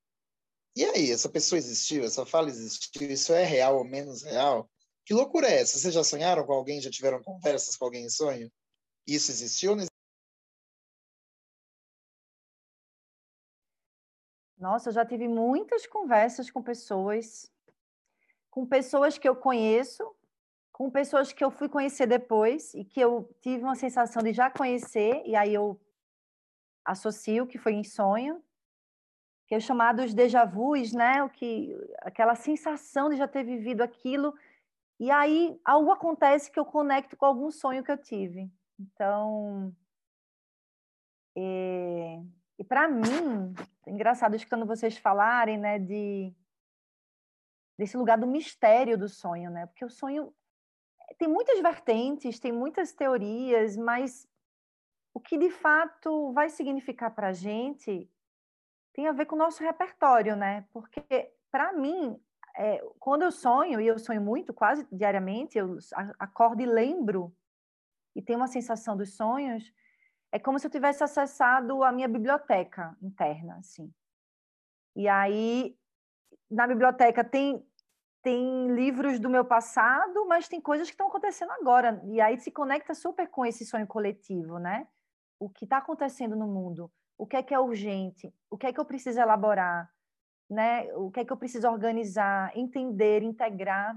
E 0.74 0.84
aí, 0.84 1.10
essa 1.10 1.28
pessoa 1.28 1.58
existiu? 1.58 2.04
Essa 2.04 2.26
fala 2.26 2.48
existiu? 2.48 3.10
Isso 3.10 3.32
é 3.32 3.44
real 3.44 3.78
ou 3.78 3.84
menos 3.84 4.22
real? 4.22 4.68
Que 5.04 5.14
loucura 5.14 5.48
é 5.48 5.60
essa? 5.60 5.78
Vocês 5.78 5.94
já 5.94 6.02
sonharam 6.02 6.44
com 6.44 6.52
alguém? 6.52 6.80
Já 6.80 6.90
tiveram 6.90 7.22
conversas 7.22 7.76
com 7.76 7.84
alguém 7.84 8.04
em 8.04 8.10
sonho? 8.10 8.50
Isso 9.06 9.30
existiu? 9.30 9.76
Nossa, 14.58 14.90
eu 14.90 14.92
já 14.92 15.06
tive 15.06 15.26
muitas 15.26 15.86
conversas 15.86 16.50
com 16.50 16.62
pessoas, 16.62 17.50
com 18.50 18.66
pessoas 18.66 19.16
que 19.16 19.28
eu 19.28 19.34
conheço, 19.34 20.14
com 20.72 20.90
pessoas 20.90 21.32
que 21.32 21.42
eu 21.42 21.50
fui 21.50 21.68
conhecer 21.68 22.06
depois 22.06 22.74
e 22.74 22.84
que 22.84 23.00
eu 23.00 23.34
tive 23.40 23.64
uma 23.64 23.74
sensação 23.74 24.22
de 24.22 24.32
já 24.32 24.50
conhecer, 24.50 25.22
e 25.24 25.34
aí 25.34 25.54
eu 25.54 25.80
associo 26.84 27.46
que 27.46 27.58
foi 27.58 27.74
em 27.74 27.84
sonho, 27.84 28.42
que 29.46 29.54
é 29.54 29.60
chamado 29.60 30.02
os 30.02 30.14
déjà 30.14 30.44
vus, 30.44 30.92
né? 30.92 31.22
O 31.22 31.28
que 31.28 31.76
aquela 31.98 32.34
sensação 32.34 33.08
de 33.08 33.16
já 33.16 33.26
ter 33.26 33.44
vivido 33.44 33.82
aquilo 33.82 34.34
e 35.00 35.10
aí 35.10 35.58
algo 35.64 35.90
acontece 35.90 36.50
que 36.50 36.60
eu 36.60 36.64
conecto 36.64 37.16
com 37.16 37.24
algum 37.24 37.50
sonho 37.50 37.82
que 37.82 37.90
eu 37.90 37.96
tive. 37.96 38.52
Então, 38.78 39.74
e, 41.34 42.22
e 42.58 42.64
para 42.64 42.86
mim, 42.86 43.54
é 43.86 43.90
engraçado 43.90 44.36
escutando 44.36 44.66
vocês 44.66 44.98
falarem, 44.98 45.56
né, 45.56 45.78
de 45.78 46.34
desse 47.78 47.96
lugar 47.96 48.18
do 48.18 48.26
mistério 48.26 48.98
do 48.98 49.08
sonho, 49.08 49.50
né? 49.50 49.64
Porque 49.64 49.86
o 49.86 49.90
sonho 49.90 50.34
tem 51.16 51.26
muitas 51.26 51.58
vertentes, 51.60 52.38
tem 52.38 52.52
muitas 52.52 52.92
teorias, 52.92 53.74
mas 53.78 54.28
o 55.12 55.20
que 55.20 55.36
de 55.36 55.50
fato 55.50 56.32
vai 56.32 56.48
significar 56.48 57.14
para 57.14 57.28
a 57.28 57.32
gente 57.32 58.10
tem 58.92 59.06
a 59.06 59.12
ver 59.12 59.26
com 59.26 59.36
o 59.36 59.38
nosso 59.38 59.62
repertório, 59.62 60.36
né? 60.36 60.66
Porque, 60.72 61.32
para 61.50 61.72
mim, 61.72 62.20
é, 62.56 62.84
quando 62.98 63.22
eu 63.22 63.30
sonho, 63.30 63.80
e 63.80 63.86
eu 63.86 63.98
sonho 63.98 64.20
muito, 64.20 64.52
quase 64.52 64.86
diariamente, 64.90 65.58
eu 65.58 65.78
acordo 66.18 66.60
e 66.60 66.66
lembro, 66.66 67.34
e 68.14 68.22
tenho 68.22 68.38
uma 68.38 68.48
sensação 68.48 68.96
dos 68.96 69.16
sonhos, 69.16 69.72
é 70.32 70.38
como 70.38 70.58
se 70.58 70.66
eu 70.66 70.70
tivesse 70.70 71.02
acessado 71.02 71.82
a 71.82 71.92
minha 71.92 72.08
biblioteca 72.08 72.96
interna, 73.00 73.56
assim. 73.58 73.92
E 74.96 75.08
aí, 75.08 75.76
na 76.50 76.66
biblioteca 76.66 77.24
tem 77.24 77.64
tem 78.22 78.68
livros 78.74 79.18
do 79.18 79.30
meu 79.30 79.46
passado, 79.46 80.26
mas 80.26 80.46
tem 80.46 80.60
coisas 80.60 80.88
que 80.88 80.92
estão 80.92 81.08
acontecendo 81.08 81.52
agora. 81.52 82.02
E 82.04 82.20
aí 82.20 82.38
se 82.38 82.50
conecta 82.50 82.92
super 82.94 83.26
com 83.28 83.46
esse 83.46 83.64
sonho 83.64 83.86
coletivo, 83.86 84.58
né? 84.58 84.86
O 85.40 85.48
que 85.48 85.64
está 85.64 85.78
acontecendo 85.78 86.36
no 86.36 86.46
mundo, 86.46 86.92
o 87.18 87.26
que 87.26 87.36
é 87.36 87.42
que 87.42 87.52
é 87.52 87.58
urgente, 87.58 88.32
o 88.48 88.56
que 88.56 88.66
é 88.66 88.72
que 88.72 88.78
eu 88.78 88.84
preciso 88.84 89.18
elaborar, 89.18 89.90
né? 90.48 90.92
O 90.94 91.10
que 91.10 91.20
é 91.20 91.24
que 91.24 91.32
eu 91.32 91.36
preciso 91.36 91.68
organizar, 91.68 92.56
entender, 92.56 93.22
integrar. 93.22 93.96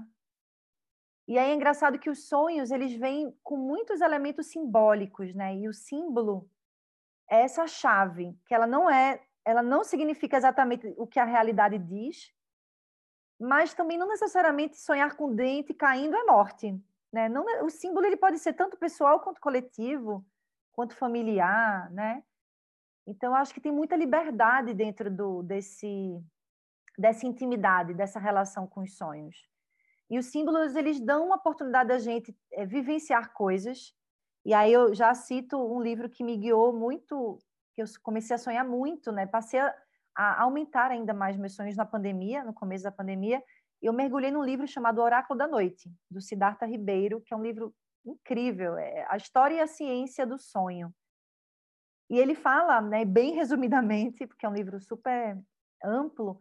E 1.28 1.38
aí 1.38 1.50
é 1.50 1.54
engraçado 1.54 1.98
que 1.98 2.10
os 2.10 2.28
sonhos, 2.28 2.70
eles 2.70 2.94
vêm 2.94 3.36
com 3.42 3.56
muitos 3.56 4.00
elementos 4.00 4.46
simbólicos, 4.46 5.34
né? 5.34 5.54
E 5.56 5.68
o 5.68 5.72
símbolo 5.72 6.48
é 7.30 7.42
essa 7.42 7.66
chave, 7.66 8.36
que 8.46 8.54
ela 8.54 8.66
não 8.66 8.90
é, 8.90 9.22
ela 9.44 9.62
não 9.62 9.84
significa 9.84 10.36
exatamente 10.36 10.94
o 10.96 11.06
que 11.06 11.18
a 11.18 11.24
realidade 11.24 11.78
diz, 11.78 12.32
mas 13.38 13.74
também 13.74 13.98
não 13.98 14.08
necessariamente 14.08 14.78
sonhar 14.78 15.16
com 15.16 15.34
dente 15.34 15.74
caindo 15.74 16.16
é 16.16 16.24
morte, 16.24 16.78
né? 17.12 17.28
Não, 17.28 17.44
o 17.64 17.70
símbolo 17.70 18.06
ele 18.06 18.16
pode 18.16 18.38
ser 18.38 18.52
tanto 18.54 18.76
pessoal 18.76 19.20
quanto 19.20 19.40
coletivo, 19.40 20.24
quanto 20.74 20.94
familiar, 20.96 21.90
né? 21.90 22.22
Então 23.06 23.34
acho 23.34 23.54
que 23.54 23.60
tem 23.60 23.72
muita 23.72 23.96
liberdade 23.96 24.74
dentro 24.74 25.10
do 25.10 25.42
desse 25.42 26.20
dessa 26.96 27.26
intimidade, 27.26 27.94
dessa 27.94 28.20
relação 28.20 28.66
com 28.66 28.82
os 28.82 28.96
sonhos. 28.96 29.48
E 30.08 30.18
os 30.18 30.26
símbolos, 30.26 30.76
eles 30.76 31.00
dão 31.00 31.26
uma 31.26 31.36
oportunidade 31.36 31.88
da 31.88 31.98
gente 31.98 32.36
é, 32.52 32.64
vivenciar 32.64 33.32
coisas. 33.32 33.92
E 34.44 34.52
aí 34.54 34.72
eu 34.72 34.94
já 34.94 35.12
cito 35.14 35.56
um 35.56 35.80
livro 35.80 36.08
que 36.08 36.22
me 36.22 36.36
guiou 36.36 36.72
muito, 36.72 37.38
que 37.74 37.82
eu 37.82 37.86
comecei 38.02 38.34
a 38.36 38.38
sonhar 38.38 38.64
muito, 38.64 39.10
né? 39.10 39.26
Passei 39.26 39.58
a, 39.58 39.74
a 40.14 40.42
aumentar 40.42 40.90
ainda 40.90 41.12
mais 41.12 41.36
meus 41.36 41.54
sonhos 41.54 41.76
na 41.76 41.84
pandemia, 41.84 42.44
no 42.44 42.52
começo 42.52 42.84
da 42.84 42.92
pandemia. 42.92 43.42
Eu 43.82 43.92
mergulhei 43.92 44.30
num 44.30 44.44
livro 44.44 44.68
chamado 44.68 45.00
Oráculo 45.00 45.38
da 45.38 45.48
Noite, 45.48 45.90
do 46.10 46.20
Siddhartha 46.20 46.66
Ribeiro, 46.66 47.20
que 47.20 47.34
é 47.34 47.36
um 47.36 47.42
livro 47.42 47.74
incrível, 48.04 48.76
é 48.76 49.06
a 49.08 49.16
história 49.16 49.56
e 49.56 49.60
a 49.60 49.66
ciência 49.66 50.26
do 50.26 50.38
sonho. 50.38 50.94
E 52.10 52.18
ele 52.18 52.34
fala, 52.34 52.80
né, 52.80 53.04
bem 53.04 53.32
resumidamente, 53.34 54.26
porque 54.26 54.46
é 54.46 54.48
um 54.48 54.54
livro 54.54 54.80
super 54.80 55.38
amplo, 55.82 56.40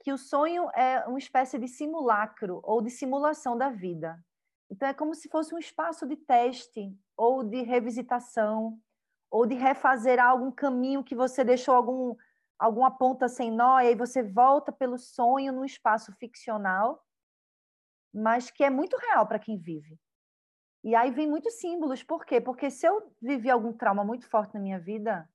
que 0.00 0.12
o 0.12 0.18
sonho 0.18 0.70
é 0.74 1.04
uma 1.06 1.18
espécie 1.18 1.58
de 1.58 1.68
simulacro 1.68 2.60
ou 2.62 2.80
de 2.80 2.90
simulação 2.90 3.56
da 3.56 3.68
vida. 3.68 4.18
Então, 4.70 4.88
é 4.88 4.94
como 4.94 5.14
se 5.14 5.28
fosse 5.28 5.54
um 5.54 5.58
espaço 5.58 6.06
de 6.06 6.16
teste 6.16 6.94
ou 7.16 7.42
de 7.42 7.62
revisitação 7.62 8.78
ou 9.30 9.46
de 9.46 9.54
refazer 9.54 10.20
algum 10.20 10.50
caminho 10.50 11.04
que 11.04 11.14
você 11.14 11.42
deixou 11.42 11.74
algum, 11.74 12.14
alguma 12.58 12.90
ponta 12.90 13.28
sem 13.28 13.50
nó, 13.50 13.80
e 13.80 13.88
aí 13.88 13.94
você 13.94 14.22
volta 14.22 14.72
pelo 14.72 14.98
sonho 14.98 15.52
num 15.52 15.64
espaço 15.64 16.12
ficcional, 16.12 17.02
mas 18.12 18.50
que 18.50 18.64
é 18.64 18.70
muito 18.70 18.96
real 18.96 19.26
para 19.26 19.38
quem 19.38 19.58
vive. 19.58 19.98
E 20.82 20.94
aí 20.94 21.10
vem 21.10 21.28
muitos 21.28 21.54
símbolos. 21.54 22.02
Por 22.02 22.24
quê? 22.24 22.40
Porque 22.40 22.70
se 22.70 22.86
eu 22.86 23.12
vivi 23.20 23.50
algum 23.50 23.72
trauma 23.72 24.04
muito 24.04 24.28
forte 24.28 24.54
na 24.54 24.60
minha 24.60 24.78
vida, 24.78 25.28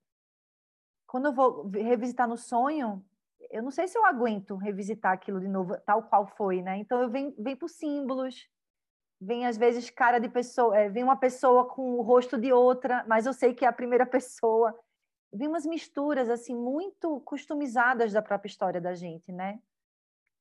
quando 1.07 1.25
eu 1.27 1.33
vou 1.33 1.69
revisitar 1.69 2.27
no 2.27 2.37
sonho, 2.37 3.03
eu 3.51 3.61
não 3.61 3.71
sei 3.71 3.87
se 3.87 3.97
eu 3.97 4.05
aguento 4.05 4.55
revisitar 4.55 5.11
aquilo 5.11 5.39
de 5.39 5.47
novo, 5.47 5.77
tal 5.85 6.03
qual 6.03 6.25
foi, 6.25 6.61
né? 6.61 6.77
Então 6.77 7.01
eu 7.01 7.09
venho, 7.09 7.33
venho 7.37 7.57
por 7.57 7.69
símbolos, 7.69 8.49
vem 9.19 9.45
às 9.45 9.57
vezes 9.57 9.89
cara 9.89 10.19
de 10.19 10.27
pessoa, 10.27 10.77
é, 10.77 10.89
vem 10.89 11.03
uma 11.03 11.17
pessoa 11.17 11.67
com 11.67 11.95
o 11.95 12.01
rosto 12.01 12.37
de 12.37 12.51
outra, 12.51 13.05
mas 13.07 13.25
eu 13.25 13.33
sei 13.33 13.53
que 13.53 13.65
é 13.65 13.67
a 13.67 13.73
primeira 13.73 14.05
pessoa. 14.07 14.77
Vem 15.31 15.47
umas 15.47 15.65
misturas 15.65 16.29
assim 16.29 16.55
muito 16.55 17.19
customizadas 17.21 18.13
da 18.13 18.21
própria 18.21 18.49
história 18.49 18.79
da 18.79 18.93
gente, 18.93 19.31
né? 19.31 19.59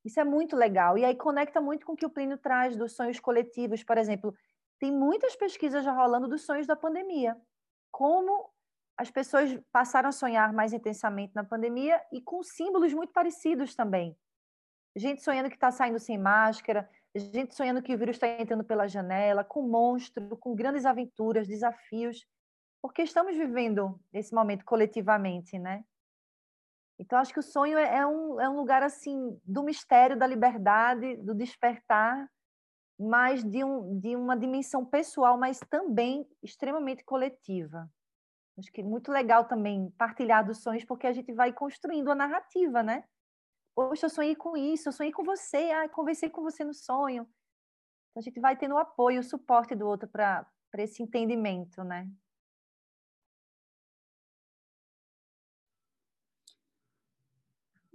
Isso 0.04 0.18
é 0.18 0.24
muito 0.24 0.56
legal. 0.56 0.98
E 0.98 1.04
aí 1.04 1.14
conecta 1.14 1.60
muito 1.60 1.86
com 1.86 1.92
o 1.92 1.96
que 1.96 2.06
o 2.06 2.10
Plínio 2.10 2.36
traz 2.36 2.76
dos 2.76 2.92
sonhos 2.92 3.20
coletivos, 3.20 3.84
por 3.84 3.96
exemplo. 3.96 4.34
Tem 4.82 4.90
muitas 4.90 5.36
pesquisas 5.36 5.84
já 5.84 5.92
rolando 5.92 6.26
dos 6.26 6.42
sonhos 6.42 6.66
da 6.66 6.74
pandemia. 6.74 7.40
Como 7.92 8.50
as 8.96 9.12
pessoas 9.12 9.56
passaram 9.70 10.08
a 10.08 10.12
sonhar 10.12 10.52
mais 10.52 10.72
intensamente 10.72 11.32
na 11.36 11.44
pandemia 11.44 12.02
e 12.10 12.20
com 12.20 12.42
símbolos 12.42 12.92
muito 12.92 13.12
parecidos 13.12 13.76
também. 13.76 14.18
Gente 14.96 15.22
sonhando 15.22 15.48
que 15.48 15.54
está 15.54 15.70
saindo 15.70 16.00
sem 16.00 16.18
máscara, 16.18 16.90
gente 17.14 17.54
sonhando 17.54 17.80
que 17.80 17.94
o 17.94 17.96
vírus 17.96 18.16
está 18.16 18.26
entrando 18.26 18.64
pela 18.64 18.88
janela, 18.88 19.44
com 19.44 19.62
monstro, 19.62 20.36
com 20.36 20.52
grandes 20.52 20.84
aventuras, 20.84 21.46
desafios, 21.46 22.26
porque 22.82 23.02
estamos 23.02 23.36
vivendo 23.36 24.00
esse 24.12 24.34
momento 24.34 24.64
coletivamente, 24.64 25.60
né? 25.60 25.84
Então, 26.98 27.20
acho 27.20 27.32
que 27.32 27.38
o 27.38 27.44
sonho 27.44 27.78
é, 27.78 27.98
é 27.98 28.04
um, 28.04 28.40
é 28.40 28.48
um 28.48 28.56
lugar, 28.56 28.82
assim, 28.82 29.40
do 29.44 29.62
mistério, 29.62 30.18
da 30.18 30.26
liberdade, 30.26 31.18
do 31.18 31.36
despertar, 31.36 32.28
mas 33.02 33.42
de, 33.42 33.64
um, 33.64 33.98
de 33.98 34.16
uma 34.16 34.36
dimensão 34.36 34.84
pessoal, 34.84 35.38
mas 35.38 35.60
também 35.70 36.26
extremamente 36.42 37.04
coletiva. 37.04 37.90
Acho 38.58 38.70
que 38.70 38.80
é 38.80 38.84
muito 38.84 39.10
legal 39.10 39.46
também 39.46 39.90
partilhar 39.98 40.44
dos 40.44 40.62
sonhos, 40.62 40.84
porque 40.84 41.06
a 41.06 41.12
gente 41.12 41.32
vai 41.32 41.52
construindo 41.52 42.10
a 42.10 42.14
narrativa, 42.14 42.82
né? 42.82 43.04
Poxa, 43.74 44.06
eu 44.06 44.10
sonhei 44.10 44.36
com 44.36 44.56
isso, 44.56 44.88
eu 44.88 44.92
sonhei 44.92 45.12
com 45.12 45.24
você, 45.24 45.70
ah, 45.70 45.88
conversei 45.88 46.28
com 46.28 46.42
você 46.42 46.62
no 46.62 46.74
sonho. 46.74 47.26
Então, 48.10 48.20
a 48.20 48.22
gente 48.22 48.38
vai 48.40 48.56
tendo 48.56 48.74
o 48.74 48.78
apoio, 48.78 49.20
o 49.20 49.24
suporte 49.24 49.74
do 49.74 49.86
outro 49.86 50.06
para 50.08 50.46
esse 50.74 51.02
entendimento, 51.02 51.82
né? 51.82 52.06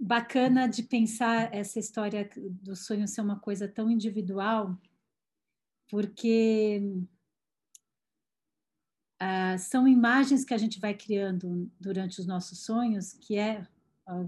Bacana 0.00 0.68
de 0.68 0.82
pensar 0.84 1.52
essa 1.54 1.78
história 1.78 2.28
do 2.36 2.74
sonho 2.74 3.06
ser 3.06 3.20
uma 3.20 3.38
coisa 3.38 3.68
tão 3.68 3.90
individual, 3.90 4.76
porque 5.88 6.82
ah, 9.18 9.58
são 9.58 9.88
imagens 9.88 10.44
que 10.44 10.54
a 10.54 10.58
gente 10.58 10.78
vai 10.78 10.94
criando 10.94 11.70
durante 11.80 12.20
os 12.20 12.26
nossos 12.26 12.60
sonhos, 12.64 13.14
que 13.14 13.36
é 13.36 13.66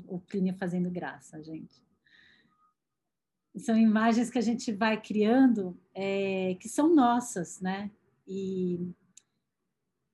o 0.07 0.19
Plínio 0.19 0.55
fazendo 0.55 0.91
graça, 0.91 1.43
gente. 1.43 1.83
São 3.57 3.77
imagens 3.77 4.31
que 4.31 4.39
a 4.39 4.43
gente 4.43 4.73
vai 4.73 5.01
criando 5.01 5.77
é, 5.95 6.55
que 6.61 6.69
são 6.69 6.95
nossas, 6.95 7.61
né? 7.61 7.91
E, 8.27 8.93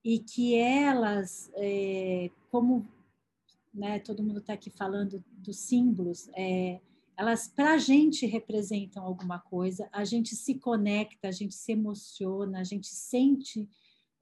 e 0.04 0.20
que 0.20 0.54
elas, 0.54 1.50
é, 1.54 2.30
como 2.50 2.88
né, 3.74 3.98
todo 3.98 4.22
mundo 4.22 4.38
está 4.38 4.54
aqui 4.54 4.70
falando 4.70 5.22
dos 5.32 5.58
símbolos, 5.58 6.28
é, 6.34 6.80
elas 7.16 7.48
para 7.48 7.74
a 7.74 7.78
gente 7.78 8.26
representam 8.26 9.04
alguma 9.04 9.38
coisa, 9.38 9.88
a 9.92 10.04
gente 10.04 10.36
se 10.36 10.56
conecta, 10.56 11.28
a 11.28 11.32
gente 11.32 11.54
se 11.54 11.72
emociona, 11.72 12.60
a 12.60 12.64
gente 12.64 12.88
sente 12.88 13.68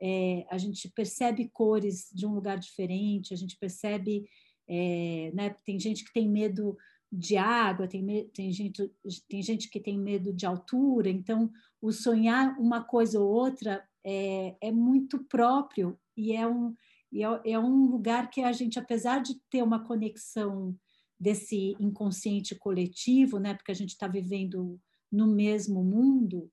é, 0.00 0.46
a 0.50 0.58
gente 0.58 0.88
percebe 0.90 1.48
cores 1.48 2.10
de 2.12 2.26
um 2.26 2.34
lugar 2.34 2.58
diferente, 2.58 3.32
a 3.32 3.36
gente 3.36 3.56
percebe, 3.56 4.28
é, 4.68 5.30
né, 5.34 5.56
tem 5.64 5.78
gente 5.78 6.04
que 6.04 6.12
tem 6.12 6.28
medo 6.28 6.76
de 7.10 7.36
água, 7.36 7.86
tem, 7.86 8.28
tem, 8.28 8.52
gente, 8.52 8.90
tem 9.28 9.42
gente 9.42 9.70
que 9.70 9.80
tem 9.80 9.98
medo 9.98 10.32
de 10.32 10.44
altura, 10.44 11.08
então 11.08 11.50
o 11.80 11.92
sonhar 11.92 12.58
uma 12.58 12.82
coisa 12.82 13.20
ou 13.20 13.30
outra 13.30 13.82
é, 14.04 14.56
é 14.60 14.72
muito 14.72 15.24
próprio 15.24 15.98
e 16.16 16.32
é 16.32 16.46
um, 16.46 16.74
e 17.12 17.22
é, 17.22 17.40
é 17.52 17.58
um 17.58 17.86
lugar 17.86 18.28
que 18.28 18.42
a 18.42 18.52
gente, 18.52 18.78
apesar 18.78 19.22
de 19.22 19.40
ter 19.48 19.62
uma 19.62 19.84
conexão 19.84 20.76
desse 21.24 21.74
inconsciente 21.80 22.54
coletivo, 22.54 23.38
né, 23.38 23.54
porque 23.54 23.72
a 23.72 23.74
gente 23.74 23.90
está 23.90 24.06
vivendo 24.06 24.78
no 25.10 25.26
mesmo 25.26 25.82
mundo, 25.82 26.50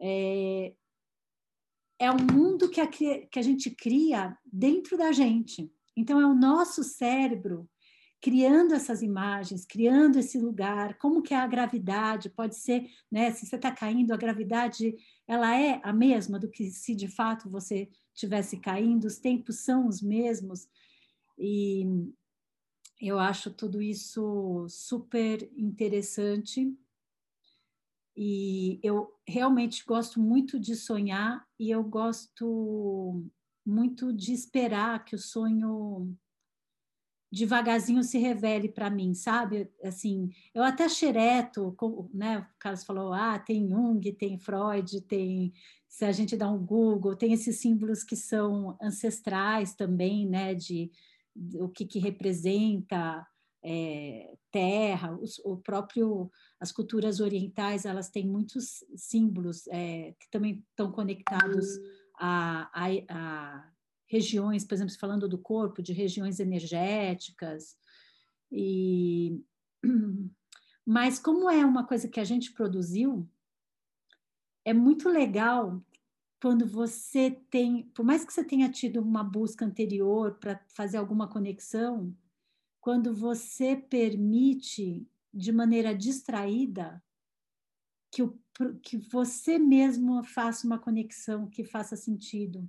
é, 0.00 0.72
é 1.98 2.08
um 2.08 2.24
mundo 2.32 2.70
que 2.70 2.80
a, 2.80 2.86
que 2.86 3.28
a 3.36 3.42
gente 3.42 3.68
cria 3.70 4.38
dentro 4.44 4.96
da 4.96 5.10
gente. 5.10 5.72
Então, 5.96 6.20
é 6.20 6.26
o 6.26 6.36
nosso 6.36 6.84
cérebro 6.84 7.68
criando 8.20 8.72
essas 8.74 9.02
imagens, 9.02 9.66
criando 9.66 10.20
esse 10.20 10.38
lugar, 10.38 10.96
como 10.98 11.22
que 11.22 11.34
é 11.34 11.38
a 11.38 11.46
gravidade, 11.46 12.30
pode 12.30 12.54
ser, 12.54 12.86
né, 13.10 13.32
se 13.32 13.44
você 13.44 13.56
está 13.56 13.72
caindo, 13.72 14.12
a 14.12 14.16
gravidade, 14.16 14.94
ela 15.26 15.58
é 15.58 15.80
a 15.82 15.92
mesma 15.92 16.38
do 16.38 16.48
que 16.48 16.70
se 16.70 16.94
de 16.94 17.08
fato 17.08 17.50
você 17.50 17.88
tivesse 18.14 18.58
caindo, 18.58 19.06
os 19.06 19.18
tempos 19.18 19.64
são 19.64 19.88
os 19.88 20.00
mesmos, 20.00 20.68
e 21.36 21.84
eu 23.08 23.18
acho 23.18 23.50
tudo 23.50 23.82
isso 23.82 24.66
super 24.68 25.50
interessante, 25.56 26.76
e 28.16 28.78
eu 28.82 29.10
realmente 29.26 29.84
gosto 29.84 30.20
muito 30.20 30.60
de 30.60 30.76
sonhar 30.76 31.46
e 31.58 31.70
eu 31.70 31.82
gosto 31.82 33.24
muito 33.64 34.12
de 34.12 34.32
esperar 34.32 35.04
que 35.04 35.14
o 35.14 35.18
sonho 35.18 36.14
devagarzinho 37.32 38.02
se 38.02 38.18
revele 38.18 38.68
para 38.68 38.90
mim, 38.90 39.14
sabe? 39.14 39.70
Assim, 39.82 40.30
eu 40.54 40.62
até 40.62 40.86
xereto, 40.86 41.74
né? 42.12 42.40
O 42.40 42.46
Carlos 42.58 42.84
falou, 42.84 43.14
ah, 43.14 43.38
tem 43.38 43.66
Jung, 43.66 44.12
tem 44.12 44.38
Freud, 44.38 45.00
tem 45.02 45.54
se 45.88 46.04
a 46.04 46.12
gente 46.12 46.36
dá 46.36 46.50
um 46.50 46.64
Google, 46.64 47.16
tem 47.16 47.32
esses 47.32 47.58
símbolos 47.58 48.04
que 48.04 48.16
são 48.16 48.76
ancestrais 48.82 49.74
também, 49.74 50.28
né? 50.28 50.54
De, 50.54 50.90
o 51.54 51.68
que, 51.68 51.86
que 51.86 51.98
representa 51.98 53.26
é, 53.64 54.34
terra, 54.50 55.16
os, 55.16 55.38
o 55.44 55.56
próprio 55.56 56.30
as 56.58 56.72
culturas 56.72 57.20
orientais 57.20 57.84
elas 57.84 58.10
têm 58.10 58.26
muitos 58.26 58.84
símbolos 58.96 59.66
é, 59.68 60.14
que 60.18 60.30
também 60.30 60.64
estão 60.70 60.90
conectados 60.90 61.66
a, 62.18 62.70
a, 62.74 62.88
a 63.08 63.72
regiões, 64.06 64.64
por 64.64 64.74
exemplo, 64.74 64.94
falando 64.98 65.28
do 65.28 65.38
corpo, 65.38 65.82
de 65.82 65.92
regiões 65.92 66.38
energéticas. 66.38 67.76
E 68.50 69.40
mas 70.84 71.18
como 71.18 71.48
é 71.48 71.64
uma 71.64 71.86
coisa 71.86 72.08
que 72.08 72.20
a 72.20 72.24
gente 72.24 72.52
produziu, 72.52 73.26
é 74.64 74.74
muito 74.74 75.08
legal 75.08 75.82
quando 76.42 76.66
você 76.66 77.30
tem, 77.50 77.84
por 77.94 78.04
mais 78.04 78.24
que 78.24 78.32
você 78.32 78.42
tenha 78.42 78.68
tido 78.68 79.00
uma 79.00 79.22
busca 79.22 79.64
anterior 79.64 80.40
para 80.40 80.60
fazer 80.74 80.96
alguma 80.96 81.28
conexão, 81.28 82.12
quando 82.80 83.14
você 83.14 83.76
permite 83.76 85.08
de 85.32 85.52
maneira 85.52 85.94
distraída 85.94 87.00
que, 88.10 88.24
o, 88.24 88.36
que 88.82 88.98
você 88.98 89.56
mesmo 89.56 90.24
faça 90.24 90.66
uma 90.66 90.80
conexão 90.80 91.48
que 91.48 91.62
faça 91.62 91.94
sentido 91.94 92.68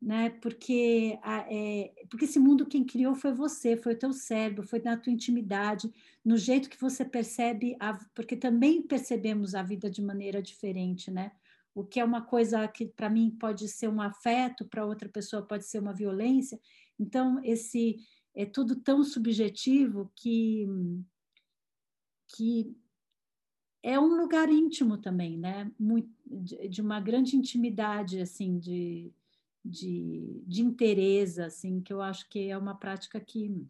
né? 0.00 0.30
Porque, 0.40 1.18
a, 1.22 1.44
é, 1.52 1.92
porque 2.08 2.24
esse 2.24 2.38
mundo 2.38 2.64
quem 2.64 2.84
criou 2.84 3.14
foi 3.14 3.34
você, 3.34 3.76
foi 3.76 3.92
o 3.92 3.98
teu 3.98 4.12
cérebro, 4.12 4.66
foi 4.66 4.80
na 4.80 4.96
tua 4.96 5.12
intimidade, 5.12 5.92
no 6.24 6.38
jeito 6.38 6.70
que 6.70 6.80
você 6.80 7.04
percebe, 7.04 7.76
a, 7.78 7.94
porque 8.14 8.36
também 8.36 8.80
percebemos 8.80 9.54
a 9.54 9.62
vida 9.62 9.90
de 9.90 10.00
maneira 10.00 10.40
diferente, 10.40 11.10
né? 11.10 11.32
O 11.74 11.84
que 11.84 12.00
é 12.00 12.04
uma 12.04 12.22
coisa 12.22 12.66
que 12.68 12.86
para 12.86 13.08
mim 13.08 13.30
pode 13.30 13.68
ser 13.68 13.88
um 13.88 14.00
afeto, 14.00 14.66
para 14.66 14.84
outra 14.84 15.08
pessoa 15.08 15.46
pode 15.46 15.64
ser 15.64 15.78
uma 15.78 15.94
violência. 15.94 16.58
Então 16.98 17.40
esse 17.44 17.96
é 18.34 18.44
tudo 18.44 18.76
tão 18.76 19.02
subjetivo 19.04 20.10
que 20.16 20.66
que 22.36 22.76
é 23.82 23.98
um 23.98 24.20
lugar 24.20 24.48
íntimo 24.50 24.98
também, 24.98 25.36
né? 25.38 25.70
De, 26.26 26.68
de 26.68 26.80
uma 26.80 27.00
grande 27.00 27.36
intimidade 27.36 28.20
assim 28.20 28.58
de 28.58 29.12
de, 29.64 30.42
de 30.46 30.62
interesse, 30.62 31.40
assim, 31.40 31.80
que 31.80 31.92
eu 31.92 32.00
acho 32.00 32.28
que 32.28 32.48
é 32.48 32.56
uma 32.56 32.74
prática 32.74 33.20
que, 33.20 33.66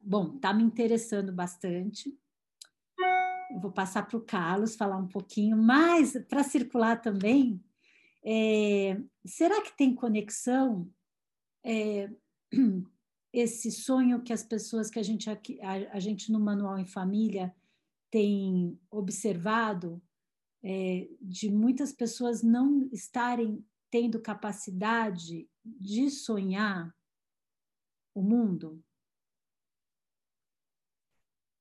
bom, 0.00 0.34
está 0.34 0.52
me 0.52 0.62
interessando 0.62 1.32
bastante. 1.32 2.16
Vou 3.60 3.70
passar 3.70 4.06
para 4.06 4.16
o 4.16 4.24
Carlos 4.24 4.76
falar 4.76 4.96
um 4.96 5.08
pouquinho, 5.08 5.56
mas 5.56 6.12
para 6.28 6.42
circular 6.42 7.00
também, 7.00 7.62
é, 8.24 9.00
será 9.24 9.62
que 9.62 9.76
tem 9.76 9.94
conexão 9.94 10.90
é, 11.64 12.10
esse 13.32 13.70
sonho 13.70 14.22
que 14.22 14.32
as 14.32 14.42
pessoas 14.42 14.90
que 14.90 14.98
a 14.98 15.02
gente 15.02 15.28
a, 15.28 15.38
a 15.92 16.00
gente 16.00 16.32
no 16.32 16.40
Manual 16.40 16.78
em 16.78 16.86
Família 16.86 17.54
tem 18.10 18.78
observado 18.90 20.00
é, 20.62 21.08
de 21.20 21.50
muitas 21.50 21.92
pessoas 21.92 22.42
não 22.42 22.88
estarem 22.92 23.64
tendo 23.90 24.20
capacidade 24.20 25.48
de 25.64 26.10
sonhar 26.10 26.94
o 28.14 28.22
mundo? 28.22 28.82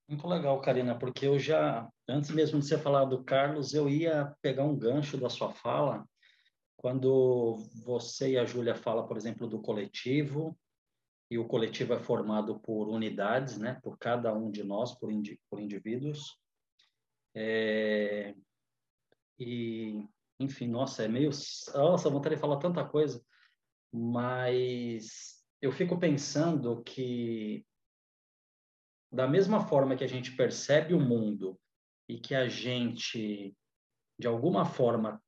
Muito 0.08 0.28
legal, 0.28 0.60
Karina, 0.62 0.98
porque 0.98 1.26
eu 1.26 1.40
já, 1.40 1.90
antes 2.08 2.30
mesmo 2.30 2.60
de 2.60 2.66
você 2.66 2.78
falar 2.78 3.06
do 3.06 3.24
Carlos, 3.24 3.74
eu 3.74 3.88
ia 3.88 4.36
pegar 4.42 4.64
um 4.64 4.78
gancho 4.78 5.18
da 5.18 5.30
sua 5.30 5.52
fala, 5.52 6.06
quando 6.76 7.56
você 7.86 8.32
e 8.32 8.38
a 8.38 8.46
Júlia 8.46 8.76
falam, 8.76 9.08
por 9.08 9.16
exemplo, 9.16 9.48
do 9.48 9.62
coletivo, 9.62 10.58
e 11.32 11.38
o 11.38 11.48
coletivo 11.48 11.94
é 11.94 12.00
formado 12.00 12.60
por 12.60 12.90
unidades, 12.90 13.58
né, 13.58 13.80
por 13.82 13.98
cada 13.98 14.34
um 14.34 14.52
de 14.52 14.64
nós, 14.64 14.94
por, 14.94 15.12
indi 15.12 15.40
por 15.50 15.60
indivíduos, 15.60 16.38
é, 17.36 18.36
e 19.40 20.08
enfim, 20.40 20.68
nossa, 20.68 21.04
é 21.04 21.08
meio. 21.08 21.32
Nossa, 21.74 22.10
vontade 22.10 22.36
de 22.36 22.42
falar 22.42 22.58
tanta 22.58 22.84
coisa, 22.86 23.24
mas 23.92 25.44
eu 25.62 25.72
fico 25.72 25.98
pensando 25.98 26.84
que, 26.84 27.66
da 29.14 29.28
mesma 29.28 29.68
forma 29.68 29.96
que 29.96 30.04
a 30.04 30.10
gente 30.10 30.36
percebe 30.36 30.94
o 30.94 31.00
mundo 31.00 31.58
e 32.10 32.20
que 32.20 32.34
a 32.34 32.50
gente, 32.50 33.56
de 34.20 34.28
alguma 34.28 34.66
forma, 34.66 35.22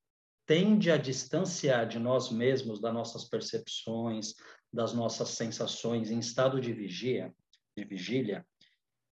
tende 0.45 0.91
a 0.91 0.97
distanciar 0.97 1.87
de 1.87 1.99
nós 1.99 2.31
mesmos, 2.31 2.79
das 2.79 2.93
nossas 2.93 3.25
percepções, 3.25 4.33
das 4.73 4.93
nossas 4.93 5.29
sensações 5.29 6.09
em 6.09 6.19
estado 6.19 6.59
de 6.59 6.73
vigia, 6.73 7.33
de 7.77 7.85
vigília, 7.85 8.45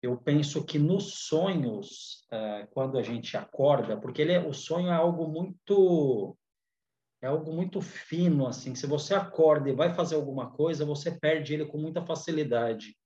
eu 0.02 0.18
penso 0.18 0.66
que 0.66 0.80
nos 0.80 1.28
sonhos, 1.28 2.26
uh, 2.32 2.68
quando 2.72 2.98
a 2.98 3.04
gente 3.04 3.38
acorda, 3.38 3.96
porque 4.00 4.22
ele 4.22 4.34
é, 4.34 4.40
o 4.40 4.54
sonho 4.54 4.88
é 4.88 4.94
algo 4.94 5.28
muito 5.28 6.36
é 7.22 7.28
algo 7.28 7.54
muito 7.54 7.82
fino 7.82 8.48
assim. 8.48 8.74
Se 8.74 8.88
você 8.88 9.14
acorda 9.14 9.70
e 9.70 9.76
vai 9.76 9.94
fazer 9.94 10.16
alguma 10.16 10.50
coisa, 10.50 10.84
você 10.84 11.12
perde 11.12 11.54
ele 11.54 11.66
com 11.66 11.78
muita 11.78 12.04
facilidade. 12.04 12.98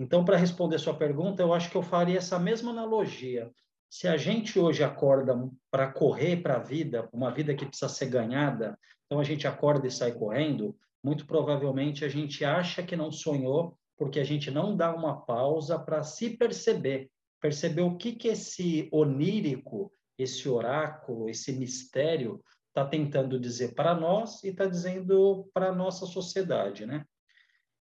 Então, 0.00 0.24
para 0.24 0.38
responder 0.38 0.78
sua 0.78 0.94
pergunta, 0.94 1.42
eu 1.42 1.52
acho 1.52 1.70
que 1.70 1.76
eu 1.76 1.82
faria 1.82 2.16
essa 2.16 2.38
mesma 2.38 2.70
analogia. 2.70 3.52
Se 3.90 4.08
a 4.08 4.16
gente 4.16 4.58
hoje 4.58 4.82
acorda 4.82 5.38
para 5.70 5.92
correr 5.92 6.38
para 6.38 6.56
a 6.56 6.58
vida, 6.58 7.06
uma 7.12 7.30
vida 7.30 7.54
que 7.54 7.66
precisa 7.66 7.90
ser 7.90 8.06
ganhada, 8.06 8.78
então 9.04 9.20
a 9.20 9.24
gente 9.24 9.46
acorda 9.46 9.86
e 9.86 9.90
sai 9.90 10.12
correndo, 10.12 10.74
muito 11.04 11.26
provavelmente 11.26 12.02
a 12.02 12.08
gente 12.08 12.42
acha 12.46 12.82
que 12.82 12.96
não 12.96 13.12
sonhou 13.12 13.76
porque 13.98 14.18
a 14.18 14.24
gente 14.24 14.50
não 14.50 14.74
dá 14.74 14.94
uma 14.94 15.20
pausa 15.20 15.78
para 15.78 16.02
se 16.02 16.30
perceber, 16.30 17.10
perceber 17.38 17.82
o 17.82 17.98
que, 17.98 18.12
que 18.12 18.28
esse 18.28 18.88
onírico, 18.90 19.92
esse 20.16 20.48
oráculo, 20.48 21.28
esse 21.28 21.52
mistério 21.52 22.42
está 22.68 22.86
tentando 22.86 23.38
dizer 23.38 23.74
para 23.74 23.94
nós 23.94 24.42
e 24.44 24.48
está 24.48 24.64
dizendo 24.64 25.46
para 25.52 25.68
a 25.68 25.74
nossa 25.74 26.06
sociedade, 26.06 26.86
né? 26.86 27.04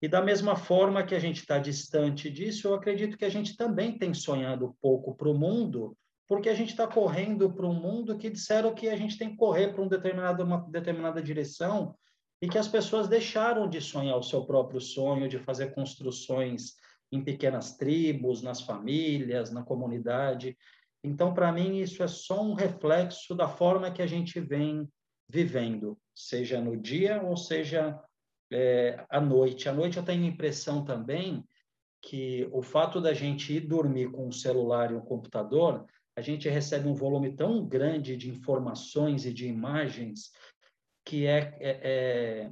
E 0.04 0.08
da 0.10 0.22
mesma 0.22 0.58
forma 0.58 1.02
que 1.02 1.16
a 1.16 1.20
gente 1.20 1.38
está 1.38 1.58
distante 1.58 2.30
disso, 2.30 2.68
eu 2.68 2.74
acredito 2.74 3.18
que 3.18 3.24
a 3.24 3.30
gente 3.30 3.56
também 3.56 3.98
tem 3.98 4.14
sonhado 4.14 4.76
pouco 4.82 5.16
para 5.16 5.30
o 5.30 5.34
mundo, 5.34 5.98
porque 6.28 6.50
a 6.50 6.54
gente 6.54 6.72
está 6.72 6.86
correndo 6.86 7.50
para 7.54 7.66
um 7.66 7.74
mundo 7.74 8.18
que 8.18 8.30
disseram 8.30 8.76
que 8.76 8.90
a 8.90 8.98
gente 8.98 9.18
tem 9.18 9.30
que 9.30 9.38
correr 9.38 9.70
para 9.70 9.82
um 9.82 9.88
uma 10.44 10.58
determinada 10.70 11.24
direção, 11.24 11.96
e 12.42 12.50
que 12.50 12.58
as 12.58 12.68
pessoas 12.68 13.08
deixaram 13.08 13.70
de 13.70 13.80
sonhar 13.80 14.18
o 14.18 14.22
seu 14.22 14.46
próprio 14.46 14.82
sonho, 14.82 15.30
de 15.30 15.40
fazer 15.40 15.74
construções 15.74 16.74
em 17.10 17.24
pequenas 17.24 17.78
tribos, 17.78 18.42
nas 18.42 18.60
famílias, 18.60 19.52
na 19.52 19.64
comunidade. 19.64 20.58
Então, 21.02 21.34
para 21.34 21.50
mim, 21.50 21.78
isso 21.78 22.04
é 22.04 22.10
só 22.10 22.44
um 22.44 22.54
reflexo 22.54 23.34
da 23.34 23.48
forma 23.48 23.90
que 23.90 24.02
a 24.02 24.08
gente 24.08 24.38
vem 24.42 24.86
vivendo, 25.30 25.98
seja 26.14 26.60
no 26.60 26.76
dia 26.76 27.24
ou 27.24 27.38
seja 27.38 27.98
é, 28.54 29.06
à 29.10 29.20
noite. 29.20 29.68
À 29.68 29.74
noite 29.74 29.98
eu 29.98 30.04
tenho 30.04 30.24
a 30.24 30.28
impressão 30.28 30.86
também 30.86 31.44
que 32.02 32.48
o 32.52 32.62
fato 32.62 33.02
da 33.02 33.14
gente 33.14 33.54
ir 33.54 33.62
dormir 33.62 34.12
com 34.12 34.28
um 34.28 34.32
celular 34.32 34.92
e 34.92 34.96
um 34.96 35.02
computador, 35.02 35.86
a 36.16 36.22
gente 36.22 36.50
recebe 36.50 36.88
um 36.88 36.94
volume 36.94 37.36
tão 37.36 37.66
grande 37.66 38.16
de 38.16 38.30
informações 38.30 39.26
e 39.26 39.34
de 39.34 39.48
imagens 39.48 40.32
que 41.06 41.26
é, 41.26 41.58
é, 41.60 42.52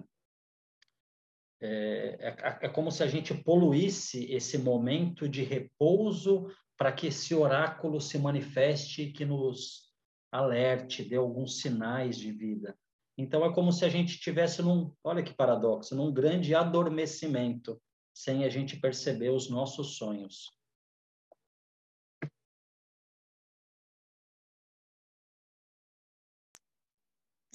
é, 1.61 2.35
é, 2.61 2.69
como 2.69 2.91
se 2.91 3.03
a 3.03 3.07
gente 3.07 3.33
poluísse 3.33 4.25
esse 4.31 4.57
momento 4.57 5.29
de 5.29 5.43
repouso 5.43 6.47
para 6.77 6.91
que 6.91 7.07
esse 7.07 7.35
oráculo 7.35 8.01
se 8.01 8.17
manifeste, 8.17 9.11
que 9.11 9.25
nos 9.25 9.91
alerte, 10.31 11.03
dê 11.03 11.17
alguns 11.17 11.59
sinais 11.59 12.17
de 12.17 12.31
vida. 12.31 12.75
Então 13.17 13.45
é 13.45 13.53
como 13.53 13.71
se 13.71 13.85
a 13.85 13.89
gente 13.89 14.19
tivesse 14.19 14.61
num, 14.61 14.93
olha 15.03 15.23
que 15.23 15.33
paradoxo, 15.33 15.95
num 15.95 16.13
grande 16.13 16.55
adormecimento, 16.55 17.81
sem 18.13 18.43
a 18.43 18.49
gente 18.49 18.79
perceber 18.79 19.29
os 19.29 19.49
nossos 19.49 19.97
sonhos. 19.97 20.49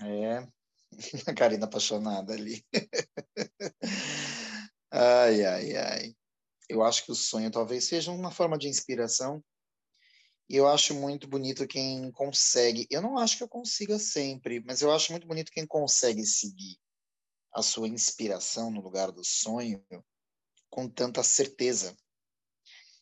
É, 0.00 0.46
a 1.26 1.34
Karina 1.34 1.66
apaixonada 1.66 2.32
ali. 2.32 2.64
ai, 4.90 5.44
ai, 5.44 5.76
ai. 5.76 6.16
Eu 6.68 6.82
acho 6.82 7.04
que 7.04 7.12
o 7.12 7.14
sonho 7.14 7.50
talvez 7.50 7.84
seja 7.84 8.10
uma 8.10 8.30
forma 8.30 8.58
de 8.58 8.68
inspiração. 8.68 9.42
E 10.48 10.56
eu 10.56 10.68
acho 10.68 10.94
muito 10.94 11.26
bonito 11.26 11.66
quem 11.66 12.10
consegue. 12.12 12.86
Eu 12.90 13.02
não 13.02 13.18
acho 13.18 13.36
que 13.36 13.42
eu 13.42 13.48
consiga 13.48 13.98
sempre, 13.98 14.62
mas 14.64 14.80
eu 14.80 14.92
acho 14.92 15.10
muito 15.12 15.26
bonito 15.26 15.50
quem 15.50 15.66
consegue 15.66 16.24
seguir 16.24 16.78
a 17.52 17.62
sua 17.62 17.88
inspiração 17.88 18.70
no 18.70 18.80
lugar 18.80 19.10
do 19.10 19.24
sonho 19.24 19.84
com 20.70 20.88
tanta 20.88 21.22
certeza. 21.22 21.96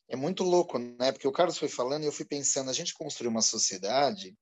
É 0.08 0.16
muito 0.16 0.44
louco, 0.44 0.78
né? 0.78 1.12
Porque 1.12 1.26
o 1.26 1.32
Carlos 1.32 1.58
foi 1.58 1.68
falando 1.68 2.04
e 2.04 2.06
eu 2.06 2.12
fui 2.12 2.24
pensando, 2.24 2.70
a 2.70 2.74
gente 2.74 2.94
construiu 2.94 3.30
uma 3.30 3.42
sociedade 3.42 4.36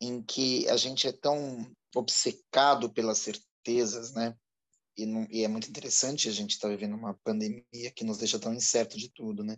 em 0.00 0.22
que 0.22 0.68
a 0.68 0.76
gente 0.76 1.06
é 1.06 1.12
tão 1.12 1.70
obcecado 1.94 2.92
pelas 2.92 3.18
certezas, 3.18 4.12
né? 4.12 4.36
E, 4.96 5.06
não, 5.06 5.26
e 5.30 5.44
é 5.44 5.48
muito 5.48 5.68
interessante 5.68 6.28
a 6.28 6.32
gente 6.32 6.52
estar 6.52 6.68
tá 6.68 6.74
vivendo 6.74 6.94
uma 6.94 7.14
pandemia 7.24 7.90
que 7.94 8.04
nos 8.04 8.18
deixa 8.18 8.38
tão 8.38 8.52
incerto 8.52 8.98
de 8.98 9.10
tudo, 9.12 9.42
né? 9.42 9.56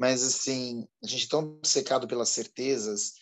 Mas, 0.00 0.22
assim, 0.22 0.88
a 1.04 1.06
gente 1.06 1.26
é 1.26 1.28
tão 1.28 1.40
obcecado 1.40 2.08
pelas 2.08 2.30
certezas 2.30 3.16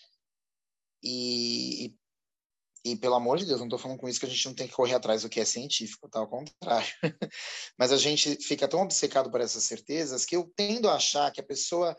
e, 1.03 1.87
e, 1.87 2.93
e, 2.93 2.97
pelo 2.97 3.17
amor 3.17 3.37
de 3.37 3.47
Deus, 3.47 3.59
não 3.59 3.67
estou 3.67 3.81
falando 3.81 3.99
com 3.99 4.09
isso 4.09 4.21
que 4.21 4.27
a 4.27 4.29
gente 4.29 4.47
não 4.47 4.55
tem 4.55 4.69
que 4.69 4.75
correr 4.75 4.95
atrás 4.95 5.23
do 5.23 5.29
que 5.29 5.41
é 5.41 5.45
científico, 5.45 6.09
tá? 6.09 6.21
Ao 6.21 6.29
contrário. 6.29 6.87
Mas 7.77 7.91
a 7.91 7.97
gente 7.97 8.37
fica 8.37 8.69
tão 8.69 8.83
obcecado 8.83 9.29
por 9.29 9.41
essas 9.41 9.64
certezas 9.64 10.25
que 10.25 10.37
eu 10.37 10.53
tendo 10.55 10.88
a 10.88 10.95
achar 10.95 11.33
que 11.33 11.41
a 11.41 11.45
pessoa 11.45 11.97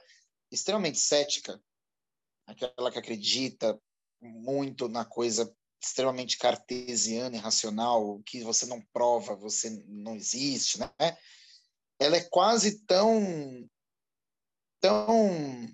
extremamente 0.50 0.98
cética, 0.98 1.62
aquela 2.48 2.90
que 2.90 3.00
acredita 3.00 3.78
muito 4.22 4.88
na 4.88 5.04
coisa 5.04 5.54
extremamente 5.84 6.38
cartesiana 6.38 7.36
e 7.36 7.40
racional, 7.40 8.22
que 8.26 8.46
você 8.46 8.66
não 8.66 8.82
prova, 8.94 9.36
você 9.36 9.72
não 9.90 10.16
existe, 10.16 10.80
né? 10.80 10.90
Ela 12.00 12.16
é 12.16 12.22
quase 12.22 12.80
tão 12.86 13.70
tão 14.80 15.68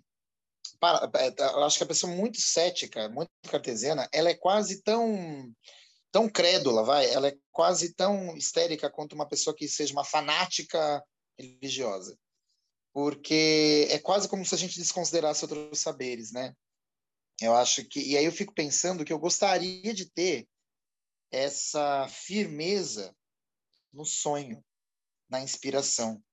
é, 1.15 1.33
eu 1.39 1.63
acho 1.63 1.77
que 1.77 1.83
a 1.83 1.87
pessoa 1.87 2.13
muito 2.13 2.39
cética, 2.39 3.09
muito 3.09 3.31
cartesiana, 3.49 4.07
ela 4.11 4.29
é 4.29 4.35
quase 4.35 4.81
tão 4.81 5.51
tão 6.11 6.29
crédula, 6.29 6.83
vai, 6.83 7.09
ela 7.11 7.27
é 7.27 7.37
quase 7.51 7.93
tão 7.93 8.37
histérica 8.37 8.89
quanto 8.89 9.13
uma 9.13 9.27
pessoa 9.27 9.55
que 9.55 9.67
seja 9.67 9.91
uma 9.91 10.05
fanática 10.05 11.03
religiosa. 11.37 12.17
Porque 12.93 13.87
é 13.89 13.99
quase 13.99 14.29
como 14.29 14.45
se 14.45 14.55
a 14.55 14.57
gente 14.57 14.79
desconsiderasse 14.79 15.43
outros 15.43 15.79
saberes, 15.79 16.31
né? 16.31 16.53
Eu 17.41 17.53
acho 17.53 17.83
que. 17.85 17.99
E 17.99 18.17
aí 18.17 18.23
eu 18.23 18.31
fico 18.31 18.53
pensando 18.53 19.03
que 19.03 19.11
eu 19.11 19.19
gostaria 19.19 19.93
de 19.93 20.09
ter 20.09 20.47
essa 21.29 22.07
firmeza 22.07 23.13
no 23.91 24.05
sonho, 24.05 24.63
na 25.29 25.41
inspiração. 25.41 26.23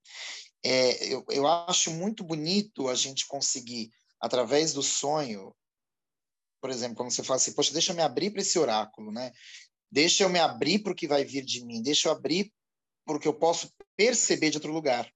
É, 0.63 1.13
eu, 1.13 1.25
eu 1.29 1.47
acho 1.47 1.91
muito 1.91 2.23
bonito 2.23 2.87
a 2.87 2.95
gente 2.95 3.27
conseguir, 3.27 3.91
através 4.19 4.73
do 4.73 4.81
sonho, 4.81 5.53
por 6.61 6.69
exemplo, 6.69 6.95
quando 6.95 7.11
você 7.11 7.23
fala 7.23 7.35
assim, 7.35 7.53
poxa, 7.53 7.73
deixa 7.73 7.91
eu 7.91 7.95
me 7.95 8.01
abrir 8.01 8.31
para 8.31 8.41
esse 8.41 8.57
oráculo, 8.57 9.11
né? 9.11 9.31
Deixa 9.91 10.23
eu 10.23 10.29
me 10.29 10.39
abrir 10.39 10.79
para 10.79 10.93
o 10.93 10.95
que 10.95 11.07
vai 11.07 11.25
vir 11.25 11.43
de 11.43 11.65
mim, 11.65 11.81
deixa 11.81 12.07
eu 12.07 12.13
abrir 12.13 12.51
porque 13.05 13.27
eu 13.27 13.33
posso 13.33 13.73
perceber 13.97 14.49
de 14.49 14.57
outro 14.57 14.71
lugar. 14.71 15.11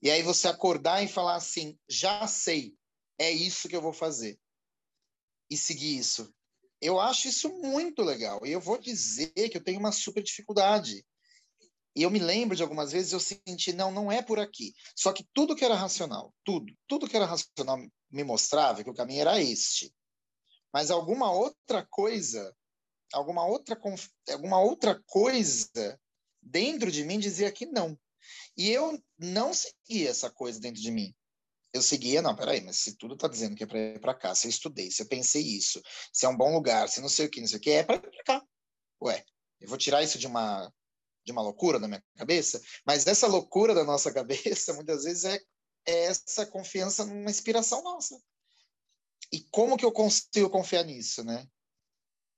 E 0.00 0.10
aí 0.10 0.22
você 0.22 0.46
acordar 0.46 1.02
e 1.02 1.08
falar 1.08 1.34
assim, 1.34 1.76
já 1.88 2.26
sei, 2.28 2.74
é 3.18 3.30
isso 3.30 3.68
que 3.68 3.74
eu 3.74 3.82
vou 3.82 3.92
fazer 3.92 4.38
e 5.50 5.56
seguir 5.56 5.98
isso. 5.98 6.32
Eu 6.80 7.00
acho 7.00 7.26
isso 7.26 7.48
muito 7.60 8.02
legal. 8.02 8.46
E 8.46 8.52
eu 8.52 8.60
vou 8.60 8.78
dizer 8.78 9.32
que 9.32 9.56
eu 9.56 9.64
tenho 9.64 9.80
uma 9.80 9.90
super 9.90 10.22
dificuldade. 10.22 11.04
E 11.96 12.02
eu 12.02 12.10
me 12.10 12.18
lembro 12.18 12.56
de 12.56 12.62
algumas 12.62 12.92
vezes 12.92 13.12
eu 13.12 13.20
senti, 13.20 13.72
não, 13.72 13.90
não 13.90 14.10
é 14.10 14.22
por 14.22 14.38
aqui. 14.38 14.72
Só 14.94 15.12
que 15.12 15.26
tudo 15.32 15.56
que 15.56 15.64
era 15.64 15.74
racional, 15.74 16.32
tudo, 16.44 16.72
tudo 16.86 17.08
que 17.08 17.16
era 17.16 17.26
racional 17.26 17.78
me 18.10 18.24
mostrava 18.24 18.84
que 18.84 18.90
o 18.90 18.94
caminho 18.94 19.22
era 19.22 19.40
este. 19.40 19.92
Mas 20.72 20.90
alguma 20.90 21.32
outra 21.32 21.86
coisa, 21.90 22.54
alguma 23.12 23.44
outra, 23.46 23.78
alguma 24.30 24.60
outra 24.60 25.02
coisa 25.06 25.98
dentro 26.40 26.90
de 26.90 27.04
mim 27.04 27.18
dizia 27.18 27.50
que 27.50 27.66
não. 27.66 27.98
E 28.56 28.70
eu 28.70 29.02
não 29.18 29.52
seguia 29.54 30.10
essa 30.10 30.30
coisa 30.30 30.60
dentro 30.60 30.80
de 30.80 30.90
mim 30.90 31.14
eu 31.72 31.82
seguia, 31.82 32.22
não, 32.22 32.34
peraí, 32.34 32.60
mas 32.60 32.78
se 32.78 32.96
tudo 32.96 33.14
está 33.14 33.28
dizendo 33.28 33.54
que 33.54 33.64
é 33.64 33.66
para 33.66 33.78
ir 33.78 34.00
para 34.00 34.14
cá, 34.14 34.34
se 34.34 34.46
eu 34.46 34.50
estudei, 34.50 34.90
se 34.90 35.02
eu 35.02 35.06
pensei 35.06 35.42
isso, 35.42 35.82
se 36.12 36.24
é 36.24 36.28
um 36.28 36.36
bom 36.36 36.52
lugar, 36.52 36.88
se 36.88 37.00
não 37.00 37.08
sei 37.08 37.26
o 37.26 37.30
que, 37.30 37.40
não 37.40 37.48
sei 37.48 37.58
o 37.58 37.60
que, 37.60 37.70
é 37.70 37.82
para 37.82 37.96
ir 37.96 38.00
para 38.00 38.24
cá. 38.24 38.46
Ué, 39.02 39.24
eu 39.60 39.68
vou 39.68 39.78
tirar 39.78 40.02
isso 40.02 40.18
de 40.18 40.26
uma 40.26 40.72
de 41.28 41.32
uma 41.32 41.42
loucura 41.42 41.78
da 41.78 41.86
minha 41.86 42.02
cabeça, 42.16 42.58
mas 42.86 43.06
essa 43.06 43.26
loucura 43.26 43.74
da 43.74 43.84
nossa 43.84 44.10
cabeça 44.14 44.72
muitas 44.72 45.04
vezes 45.04 45.24
é, 45.24 45.38
é 45.86 46.04
essa 46.06 46.46
confiança 46.46 47.04
numa 47.04 47.30
inspiração 47.30 47.82
nossa. 47.82 48.18
E 49.30 49.42
como 49.50 49.76
que 49.76 49.84
eu 49.84 49.92
consigo 49.92 50.48
confiar 50.48 50.84
nisso, 50.84 51.22
né? 51.22 51.46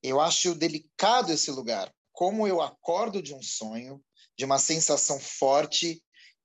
Eu 0.02 0.20
acho 0.20 0.56
delicado 0.56 1.32
esse 1.32 1.52
lugar. 1.52 1.94
Como 2.12 2.48
eu 2.48 2.60
acordo 2.60 3.22
de 3.22 3.32
um 3.32 3.40
sonho, 3.40 4.04
de 4.36 4.44
uma 4.44 4.58
sensação 4.58 5.20
forte 5.20 6.02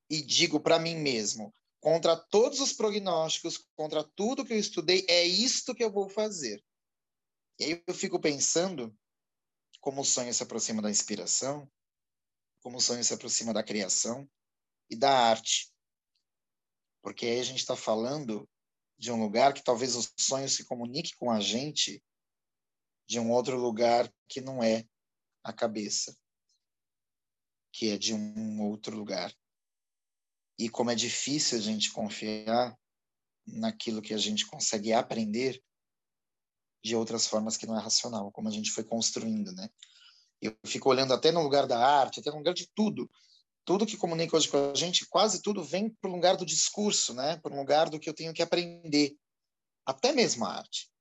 e 0.08 0.22
digo 0.22 0.60
para 0.60 0.78
mim 0.78 0.98
mesmo: 0.98 1.52
contra 1.80 2.16
todos 2.16 2.60
os 2.60 2.74
prognósticos, 2.74 3.66
contra 3.76 4.04
tudo 4.04 4.46
que 4.46 4.54
eu 4.54 4.60
estudei, 4.60 5.04
é 5.10 5.26
isto 5.26 5.74
que 5.74 5.84
eu 5.84 5.92
vou 5.92 6.08
fazer. 6.10 6.64
E 7.58 7.64
aí 7.64 7.84
eu 7.88 7.94
fico 7.96 8.20
pensando 8.20 8.96
como 9.82 10.02
o 10.02 10.06
sonho 10.06 10.32
se 10.32 10.44
aproxima 10.44 10.82
da 10.82 10.92
inspiração, 10.92 11.68
como 12.66 12.78
o 12.78 12.82
sonho 12.82 13.04
se 13.04 13.14
aproxima 13.14 13.54
da 13.54 13.62
criação 13.62 14.28
e 14.90 14.96
da 14.96 15.12
arte. 15.12 15.72
Porque 17.00 17.28
aí 17.28 17.40
a 17.40 17.44
gente 17.44 17.60
está 17.60 17.76
falando 17.76 18.50
de 18.98 19.12
um 19.12 19.22
lugar 19.22 19.54
que 19.54 19.64
talvez 19.64 19.96
o 19.96 20.02
sonho 20.20 20.50
se 20.50 20.66
comunique 20.66 21.16
com 21.16 21.30
a 21.30 21.40
gente 21.40 22.04
de 23.08 23.20
um 23.20 23.32
outro 23.32 23.56
lugar 23.56 24.12
que 24.28 24.42
não 24.42 24.64
é 24.64 24.84
a 25.44 25.54
cabeça, 25.54 26.18
que 27.72 27.92
é 27.92 28.00
de 28.00 28.16
um 28.16 28.60
outro 28.64 28.98
lugar 28.98 29.32
e 30.58 30.68
como 30.68 30.90
é 30.90 30.96
difícil 30.96 31.60
a 31.60 31.62
gente 31.62 31.92
confiar 31.92 32.76
naquilo 33.46 34.02
que 34.02 34.12
a 34.14 34.18
gente 34.18 34.44
consegue 34.48 34.92
aprender 34.92 35.64
de 36.84 36.96
outras 36.96 37.28
formas 37.28 37.58
que 37.58 37.68
não 37.68 37.78
é 37.78 37.80
racional, 37.80 38.32
como 38.32 38.48
a 38.48 38.52
gente 38.52 38.72
foi 38.72 38.84
construindo, 38.84 39.54
né? 39.54 39.70
Eu 40.42 40.56
fico 40.66 40.90
olhando 40.90 41.14
até 41.14 41.32
no 41.32 41.42
lugar 41.42 41.66
da 41.68 41.80
arte, 41.80 42.20
até 42.20 42.30
no 42.30 42.38
lugar 42.38 42.54
de 42.54 42.68
tudo. 42.76 43.10
Tudo 43.64 43.86
que 43.86 43.98
comunica 43.98 44.38
hoje 44.38 44.48
com 44.48 44.72
a 44.72 44.76
gente, 44.76 45.08
quase 45.08 45.42
tudo 45.42 45.64
vem 45.64 45.90
para 45.90 46.10
o 46.10 46.14
lugar 46.14 46.38
do 46.38 46.46
discurso, 46.46 47.14
né? 47.14 47.38
Para 47.38 47.54
um 47.54 47.60
lugar 47.60 47.90
do 47.90 48.00
que 48.00 48.10
eu 48.10 48.14
tenho 48.14 48.34
que 48.34 48.42
aprender. 48.42 49.16
Até 49.86 50.12
mesmo 50.12 50.46
a 50.46 50.54
arte. 50.58 50.92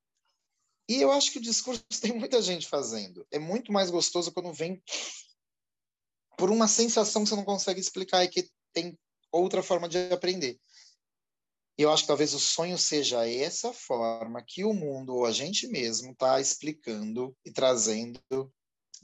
E 0.88 1.00
eu 1.00 1.10
acho 1.10 1.30
que 1.30 1.38
o 1.38 1.42
discurso 1.42 1.84
tem 2.00 2.12
muita 2.12 2.40
gente 2.42 2.66
fazendo. 2.66 3.26
É 3.30 3.38
muito 3.38 3.72
mais 3.72 3.90
gostoso 3.90 4.32
quando 4.32 4.52
vem 4.52 4.82
por 6.36 6.50
uma 6.50 6.68
sensação 6.68 7.22
que 7.22 7.30
você 7.30 7.36
não 7.36 7.44
consegue 7.44 7.80
explicar 7.80 8.24
e 8.24 8.28
que 8.28 8.48
tem 8.72 8.98
outra 9.30 9.62
forma 9.62 9.88
de 9.88 9.98
aprender. 10.12 10.58
E 11.76 11.82
eu 11.82 11.90
acho 11.90 12.04
que 12.04 12.08
talvez 12.08 12.32
o 12.34 12.38
sonho 12.38 12.78
seja 12.78 13.28
essa 13.28 13.72
forma 13.72 14.44
que 14.46 14.64
o 14.64 14.72
mundo, 14.72 15.14
ou 15.14 15.26
a 15.26 15.32
gente 15.32 15.66
mesmo, 15.66 16.12
está 16.12 16.40
explicando 16.40 17.36
e 17.44 17.50
trazendo 17.50 18.20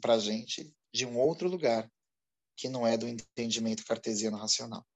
para 0.00 0.14
a 0.14 0.18
gente 0.18 0.72
de 0.92 1.06
um 1.06 1.18
outro 1.18 1.48
lugar 1.48 1.90
que 2.56 2.68
não 2.68 2.86
é 2.86 2.96
do 2.96 3.08
entendimento 3.08 3.84
cartesiano 3.84 4.36
racional. 4.36 4.86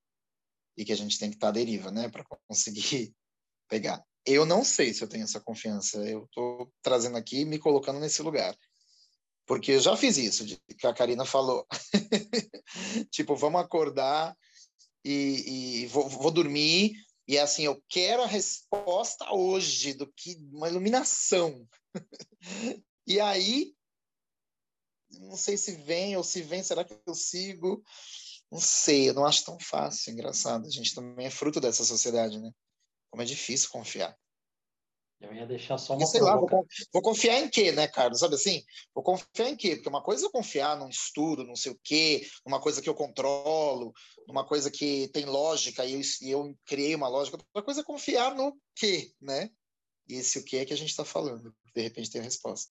E 0.76 0.84
que 0.84 0.92
a 0.92 0.96
gente 0.96 1.18
tem 1.18 1.30
que 1.30 1.36
estar 1.36 1.46
tá 1.46 1.50
à 1.50 1.52
deriva, 1.52 1.90
né, 1.90 2.08
para 2.08 2.24
conseguir 2.48 3.14
pegar. 3.68 4.04
Eu 4.26 4.44
não 4.44 4.64
sei 4.64 4.92
se 4.92 5.02
eu 5.02 5.08
tenho 5.08 5.24
essa 5.24 5.40
confiança. 5.40 5.98
Eu 5.98 6.24
estou 6.24 6.72
trazendo 6.82 7.16
aqui, 7.16 7.44
me 7.44 7.58
colocando 7.58 8.00
nesse 8.00 8.22
lugar. 8.22 8.56
Porque 9.46 9.72
eu 9.72 9.80
já 9.80 9.96
fiz 9.96 10.16
isso, 10.16 10.44
de, 10.44 10.58
que 10.78 10.86
a 10.86 10.94
Karina 10.94 11.24
falou. 11.24 11.66
tipo, 13.10 13.36
vamos 13.36 13.60
acordar 13.60 14.36
e, 15.04 15.82
e 15.82 15.86
vou, 15.86 16.08
vou 16.08 16.30
dormir 16.30 16.94
e 17.26 17.36
é 17.38 17.40
assim, 17.40 17.64
eu 17.64 17.82
quero 17.88 18.22
a 18.22 18.26
resposta 18.26 19.32
hoje 19.32 19.94
do 19.94 20.06
que 20.12 20.36
uma 20.52 20.68
iluminação. 20.68 21.66
e 23.06 23.18
aí, 23.18 23.74
não 25.20 25.36
sei 25.36 25.56
se 25.56 25.72
vem 25.72 26.16
ou 26.16 26.24
se 26.24 26.42
vem, 26.42 26.62
será 26.62 26.84
que 26.84 26.96
eu 27.06 27.14
sigo? 27.14 27.82
Não 28.50 28.60
sei, 28.60 29.08
eu 29.08 29.14
não 29.14 29.26
acho 29.26 29.44
tão 29.44 29.58
fácil, 29.58 30.12
engraçado. 30.12 30.66
A 30.66 30.70
gente 30.70 30.94
também 30.94 31.26
é 31.26 31.30
fruto 31.30 31.60
dessa 31.60 31.84
sociedade, 31.84 32.38
né? 32.38 32.50
Como 33.10 33.22
é 33.22 33.26
difícil 33.26 33.70
confiar. 33.70 34.16
Eu 35.20 35.34
ia 35.34 35.46
deixar 35.46 35.78
só 35.78 35.94
uma 35.94 36.06
sei 36.06 36.20
lá, 36.20 36.36
vou, 36.36 36.48
vou, 36.92 37.02
confiar 37.02 37.40
em 37.40 37.48
quê, 37.48 37.72
né, 37.72 37.88
Carlos? 37.88 38.20
Sabe 38.20 38.34
assim? 38.34 38.62
Vou 38.94 39.02
confiar 39.02 39.48
em 39.48 39.56
quê? 39.56 39.76
Porque 39.76 39.88
uma 39.88 40.02
coisa 40.02 40.26
é 40.26 40.30
confiar 40.30 40.76
num 40.76 40.88
estudo, 40.88 41.44
não 41.44 41.56
sei 41.56 41.72
o 41.72 41.80
quê, 41.82 42.28
numa 42.44 42.60
coisa 42.60 42.82
que 42.82 42.88
eu 42.88 42.94
controlo, 42.94 43.92
numa 44.28 44.46
coisa 44.46 44.70
que 44.70 45.08
tem 45.08 45.24
lógica 45.24 45.84
e 45.84 45.94
eu, 45.94 46.00
e 46.22 46.30
eu 46.30 46.56
criei 46.66 46.94
uma 46.94 47.08
lógica. 47.08 47.36
Outra 47.36 47.62
coisa 47.62 47.80
é 47.80 47.84
confiar 47.84 48.34
no 48.34 48.56
quê, 48.74 49.12
né? 49.20 49.50
E 50.08 50.14
esse 50.16 50.38
o 50.38 50.44
que 50.44 50.58
é 50.58 50.64
que 50.64 50.74
a 50.74 50.76
gente 50.76 50.90
está 50.90 51.04
falando. 51.04 51.54
De 51.74 51.82
repente 51.82 52.10
tem 52.10 52.20
a 52.20 52.24
resposta. 52.24 52.70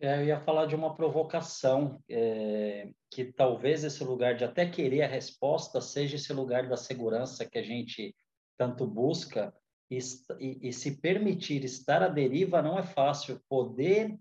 É, 0.00 0.18
eu 0.18 0.24
ia 0.26 0.40
falar 0.40 0.66
de 0.66 0.74
uma 0.74 0.94
provocação, 0.94 2.02
é, 2.08 2.90
que 3.10 3.24
talvez 3.32 3.84
esse 3.84 4.02
lugar 4.02 4.34
de 4.34 4.44
até 4.44 4.68
querer 4.68 5.02
a 5.02 5.08
resposta 5.08 5.80
seja 5.80 6.16
esse 6.16 6.32
lugar 6.32 6.68
da 6.68 6.76
segurança 6.76 7.48
que 7.48 7.58
a 7.58 7.62
gente 7.62 8.14
tanto 8.56 8.86
busca, 8.86 9.54
e, 9.90 9.98
e, 10.40 10.68
e 10.68 10.72
se 10.72 11.00
permitir 11.00 11.64
estar 11.64 12.02
à 12.02 12.08
deriva 12.08 12.62
não 12.62 12.78
é 12.78 12.82
fácil. 12.82 13.40
Poder 13.48 14.18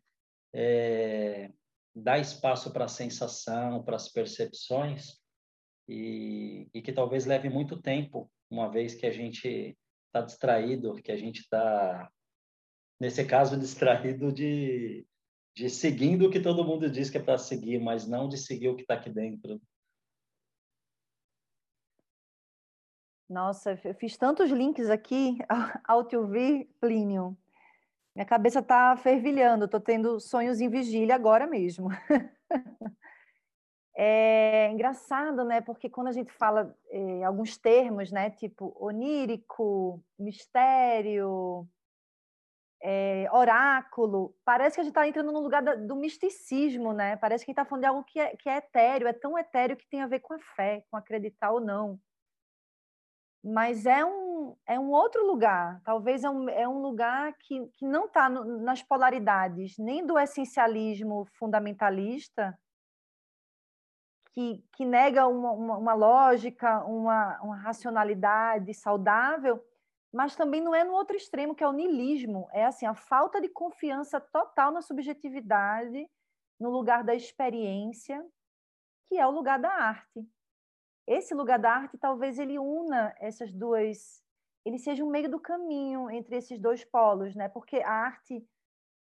é, 0.54 1.52
dar 1.96 2.20
espaço 2.20 2.72
para 2.72 2.86
a 2.86 2.90
sensação, 2.90 3.84
para 3.84 3.96
as 3.96 4.10
percepções, 4.10 5.20
e, 5.88 6.70
e 6.74 6.82
que 6.82 6.94
talvez 6.94 7.26
leve 7.26 7.50
muito 7.50 7.82
tempo, 7.82 8.32
uma 8.50 8.70
vez 8.70 8.96
que 8.96 9.06
a 9.06 9.12
gente 9.12 9.78
está 10.08 10.22
distraído, 10.22 10.96
que 10.96 11.12
a 11.12 11.18
gente 11.18 11.40
está, 11.40 12.10
nesse 13.00 13.26
caso, 13.26 13.58
distraído 13.60 14.32
de, 14.32 15.06
de 15.56 15.70
seguindo 15.70 16.28
o 16.28 16.32
que 16.32 16.40
todo 16.40 16.64
mundo 16.64 16.90
diz 16.90 17.10
que 17.10 17.18
é 17.18 17.22
para 17.22 17.38
seguir, 17.38 17.80
mas 17.80 18.08
não 18.08 18.28
de 18.28 18.38
seguir 18.38 18.70
o 18.70 18.76
que 18.76 18.82
está 18.82 18.96
aqui 18.96 19.10
dentro. 19.10 19.62
Nossa, 23.30 23.80
eu 23.84 23.96
fiz 23.96 24.18
tantos 24.18 24.50
links 24.52 24.90
aqui 24.90 25.38
ao 25.88 26.04
te 26.04 26.16
ouvir, 26.16 26.70
Plínio. 26.80 27.38
Minha 28.16 28.26
cabeça 28.26 28.60
está 28.60 28.96
fervilhando, 28.96 29.66
estou 29.66 29.80
tendo 29.80 30.20
sonhos 30.20 30.62
em 30.62 30.70
vigília 30.70 31.16
agora 31.16 31.48
mesmo. 31.48 31.90
É 33.96 34.72
engraçado, 34.72 35.46
né? 35.46 35.62
Porque 35.62 35.88
quando 35.88 36.08
a 36.08 36.12
gente 36.12 36.32
fala 36.32 36.76
eh, 36.90 37.24
alguns 37.24 37.58
termos, 37.58 38.12
né? 38.12 38.32
Tipo 38.32 38.76
onírico, 38.80 40.04
mistério, 40.18 41.68
é, 42.86 43.30
oráculo, 43.32 44.36
parece 44.44 44.76
que 44.76 44.82
a 44.82 44.84
gente 44.84 44.92
está 44.92 45.08
entrando 45.08 45.32
no 45.32 45.40
lugar 45.40 45.64
da, 45.64 45.74
do 45.74 45.96
misticismo, 45.96 46.92
né? 46.92 47.16
Parece 47.16 47.46
que 47.46 47.52
está 47.52 47.64
falando 47.64 47.84
de 47.84 47.88
algo 47.88 48.04
que 48.04 48.20
é, 48.20 48.36
que 48.36 48.50
é 48.50 48.58
etéreo, 48.58 49.08
é 49.08 49.14
tão 49.14 49.40
etéreo 49.40 49.78
que 49.78 49.88
tem 49.88 50.02
a 50.02 50.08
ver 50.08 50.20
com 50.20 50.34
a 50.34 50.40
fé, 50.40 50.84
com 50.92 50.98
acreditar 50.98 51.52
ou 51.52 51.62
não. 51.62 51.98
Mas 53.42 53.86
é 53.86 54.04
um, 54.04 54.58
é 54.68 54.78
um 54.78 54.92
outro 54.92 55.26
lugar, 55.26 55.82
talvez 55.86 56.26
é 56.26 56.30
um, 56.30 56.50
é 56.50 56.68
um 56.68 56.82
lugar 56.82 57.34
que, 57.40 57.66
que 57.78 57.86
não 57.86 58.06
está 58.06 58.28
nas 58.30 58.84
polaridades 58.84 59.78
nem 59.78 60.06
do 60.06 60.20
essencialismo 60.20 61.26
fundamentalista, 61.38 62.58
que, 64.34 64.62
que 64.74 64.84
nega 64.84 65.26
uma, 65.28 65.52
uma, 65.52 65.78
uma 65.78 65.94
lógica, 65.94 66.84
uma, 66.86 67.40
uma 67.42 67.56
racionalidade 67.58 68.74
saudável, 68.74 69.64
mas 70.14 70.36
também 70.36 70.62
não 70.62 70.76
é 70.76 70.84
no 70.84 70.94
outro 70.94 71.16
extremo, 71.16 71.56
que 71.56 71.64
é 71.64 71.68
o 71.68 71.72
niilismo, 71.72 72.48
é 72.52 72.66
assim, 72.66 72.86
a 72.86 72.94
falta 72.94 73.42
de 73.42 73.50
confiança 73.50 74.22
total 74.22 74.72
na 74.72 74.82
subjetividade, 74.82 76.08
no 76.60 76.70
lugar 76.70 77.04
da 77.04 77.16
experiência, 77.16 78.24
que 79.10 79.18
é 79.18 79.26
o 79.26 79.32
lugar 79.32 79.60
da 79.60 79.72
arte. 79.72 80.26
Esse 81.08 81.34
lugar 81.34 81.60
da 81.60 81.72
arte 81.72 81.98
talvez 81.98 82.38
ele 82.38 82.60
una 82.60 83.14
essas 83.20 83.52
duas, 83.52 84.24
ele 84.64 84.78
seja 84.78 85.04
um 85.04 85.10
meio 85.10 85.30
do 85.30 85.40
caminho 85.40 86.10
entre 86.10 86.38
esses 86.38 86.60
dois 86.60 86.86
polos, 86.86 87.36
né? 87.36 87.50
Porque 87.50 87.78
a 87.78 87.92
arte 87.92 88.48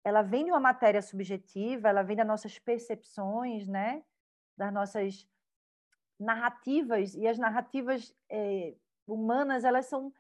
ela 0.05 0.23
vem 0.23 0.45
de 0.45 0.51
uma 0.51 0.59
matéria 0.59 1.01
subjetiva, 1.01 1.89
ela 1.89 2.03
vem 2.03 2.17
das 2.17 2.27
nossas 2.27 2.59
percepções, 2.59 3.69
né? 3.69 4.03
das 4.57 4.73
nossas 4.73 5.29
narrativas, 6.19 7.15
e 7.15 7.27
as 7.27 7.39
narrativas 7.39 8.15
é, 8.31 8.75
humanas, 9.07 9.65
elas 9.65 9.87
são 9.87 10.13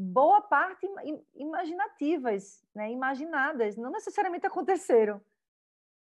boa 0.00 0.40
parte 0.40 0.88
imaginativas, 1.34 2.64
né? 2.74 2.90
imaginadas, 2.90 3.76
não 3.76 3.90
necessariamente 3.90 4.46
aconteceram, 4.46 5.20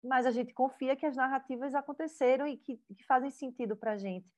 mas 0.03 0.26
a 0.26 0.30
gente 0.30 0.53
confia 0.53 0.96
que 0.96 1.07
as 1.07 1.16
narrativas 1.16 1.74
aconteceram 1.74 2.46
e 2.46 2.57
que, 2.57 2.76
que 2.76 3.05
fazem 3.05 3.30
sentido 3.30 3.76
para 3.76 3.92
a 3.92 3.96
gente. 3.96 4.30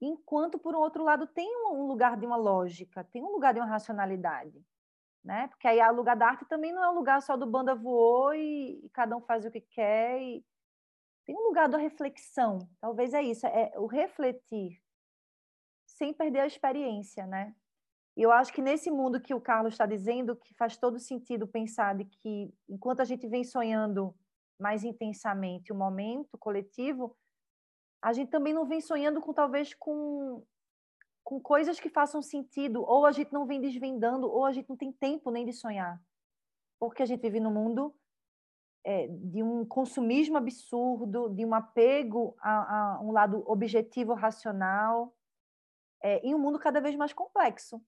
Enquanto, 0.00 0.58
por 0.58 0.74
um 0.74 0.78
outro 0.78 1.04
lado, 1.04 1.26
tem 1.26 1.48
um 1.66 1.86
lugar 1.86 2.16
de 2.16 2.26
uma 2.26 2.36
lógica, 2.36 3.04
tem 3.04 3.22
um 3.22 3.32
lugar 3.32 3.54
de 3.54 3.60
uma 3.60 3.66
racionalidade. 3.66 4.64
Né? 5.22 5.48
Porque 5.48 5.68
aí 5.68 5.80
o 5.80 5.94
lugar 5.94 6.16
da 6.16 6.26
arte 6.26 6.46
também 6.46 6.72
não 6.72 6.82
é 6.82 6.90
um 6.90 6.94
lugar 6.94 7.20
só 7.20 7.36
do 7.36 7.46
banda 7.46 7.74
voou 7.74 8.34
e, 8.34 8.80
e 8.84 8.88
cada 8.90 9.14
um 9.16 9.20
faz 9.20 9.44
o 9.44 9.50
que 9.50 9.60
quer 9.60 10.20
e, 10.20 10.44
tem 11.30 11.36
um 11.36 11.46
lugar 11.46 11.68
da 11.68 11.78
reflexão, 11.78 12.68
talvez 12.80 13.14
é 13.14 13.22
isso, 13.22 13.46
é 13.46 13.72
o 13.76 13.86
refletir 13.86 14.82
sem 15.86 16.12
perder 16.12 16.40
a 16.40 16.46
experiência, 16.46 17.24
né? 17.24 17.54
Eu 18.22 18.30
acho 18.30 18.52
que 18.52 18.60
nesse 18.60 18.90
mundo 18.90 19.18
que 19.18 19.32
o 19.32 19.40
Carlos 19.40 19.72
está 19.72 19.86
dizendo, 19.86 20.36
que 20.36 20.52
faz 20.52 20.76
todo 20.76 20.98
sentido 20.98 21.48
pensar 21.48 21.96
de 21.96 22.04
que 22.04 22.52
enquanto 22.68 23.00
a 23.00 23.04
gente 23.04 23.26
vem 23.26 23.42
sonhando 23.42 24.14
mais 24.58 24.84
intensamente 24.84 25.72
o 25.72 25.74
momento 25.74 26.36
coletivo, 26.36 27.16
a 28.02 28.12
gente 28.12 28.30
também 28.30 28.52
não 28.52 28.66
vem 28.66 28.78
sonhando 28.78 29.22
com 29.22 29.32
talvez 29.32 29.72
com 29.72 30.44
com 31.24 31.40
coisas 31.40 31.80
que 31.80 31.88
façam 31.88 32.20
sentido, 32.20 32.82
ou 32.82 33.06
a 33.06 33.12
gente 33.12 33.32
não 33.32 33.46
vem 33.46 33.58
desvendando, 33.58 34.30
ou 34.30 34.44
a 34.44 34.52
gente 34.52 34.68
não 34.68 34.76
tem 34.76 34.92
tempo 34.92 35.30
nem 35.30 35.46
de 35.46 35.52
sonhar. 35.54 35.98
Porque 36.78 37.02
a 37.02 37.06
gente 37.06 37.22
vive 37.22 37.40
num 37.40 37.52
mundo 37.52 37.94
é, 38.84 39.06
de 39.08 39.42
um 39.42 39.64
consumismo 39.64 40.36
absurdo, 40.36 41.30
de 41.30 41.44
um 41.46 41.54
apego 41.54 42.34
a, 42.40 42.96
a 42.96 43.00
um 43.00 43.12
lado 43.12 43.42
objetivo, 43.46 44.12
racional, 44.12 45.14
é, 46.02 46.18
em 46.26 46.34
um 46.34 46.38
mundo 46.38 46.58
cada 46.58 46.80
vez 46.80 46.94
mais 46.96 47.14
complexo. 47.14 47.80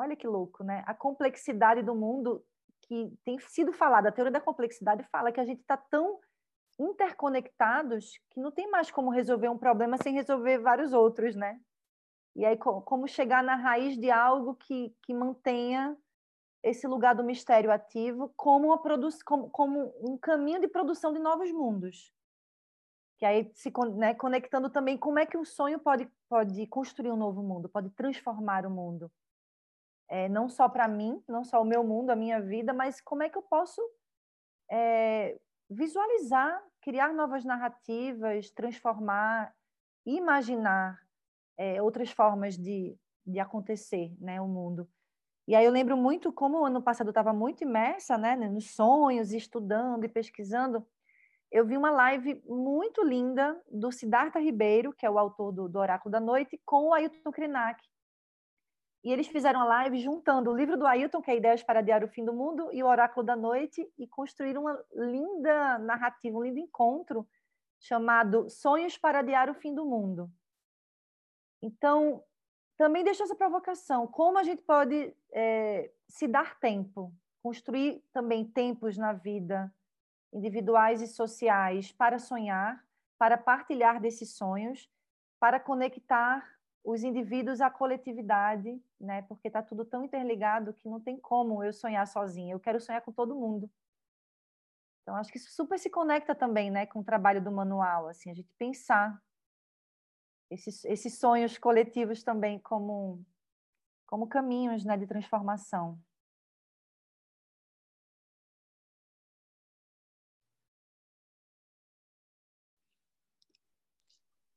Olha 0.00 0.16
que 0.16 0.26
louco, 0.26 0.64
né? 0.64 0.82
A 0.86 0.94
complexidade 0.94 1.82
do 1.82 1.94
mundo 1.94 2.42
que 2.82 3.12
tem 3.22 3.38
sido 3.38 3.70
falada, 3.70 4.08
a 4.08 4.12
teoria 4.12 4.32
da 4.32 4.40
complexidade 4.40 5.04
fala 5.12 5.30
que 5.30 5.38
a 5.38 5.44
gente 5.44 5.60
está 5.60 5.76
tão 5.76 6.18
interconectados 6.78 8.18
que 8.30 8.40
não 8.40 8.50
tem 8.50 8.70
mais 8.70 8.90
como 8.90 9.10
resolver 9.10 9.50
um 9.50 9.58
problema 9.58 9.98
sem 10.02 10.14
resolver 10.14 10.58
vários 10.58 10.94
outros, 10.94 11.36
né? 11.36 11.60
E 12.34 12.46
aí, 12.46 12.56
como 12.56 13.06
chegar 13.06 13.44
na 13.44 13.56
raiz 13.56 13.98
de 13.98 14.10
algo 14.10 14.54
que, 14.54 14.96
que 15.02 15.12
mantenha 15.12 15.94
esse 16.62 16.86
lugar 16.86 17.14
do 17.14 17.22
mistério 17.22 17.70
ativo 17.70 18.32
como, 18.36 18.68
uma 18.68 18.78
como, 19.26 19.50
como 19.50 19.94
um 20.00 20.16
caminho 20.16 20.60
de 20.60 20.68
produção 20.68 21.12
de 21.12 21.18
novos 21.18 21.52
mundos. 21.52 22.10
Que 23.18 23.26
aí 23.26 23.50
se 23.52 23.70
né, 23.96 24.14
conectando 24.14 24.70
também 24.70 24.96
como 24.96 25.18
é 25.18 25.26
que 25.26 25.36
o 25.36 25.44
sonho 25.44 25.78
pode, 25.78 26.10
pode 26.26 26.66
construir 26.68 27.10
um 27.10 27.16
novo 27.16 27.42
mundo, 27.42 27.68
pode 27.68 27.90
transformar 27.90 28.64
o 28.64 28.70
mundo. 28.70 29.12
É, 30.10 30.28
não 30.28 30.48
só 30.48 30.68
para 30.68 30.88
mim, 30.88 31.22
não 31.28 31.44
só 31.44 31.62
o 31.62 31.64
meu 31.64 31.84
mundo, 31.84 32.10
a 32.10 32.16
minha 32.16 32.40
vida, 32.40 32.74
mas 32.74 33.00
como 33.00 33.22
é 33.22 33.28
que 33.28 33.38
eu 33.38 33.42
posso 33.42 33.80
é, 34.68 35.38
visualizar, 35.70 36.60
criar 36.82 37.14
novas 37.14 37.44
narrativas, 37.44 38.50
transformar, 38.50 39.54
imaginar 40.04 40.98
é, 41.56 41.80
outras 41.80 42.10
formas 42.10 42.56
de, 42.58 42.98
de 43.24 43.38
acontecer 43.38 44.12
né, 44.18 44.40
o 44.40 44.48
mundo. 44.48 44.88
E 45.46 45.54
aí 45.54 45.64
eu 45.64 45.72
lembro 45.72 45.96
muito 45.96 46.32
como 46.32 46.64
ano 46.64 46.82
passado 46.82 47.08
eu 47.08 47.12
estava 47.12 47.32
muito 47.32 47.62
imersa 47.62 48.16
né, 48.16 48.36
nos 48.36 48.70
sonhos, 48.74 49.32
estudando 49.32 50.04
e 50.04 50.08
pesquisando. 50.08 50.86
Eu 51.50 51.66
vi 51.66 51.76
uma 51.76 51.90
live 51.90 52.40
muito 52.46 53.02
linda 53.02 53.60
do 53.70 53.90
Siddhartha 53.90 54.38
Ribeiro, 54.38 54.92
que 54.92 55.04
é 55.04 55.10
o 55.10 55.18
autor 55.18 55.52
do, 55.52 55.68
do 55.68 55.78
Oráculo 55.78 56.12
da 56.12 56.20
Noite, 56.20 56.60
com 56.64 56.88
o 56.88 56.94
Ailton 56.94 57.32
Krenak. 57.32 57.82
E 59.02 59.10
eles 59.10 59.26
fizeram 59.28 59.60
a 59.60 59.64
live 59.64 59.98
juntando 59.98 60.50
o 60.50 60.56
livro 60.56 60.76
do 60.76 60.86
Ailton, 60.86 61.22
que 61.22 61.30
é 61.30 61.36
Ideias 61.36 61.62
para 61.62 61.78
Adiar 61.78 62.04
o 62.04 62.08
Fim 62.08 62.24
do 62.24 62.34
Mundo, 62.34 62.70
e 62.72 62.82
o 62.82 62.86
Oráculo 62.86 63.24
da 63.24 63.34
Noite, 63.34 63.90
e 63.98 64.06
construíram 64.06 64.62
uma 64.62 64.84
linda 64.92 65.78
narrativa, 65.78 66.36
um 66.36 66.42
lindo 66.42 66.58
encontro 66.58 67.26
chamado 67.78 68.50
Sonhos 68.50 68.98
para 68.98 69.20
Adiar 69.20 69.48
o 69.48 69.54
Fim 69.54 69.74
do 69.74 69.86
Mundo. 69.86 70.30
Então, 71.62 72.22
também 72.76 73.02
deixa 73.02 73.22
essa 73.22 73.34
provocação. 73.34 74.06
Como 74.06 74.38
a 74.38 74.42
gente 74.42 74.62
pode 74.62 75.14
é, 75.32 75.90
se 76.08 76.28
dar 76.28 76.58
tempo, 76.58 77.12
construir 77.42 78.04
também 78.12 78.44
tempos 78.44 78.98
na 78.98 79.14
vida, 79.14 79.72
individuais 80.32 81.00
e 81.00 81.06
sociais, 81.06 81.90
para 81.90 82.18
sonhar, 82.18 82.84
para 83.18 83.38
partilhar 83.38 84.00
desses 84.00 84.34
sonhos, 84.34 84.90
para 85.38 85.58
conectar 85.58 86.59
os 86.82 87.02
indivíduos 87.02 87.60
à 87.60 87.70
coletividade, 87.70 88.82
né? 89.00 89.22
Porque 89.22 89.48
está 89.48 89.62
tudo 89.62 89.84
tão 89.84 90.04
interligado 90.04 90.72
que 90.74 90.88
não 90.88 91.00
tem 91.00 91.18
como 91.18 91.62
eu 91.62 91.72
sonhar 91.72 92.06
sozinha. 92.06 92.54
Eu 92.54 92.60
quero 92.60 92.80
sonhar 92.80 93.02
com 93.02 93.12
todo 93.12 93.34
mundo. 93.34 93.70
Então 95.02 95.16
acho 95.16 95.30
que 95.32 95.38
isso 95.38 95.50
super 95.50 95.78
se 95.78 95.90
conecta 95.90 96.34
também, 96.34 96.70
né, 96.70 96.86
com 96.86 97.00
o 97.00 97.04
trabalho 97.04 97.42
do 97.42 97.50
manual, 97.50 98.06
assim, 98.06 98.30
a 98.30 98.34
gente 98.34 98.52
pensar 98.58 99.20
esses, 100.50 100.84
esses 100.84 101.18
sonhos 101.18 101.58
coletivos 101.58 102.22
também 102.22 102.58
como, 102.60 103.24
como 104.06 104.28
caminhos 104.28 104.84
né, 104.84 104.96
de 104.96 105.06
transformação. 105.06 105.98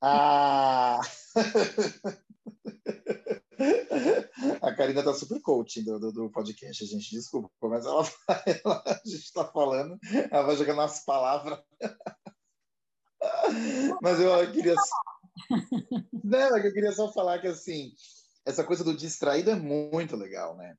Ah! 0.02 1.00
A 4.62 4.76
Karina 4.76 5.04
tá 5.04 5.14
super 5.14 5.42
coaching 5.42 5.84
do, 5.84 6.00
do, 6.00 6.12
do, 6.12 6.32
podcast, 6.32 6.86
gente. 6.86 7.12
Desculpa, 7.12 7.50
mas 7.62 7.86
ela, 7.86 8.04
ela 8.66 8.84
a 8.86 9.02
gente 9.06 9.24
está 9.24 9.46
falando, 9.46 9.98
ela 10.32 10.44
vai 10.44 10.56
jogando 10.56 10.82
as 10.82 11.04
palavras. 11.06 11.60
Mas 14.02 14.20
eu 14.20 14.52
queria. 14.52 14.76
Não, 16.24 16.58
eu 16.58 16.74
queria 16.74 16.92
só 16.92 17.12
falar 17.12 17.40
que 17.40 17.48
assim, 17.48 17.94
essa 18.46 18.64
coisa 18.64 18.84
do 18.84 18.96
distraído 18.96 19.52
é 19.52 19.56
muito 19.56 20.16
legal, 20.16 20.58
né? 20.58 20.76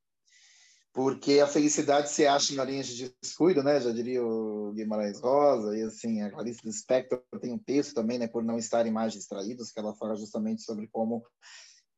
Porque 0.95 1.41
a 1.41 1.47
felicidade 1.49 2.09
se 2.09 2.25
acha 2.25 2.55
na 2.55 2.65
linha 2.65 2.85
de 2.85 3.13
descuido, 3.21 3.65
né? 3.65 3.81
Já 3.81 3.91
diria 3.91 4.25
o 4.25 4.73
Guimarães 4.73 5.21
Rosa, 5.21 5.77
e 5.77 5.83
assim, 5.83 6.23
a 6.23 6.31
Clarice 6.31 6.65
Lispector 6.65 7.21
tem 7.41 7.53
um 7.53 7.59
texto 7.59 7.95
também, 7.95 8.17
né, 8.17 8.29
por 8.29 8.45
não 8.45 8.57
estarem 8.57 8.93
mais 8.93 9.13
distraídos, 9.13 9.73
que 9.73 9.81
ela 9.81 9.97
fala 9.97 10.15
justamente 10.15 10.63
sobre 10.63 10.87
como 10.87 11.27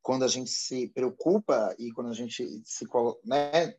quando 0.01 0.25
a 0.25 0.29
gente 0.29 0.49
se 0.49 0.89
preocupa 0.89 1.77
e 1.79 1.93
quando 1.93 2.09
a 2.09 2.15
gente 2.15 2.63
se 2.65 2.87
né, 3.23 3.75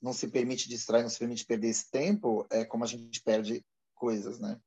não 0.00 0.14
se 0.14 0.28
permite 0.28 0.66
distrair, 0.66 1.02
não 1.02 1.10
se 1.10 1.18
permite 1.18 1.44
perder 1.44 1.68
esse 1.68 1.90
tempo, 1.90 2.46
é 2.50 2.64
como 2.64 2.84
a 2.84 2.86
gente 2.86 3.22
perde 3.22 3.62
coisas, 3.94 4.40
né? 4.40 4.58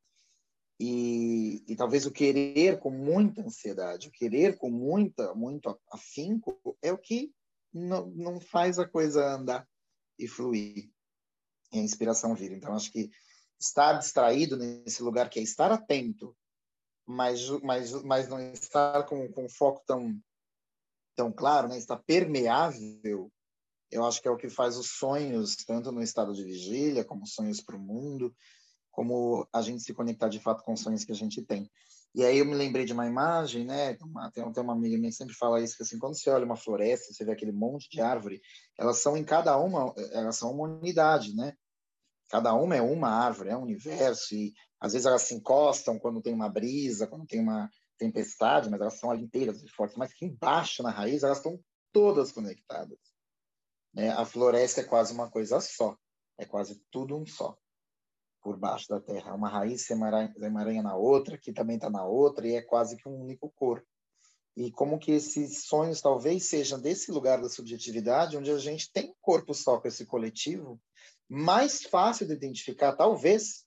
E, 0.80 1.64
e 1.68 1.76
talvez 1.76 2.06
o 2.06 2.12
querer 2.12 2.78
com 2.78 2.92
muita 2.92 3.42
ansiedade, 3.42 4.10
o 4.10 4.12
querer 4.12 4.58
com 4.58 4.70
muita, 4.70 5.34
muito 5.34 5.76
afinco, 5.92 6.60
é 6.84 6.92
o 6.92 6.98
que 7.00 7.32
não, 7.74 8.08
não 8.08 8.40
faz 8.40 8.78
a 8.78 8.88
coisa 8.88 9.36
andar 9.36 9.71
e 10.22 10.28
fluir. 10.28 10.90
E 11.72 11.80
a 11.80 11.82
inspiração 11.82 12.36
vir. 12.36 12.52
Então, 12.52 12.74
acho 12.76 12.92
que 12.92 13.10
estar 13.60 13.94
distraído 13.94 14.58
nesse 14.58 15.04
lugar 15.04 15.30
que 15.30 15.40
é 15.40 15.44
estar 15.44 15.72
atento, 15.72 16.36
mas, 17.06 17.48
mas, 17.62 17.92
mas 18.04 18.28
não 18.28 18.40
estar 18.52 19.04
com, 19.04 19.32
com 19.32 19.48
foco 19.48 19.84
tão, 19.86 20.20
tão 21.16 21.32
claro, 21.32 21.68
né? 21.68 21.78
estar 21.78 21.98
permeável, 21.98 23.32
eu 23.92 24.06
acho 24.06 24.22
que 24.22 24.28
é 24.28 24.32
o 24.32 24.38
que 24.38 24.50
faz 24.50 24.78
os 24.78 24.92
sonhos, 24.92 25.56
tanto 25.58 25.92
no 25.92 26.02
estado 26.02 26.34
de 26.34 26.44
vigília, 26.44 27.04
como 27.04 27.28
sonhos 27.28 27.62
para 27.62 27.76
o 27.76 27.80
mundo, 27.80 28.34
como 28.90 29.48
a 29.52 29.62
gente 29.62 29.84
se 29.84 29.94
conectar 29.94 30.30
de 30.30 30.40
fato 30.40 30.64
com 30.64 30.74
os 30.74 30.80
sonhos 30.80 31.04
que 31.04 31.12
a 31.12 31.16
gente 31.16 31.42
tem. 31.42 31.70
E 32.14 32.26
aí 32.26 32.39
eu 32.39 32.45
me 32.45 32.55
lembrei 32.55 32.84
de 32.84 32.91
uma 32.91 33.07
imagem, 33.07 33.66
né? 33.66 33.97
Uma, 34.01 34.30
tem, 34.32 34.51
tem 34.51 34.64
uma 34.64 34.74
amiga 34.74 34.97
minha 34.97 35.09
que 35.09 35.16
sempre 35.16 35.34
fala 35.34 35.62
isso, 35.62 35.78
que 35.78 35.84
assim, 35.84 35.97
quando 35.97 36.18
você 36.18 36.30
olha 36.30 36.45
uma 36.45 36.57
floresta, 36.57 37.14
você 37.14 37.24
vê 37.24 37.32
aquele 37.32 37.53
monte 37.53 37.89
de 37.89 38.01
árvore, 38.01 38.41
elas 38.78 38.97
são 39.01 39.16
em 39.16 39.24
cada 39.24 39.57
uma, 39.57 39.93
elas 40.12 40.36
são 40.36 40.51
uma 40.51 40.68
unidade, 40.68 41.34
né? 41.36 41.53
Cada 42.30 42.53
uma 42.53 42.76
é 42.76 42.82
uma 42.82 43.09
árvore, 43.09 43.49
é 43.49 43.57
um 43.57 43.64
universo, 43.64 44.36
e 44.36 44.53
às 44.80 44.93
vezes 44.93 45.05
elas 45.05 45.22
se 45.22 45.36
encostam 45.36 45.99
quando 45.99 46.22
tem 46.22 46.34
uma 46.34 46.49
brisa, 46.49 47.07
quando 47.07 47.26
tem 47.26 47.39
uma 47.39 47.70
tempestade, 47.97 48.70
mas 48.70 48.82
elas 48.82 48.99
são 48.99 49.12
ali 49.12 49.24
inteiras 49.24 49.62
e 49.64 49.70
fortes, 49.70 49.95
mas 49.95 50.12
embaixo 50.22 50.82
na 50.82 50.89
raiz 50.89 51.24
elas 51.24 51.38
estão 51.38 51.59
todas 51.93 52.32
conectadas. 52.32 52.97
Né? 53.93 54.09
A 54.09 54.26
floresta 54.26 54.82
é 54.82 54.84
quase 54.84 55.14
uma 55.14 55.30
coisa 55.30 55.62
só, 55.62 55.95
é 56.38 56.45
quase 56.45 56.82
tudo 56.89 57.16
um 57.16 57.26
só, 57.26 57.57
por 58.42 58.58
baixo 58.58 58.88
da 58.89 59.00
terra. 59.00 59.34
Uma 59.34 59.50
raiz 59.50 59.84
se 59.84 59.94
emaranha, 59.94 60.34
emaranha 60.38 60.84
na 60.84 60.96
outra, 60.96 61.38
que 61.38 61.54
também 61.54 61.76
está 61.76 61.89
na 61.89 62.06
outra, 62.06 62.48
e 62.48 62.56
é 62.56 62.62
quase 62.62 62.98
que 62.98 63.08
um 63.08 63.22
único 63.22 63.50
corpo. 63.56 63.88
E 64.56 64.72
como 64.72 65.00
que 65.00 65.12
esses 65.12 65.66
sonhos 65.66 66.02
talvez 66.02 66.50
sejam 66.50 66.80
desse 66.80 67.12
lugar 67.12 67.42
da 67.42 67.50
subjetividade, 67.50 68.38
onde 68.38 68.52
a 68.52 68.58
gente 68.58 68.92
tem 68.92 69.10
um 69.10 69.16
corpo 69.22 69.54
só 69.54 69.80
com 69.80 69.88
esse 69.88 70.06
coletivo, 70.06 70.80
mais 71.30 71.84
fácil 71.84 72.28
de 72.28 72.34
identificar, 72.34 72.94
talvez, 72.94 73.66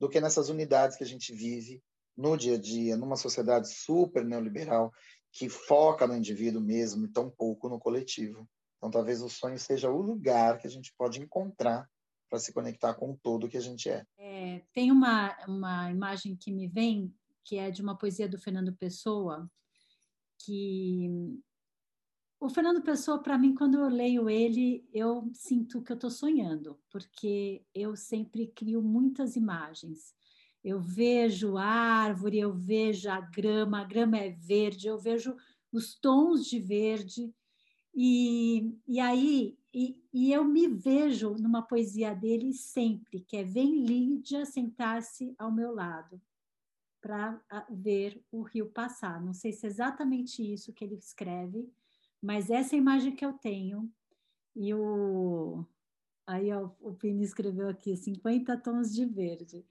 do 0.00 0.08
que 0.08 0.20
nessas 0.20 0.48
unidades 0.48 0.96
que 0.96 1.04
a 1.04 1.06
gente 1.06 1.34
vive 1.34 1.82
no 2.16 2.36
dia 2.36 2.54
a 2.54 2.58
dia, 2.58 2.96
numa 2.96 3.16
sociedade 3.16 3.68
super 3.68 4.24
neoliberal 4.24 4.92
que 5.32 5.48
foca 5.48 6.06
no 6.06 6.16
indivíduo 6.16 6.62
mesmo 6.62 7.04
e 7.04 7.12
tão 7.12 7.28
pouco 7.28 7.68
no 7.68 7.78
coletivo. 7.78 8.48
Então, 8.78 8.90
talvez 8.90 9.20
o 9.20 9.28
sonho 9.28 9.58
seja 9.58 9.90
o 9.90 10.00
lugar 10.00 10.58
que 10.58 10.66
a 10.66 10.70
gente 10.70 10.94
pode 10.96 11.20
encontrar 11.20 11.88
para 12.34 12.40
se 12.40 12.52
conectar 12.52 12.94
com 12.94 13.16
o 13.22 13.48
que 13.48 13.56
a 13.56 13.60
gente 13.60 13.88
é. 13.88 14.04
é. 14.18 14.60
Tem 14.72 14.90
uma, 14.90 15.36
uma 15.46 15.88
imagem 15.88 16.34
que 16.34 16.50
me 16.50 16.66
vem, 16.66 17.14
que 17.44 17.56
é 17.56 17.70
de 17.70 17.80
uma 17.80 17.96
poesia 17.96 18.28
do 18.28 18.36
Fernando 18.36 18.74
Pessoa, 18.74 19.48
que 20.40 21.08
o 22.40 22.48
Fernando 22.48 22.82
Pessoa, 22.82 23.22
para 23.22 23.38
mim, 23.38 23.54
quando 23.54 23.78
eu 23.78 23.88
leio 23.88 24.28
ele, 24.28 24.84
eu 24.92 25.30
sinto 25.32 25.80
que 25.80 25.92
eu 25.92 25.94
estou 25.94 26.10
sonhando, 26.10 26.76
porque 26.90 27.62
eu 27.72 27.94
sempre 27.94 28.48
crio 28.48 28.82
muitas 28.82 29.36
imagens. 29.36 30.12
Eu 30.64 30.80
vejo 30.80 31.56
a 31.56 31.64
árvore, 31.64 32.40
eu 32.40 32.52
vejo 32.52 33.08
a 33.08 33.20
grama, 33.20 33.80
a 33.80 33.84
grama 33.84 34.18
é 34.18 34.30
verde, 34.30 34.88
eu 34.88 34.98
vejo 34.98 35.36
os 35.70 35.94
tons 35.94 36.46
de 36.46 36.58
verde, 36.58 37.32
e, 37.94 38.76
e 38.88 38.98
aí, 38.98 39.56
e, 39.74 40.00
e, 40.12 40.32
eu 40.32 40.44
me 40.44 40.68
vejo 40.68 41.34
numa 41.34 41.60
poesia 41.60 42.14
dele 42.14 42.52
sempre, 42.52 43.20
que 43.20 43.36
é 43.36 43.42
Vem 43.42 43.84
Lídia 43.84 44.46
sentar-se 44.46 45.34
ao 45.36 45.50
meu 45.50 45.74
lado 45.74 46.20
para 47.00 47.42
ver 47.68 48.24
o 48.30 48.42
rio 48.42 48.70
passar. 48.70 49.20
Não 49.20 49.34
sei 49.34 49.52
se 49.52 49.66
é 49.66 49.68
exatamente 49.68 50.40
isso 50.42 50.72
que 50.72 50.84
ele 50.84 50.94
escreve, 50.94 51.68
mas 52.22 52.50
essa 52.50 52.74
é 52.74 52.78
a 52.78 52.80
imagem 52.80 53.14
que 53.14 53.24
eu 53.24 53.32
tenho. 53.32 53.92
E 54.54 54.72
o 54.72 55.66
aí 56.26 56.52
ó, 56.52 56.70
o 56.80 56.94
Pini 56.94 57.22
escreveu 57.24 57.68
aqui 57.68 57.96
50 57.96 58.56
tons 58.58 58.94
de 58.94 59.04
verde. 59.04 59.66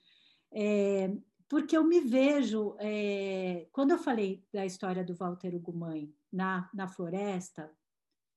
É, 0.51 1.15
porque 1.47 1.75
eu 1.75 1.83
me 1.83 1.99
vejo, 1.99 2.75
é, 2.79 3.67
quando 3.71 3.91
eu 3.91 3.97
falei 3.97 4.45
da 4.51 4.65
história 4.65 5.03
do 5.03 5.15
Walter 5.15 5.55
Ugumãe 5.55 6.13
na, 6.31 6.69
na 6.73 6.87
floresta, 6.87 7.71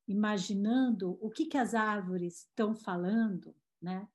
imaginando 0.07 1.19
o 1.21 1.31
que, 1.31 1.47
que 1.47 1.59
as 1.59 1.75
árvores 1.75 2.47
estão 2.49 2.75
falando, 2.75 3.55
né? 3.81 4.09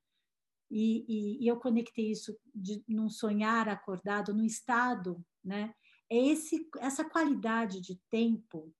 E, 0.69 1.05
e, 1.07 1.43
e, 1.43 1.47
eu 1.47 1.59
conectei 1.59 2.11
isso 2.11 2.37
de, 2.55 2.81
num 2.87 3.09
sonhar 3.09 3.67
acordado, 3.67 4.33
num 4.33 4.45
estado, 4.45 5.23
né? 5.43 5.75
É 6.09 6.17
esse, 6.17 6.69
essa 6.79 7.03
qualidade 7.03 7.81
de 7.81 7.99
tempo, 8.09 8.73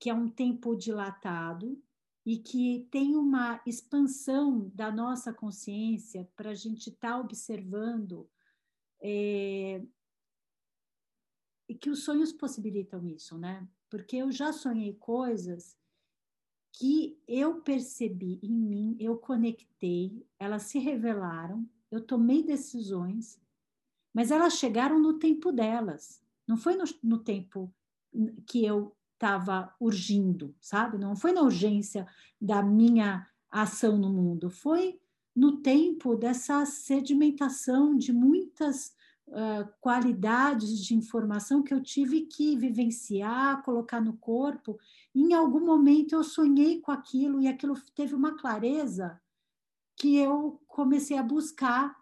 que 0.00 0.08
é 0.08 0.14
um 0.14 0.28
tempo 0.28 0.74
dilatado 0.74 1.82
e 2.24 2.38
que 2.38 2.88
tem 2.90 3.14
uma 3.16 3.60
expansão 3.66 4.70
da 4.74 4.90
nossa 4.90 5.32
consciência 5.32 6.28
para 6.36 6.50
a 6.50 6.54
gente 6.54 6.88
estar 6.88 7.12
tá 7.12 7.18
observando 7.18 8.28
é, 9.02 9.82
e 11.68 11.74
que 11.74 11.90
os 11.90 12.04
sonhos 12.04 12.32
possibilitam 12.32 13.06
isso, 13.06 13.36
né? 13.36 13.68
Porque 13.90 14.16
eu 14.16 14.30
já 14.30 14.52
sonhei 14.52 14.94
coisas 14.94 15.76
que 16.72 17.18
eu 17.28 17.60
percebi 17.60 18.40
em 18.42 18.52
mim, 18.52 18.96
eu 18.98 19.16
conectei, 19.16 20.26
elas 20.38 20.62
se 20.62 20.78
revelaram, 20.78 21.68
eu 21.90 22.00
tomei 22.00 22.42
decisões, 22.42 23.40
mas 24.14 24.30
elas 24.30 24.54
chegaram 24.54 24.98
no 24.98 25.18
tempo 25.18 25.52
delas, 25.52 26.22
não 26.46 26.56
foi 26.56 26.74
no, 26.74 26.84
no 27.02 27.18
tempo 27.18 27.72
que 28.46 28.64
eu 28.64 28.94
estava 29.14 29.74
urgindo, 29.78 30.54
sabe? 30.60 30.98
Não 30.98 31.14
foi 31.14 31.32
na 31.32 31.42
urgência 31.42 32.06
da 32.40 32.62
minha 32.62 33.26
ação 33.50 33.96
no 33.96 34.10
mundo, 34.10 34.50
foi 34.50 34.98
no 35.34 35.58
tempo 35.58 36.16
dessa 36.16 36.66
sedimentação 36.66 37.96
de 37.96 38.12
muitas 38.12 38.94
uh, 39.28 39.68
qualidades 39.80 40.78
de 40.84 40.94
informação 40.94 41.62
que 41.62 41.72
eu 41.72 41.80
tive 41.80 42.22
que 42.22 42.56
vivenciar, 42.56 43.62
colocar 43.62 44.00
no 44.00 44.14
corpo. 44.14 44.78
Em 45.14 45.34
algum 45.34 45.64
momento 45.64 46.14
eu 46.14 46.24
sonhei 46.24 46.80
com 46.80 46.90
aquilo 46.90 47.40
e 47.40 47.48
aquilo 47.48 47.74
teve 47.94 48.14
uma 48.14 48.36
clareza 48.36 49.20
que 49.96 50.16
eu 50.16 50.60
comecei 50.66 51.18
a 51.18 51.22
buscar 51.22 51.96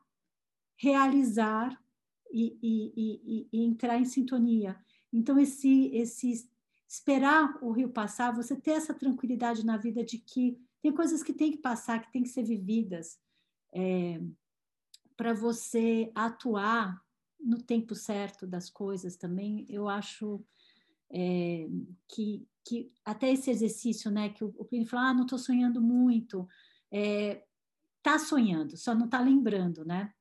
realizar 0.77 1.79
e, 2.33 2.59
e, 2.63 2.93
e, 2.97 3.49
e 3.53 3.65
entrar 3.65 3.99
em 3.99 4.05
sintonia. 4.05 4.79
Então, 5.13 5.39
esse, 5.39 5.89
esse 5.95 6.49
esperar 6.89 7.59
o 7.63 7.71
rio 7.71 7.91
passar, 7.91 8.35
você 8.35 8.57
ter 8.57 8.73
essa 8.73 8.95
tranquilidade 8.95 9.65
na 9.65 9.77
vida 9.77 10.05
de 10.05 10.19
que 10.19 10.59
tem 10.81 10.93
coisas 10.93 11.23
que 11.23 11.33
tem 11.33 11.51
que 11.51 11.59
passar, 11.59 12.01
que 12.01 12.13
tem 12.13 12.23
que 12.23 12.29
ser 12.29 12.43
vividas, 12.43 13.21
é, 13.73 14.21
para 15.17 15.35
você 15.35 16.11
atuar 16.15 17.05
no 17.39 17.61
tempo 17.61 17.95
certo 17.95 18.47
das 18.47 18.71
coisas 18.71 19.17
também, 19.17 19.67
eu 19.69 19.89
acho 19.89 20.43
é, 21.11 21.69
que, 22.09 22.47
que 22.65 22.93
até 23.05 23.31
esse 23.33 23.51
exercício, 23.51 24.11
né, 24.11 24.29
que 24.31 24.45
o, 24.45 24.65
Plínio 24.65 24.87
fala, 24.87 25.11
ah, 25.11 25.15
não 25.15 25.23
estou 25.23 25.39
sonhando 25.39 25.81
muito, 25.81 26.49
é, 26.91 27.45
tá 28.03 28.19
sonhando, 28.19 28.77
só 28.77 28.95
não 28.95 29.07
está 29.07 29.21
lembrando, 29.21 29.85
né? 29.85 30.13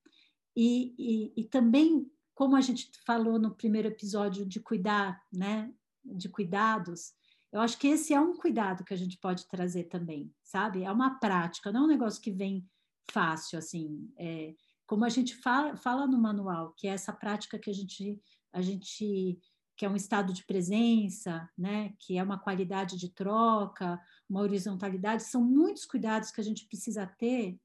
E, 0.56 0.96
e, 0.98 1.34
e, 1.42 1.44
também, 1.46 2.10
como 2.34 2.56
a 2.56 2.62
gente 2.62 2.90
falou 3.06 3.40
no 3.40 3.56
primeiro 3.56 3.88
episódio 3.88 4.46
de 4.46 4.60
cuidar, 4.60 5.22
né, 5.32 5.74
de 6.04 6.28
cuidados, 6.28 7.14
eu 7.52 7.62
acho 7.62 7.78
que 7.78 7.88
esse 7.88 8.14
é 8.14 8.20
um 8.20 8.36
cuidado 8.36 8.84
que 8.84 8.94
a 8.94 8.98
gente 8.98 9.18
pode 9.18 9.48
trazer 9.48 9.86
também, 9.86 10.34
sabe? 10.44 10.84
É 10.84 10.92
uma 10.92 11.20
prática, 11.20 11.72
não 11.72 11.82
é 11.82 11.84
um 11.86 11.88
negócio 11.88 12.22
que 12.22 12.32
vem 12.32 12.68
fácil, 13.12 13.58
assim, 13.58 14.12
é, 14.18 14.54
como 14.86 15.06
a 15.06 15.10
gente 15.10 15.36
fala, 15.36 15.76
fala 15.76 16.08
no 16.08 16.20
manual, 16.20 16.74
que 16.78 16.88
é 16.88 16.92
essa 16.92 17.14
prática 17.14 17.58
que 17.58 17.70
a 17.70 17.74
gente, 17.74 18.20
a 18.52 18.62
gente 18.62 19.40
que 19.80 19.86
é 19.86 19.89
um 19.89 19.95
estado 19.95 20.34
de 20.34 20.43
presença, 20.43 21.49
né, 21.57 21.93
que 21.99 22.17
é 22.17 22.21
uma 22.21 22.38
qualidade 22.38 22.97
de 22.97 23.07
troca, 23.07 23.97
uma 24.30 24.41
horizontalidade, 24.41 25.23
são 25.23 25.41
muitos 25.41 25.86
cuidados 25.86 26.32
que 26.32 26.41
a 26.41 26.43
gente 26.43 26.67
precisa 26.67 27.07
ter 27.07 27.57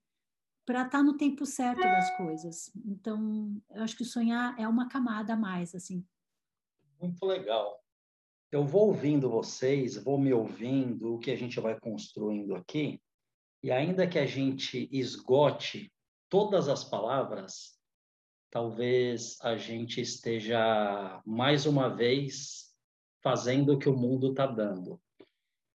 para 0.64 0.82
estar 0.82 0.98
tá 0.98 1.02
no 1.02 1.16
tempo 1.16 1.44
certo 1.44 1.80
das 1.80 2.16
coisas. 2.16 2.70
Então, 2.86 3.60
eu 3.68 3.82
acho 3.82 3.96
que 3.96 4.04
sonhar 4.04 4.56
é 4.56 4.68
uma 4.68 4.88
camada 4.88 5.32
a 5.32 5.36
mais, 5.36 5.74
assim. 5.74 6.06
Muito 7.00 7.26
legal. 7.26 7.82
Eu 8.52 8.64
vou 8.64 8.86
ouvindo 8.86 9.28
vocês, 9.28 9.96
vou 9.96 10.16
me 10.16 10.32
ouvindo, 10.32 11.14
o 11.14 11.18
que 11.18 11.32
a 11.32 11.36
gente 11.36 11.58
vai 11.58 11.76
construindo 11.80 12.54
aqui, 12.54 13.02
E 13.60 13.72
ainda 13.72 14.06
que 14.06 14.20
a 14.20 14.26
gente 14.26 14.88
esgote 14.92 15.92
todas 16.28 16.68
as 16.68 16.84
palavras, 16.84 17.76
talvez 18.54 19.36
a 19.42 19.56
gente 19.56 20.00
esteja 20.00 21.20
mais 21.26 21.66
uma 21.66 21.88
vez 21.88 22.72
fazendo 23.20 23.72
o 23.72 23.78
que 23.80 23.88
o 23.88 23.96
mundo 23.96 24.30
está 24.30 24.46
dando. 24.46 25.00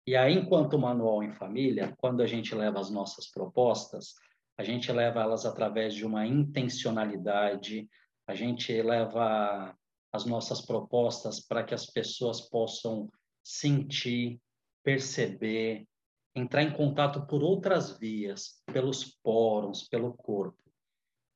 E 0.07 0.15
aí, 0.15 0.35
enquanto 0.35 0.79
manual 0.79 1.23
em 1.23 1.33
família, 1.33 1.97
quando 1.97 2.21
a 2.21 2.27
gente 2.27 2.55
leva 2.55 2.79
as 2.79 2.91
nossas 2.91 3.31
propostas, 3.31 4.13
a 4.59 4.63
gente 4.63 4.93
leva 4.93 5.23
elas 5.23 5.47
através 5.47 5.95
de 5.95 6.05
uma 6.05 6.27
intencionalidade, 6.27 7.89
a 8.27 8.35
gente 8.35 8.71
leva 8.83 9.75
as 10.13 10.27
nossas 10.27 10.61
propostas 10.61 11.41
para 11.41 11.65
que 11.65 11.73
as 11.73 11.87
pessoas 11.87 12.43
possam 12.43 13.09
sentir, 13.43 14.39
perceber, 14.85 15.87
entrar 16.35 16.63
em 16.63 16.75
contato 16.75 17.27
por 17.27 17.43
outras 17.43 17.99
vias, 17.99 18.63
pelos 18.71 19.17
poros, 19.23 19.89
pelo 19.89 20.13
corpo. 20.13 20.66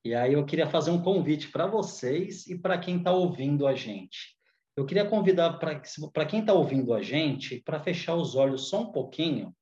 E 0.05 0.15
aí 0.15 0.33
eu 0.33 0.47
queria 0.47 0.69
fazer 0.69 0.91
um 0.91 1.03
convite 1.03 1.49
para 1.49 1.67
vocês 1.67 2.47
e 2.47 2.59
para 2.59 2.79
quem 2.79 2.99
está 2.99 3.13
ouvindo 3.13 3.67
a 3.67 3.75
gente. 3.75 4.37
Eu 4.77 4.87
queria 4.87 5.05
convidar 5.05 5.59
para 5.59 6.25
quem 6.25 6.41
está 6.41 6.55
ouvindo 6.55 6.95
a 6.95 7.03
gente 7.03 7.61
para 7.61 7.83
fechar 7.83 8.15
os 8.15 8.35
olhos 8.35 8.69
só 8.69 8.83
um 8.83 8.93
pouquinho 8.93 9.55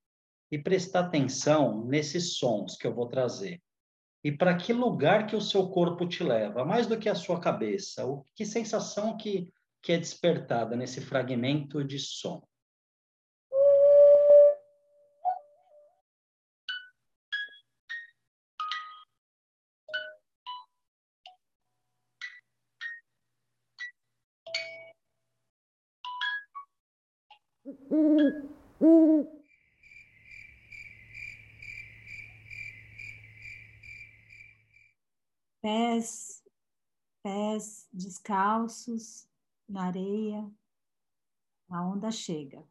e 0.50 0.58
prestar 0.58 1.00
atenção 1.00 1.84
nesses 1.84 2.36
sons 2.36 2.76
que 2.76 2.86
eu 2.86 2.94
vou 2.94 3.08
trazer. 3.08 3.60
E 4.22 4.30
para 4.30 4.56
que 4.56 4.72
lugar 4.72 5.26
que 5.26 5.34
o 5.34 5.40
seu 5.40 5.68
corpo 5.68 6.06
te 6.06 6.22
leva, 6.22 6.64
mais 6.64 6.86
do 6.86 6.98
que 6.98 7.08
a 7.08 7.14
sua 7.14 7.40
cabeça, 7.40 8.06
o 8.06 8.24
que 8.34 8.44
sensação 8.44 9.16
que, 9.16 9.48
que 9.82 9.92
é 9.92 9.98
despertada 9.98 10.76
nesse 10.76 11.00
fragmento 11.00 11.82
de 11.82 11.98
som. 11.98 12.42
Descalços 38.28 39.26
na 39.66 39.86
areia, 39.86 40.52
a 41.70 41.82
onda 41.82 42.10
chega. 42.10 42.62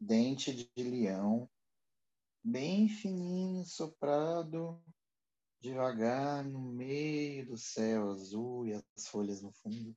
Dente 0.00 0.54
de 0.54 0.68
leão, 0.76 1.50
bem 2.44 2.88
fininho, 2.88 3.64
soprado 3.64 4.80
devagar 5.60 6.44
no 6.44 6.60
meio 6.60 7.46
do 7.46 7.56
céu 7.56 8.10
azul 8.10 8.66
e 8.66 8.74
as 8.74 9.08
folhas 9.08 9.42
no 9.42 9.50
fundo. 9.50 9.96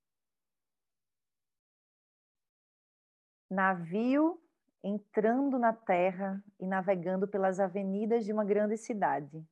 Navio 3.49 4.41
entrando 4.83 5.57
na 5.57 5.73
terra 5.73 6.43
e 6.59 6.65
navegando 6.65 7.27
pelas 7.27 7.59
avenidas 7.59 8.25
de 8.25 8.31
uma 8.31 8.45
grande 8.45 8.77
cidade. 8.77 9.43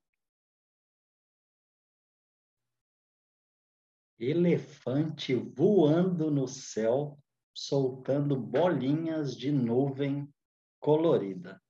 Elefante 4.17 5.35
voando 5.35 6.31
no 6.31 6.47
céu, 6.47 7.17
soltando 7.53 8.35
bolinhas 8.35 9.35
de 9.35 9.51
nuvem 9.51 10.27
colorida. 10.79 11.61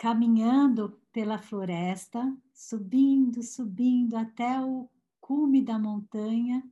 caminhando 0.00 0.98
pela 1.12 1.36
floresta, 1.36 2.34
subindo, 2.54 3.42
subindo 3.42 4.16
até 4.16 4.58
o 4.58 4.88
cume 5.20 5.60
da 5.60 5.78
montanha. 5.78 6.62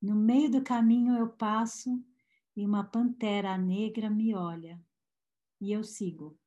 No 0.00 0.16
meio 0.16 0.50
do 0.50 0.64
caminho 0.64 1.16
eu 1.18 1.28
passo 1.28 2.02
e 2.56 2.64
uma 2.64 2.82
pantera 2.82 3.56
negra 3.58 4.08
me 4.08 4.34
olha. 4.34 4.80
E 5.60 5.72
eu 5.72 5.84
sigo. 5.84 6.38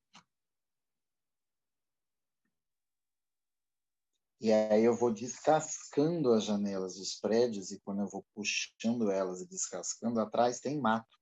E 4.41 4.51
aí 4.51 4.83
eu 4.83 4.93
vou 4.93 5.13
descascando 5.13 6.33
as 6.33 6.43
janelas 6.43 6.95
dos 6.95 7.15
prédios 7.15 7.71
e 7.71 7.79
quando 7.79 8.01
eu 8.01 8.09
vou 8.09 8.25
puxando 8.33 9.09
elas 9.09 9.39
e 9.39 9.47
descascando, 9.47 10.19
atrás 10.19 10.59
tem 10.59 10.81
mato. 10.81 11.17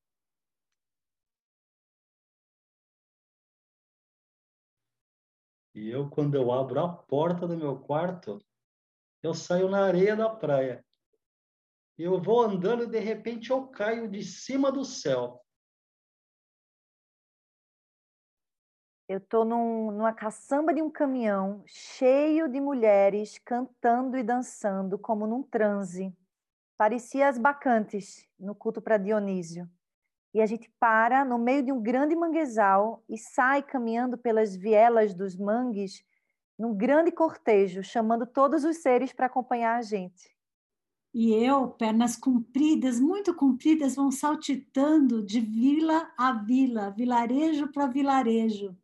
E 5.75 5.89
eu, 5.89 6.09
quando 6.09 6.36
eu 6.36 6.51
abro 6.51 6.79
a 6.79 6.89
porta 6.89 7.47
do 7.47 7.55
meu 7.55 7.79
quarto, 7.79 8.39
eu 9.21 9.34
saio 9.34 9.69
na 9.69 9.86
areia 9.86 10.15
da 10.15 10.29
praia. 10.29 10.84
Eu 12.03 12.19
vou 12.19 12.41
andando 12.41 12.83
e 12.83 12.87
de 12.87 12.97
repente 12.97 13.51
eu 13.51 13.67
caio 13.67 14.09
de 14.09 14.23
cima 14.23 14.71
do 14.71 14.83
céu. 14.83 15.39
Eu 19.07 19.19
estou 19.19 19.45
num, 19.45 19.91
numa 19.91 20.11
caçamba 20.11 20.73
de 20.73 20.81
um 20.81 20.89
caminhão 20.89 21.61
cheio 21.67 22.49
de 22.49 22.59
mulheres 22.59 23.37
cantando 23.37 24.17
e 24.17 24.23
dançando 24.23 24.97
como 24.97 25.27
num 25.27 25.43
transe. 25.43 26.11
Parecia 26.75 27.29
as 27.29 27.37
bacantes 27.37 28.27
no 28.39 28.55
culto 28.55 28.81
para 28.81 28.97
Dionísio 28.97 29.69
e 30.33 30.41
a 30.41 30.45
gente 30.47 30.73
para 30.79 31.23
no 31.23 31.37
meio 31.37 31.61
de 31.61 31.71
um 31.71 31.83
grande 31.83 32.15
manguezal 32.15 33.03
e 33.07 33.15
sai 33.15 33.61
caminhando 33.61 34.17
pelas 34.17 34.55
vielas 34.55 35.13
dos 35.13 35.35
mangues 35.35 36.03
num 36.57 36.73
grande 36.73 37.11
cortejo, 37.11 37.83
chamando 37.83 38.25
todos 38.25 38.63
os 38.63 38.77
seres 38.77 39.13
para 39.13 39.27
acompanhar 39.27 39.77
a 39.77 39.83
gente. 39.83 40.40
E 41.14 41.34
eu, 41.34 41.70
pernas 41.70 42.16
compridas, 42.16 42.99
muito 42.99 43.36
compridas, 43.36 43.95
vão 43.95 44.12
saltitando 44.12 45.24
de 45.24 45.41
vila 45.41 46.09
a 46.18 46.32
vila, 46.34 46.89
vilarejo 46.91 47.70
para 47.72 47.88
vilarejo, 47.88 48.78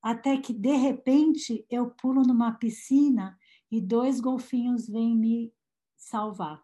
até 0.00 0.36
que 0.36 0.52
de 0.52 0.76
repente 0.76 1.66
eu 1.68 1.90
pulo 1.90 2.22
numa 2.22 2.52
piscina 2.52 3.36
e 3.70 3.80
dois 3.80 4.20
golfinhos 4.20 4.88
vêm 4.88 5.16
me 5.16 5.52
salvar 5.96 6.62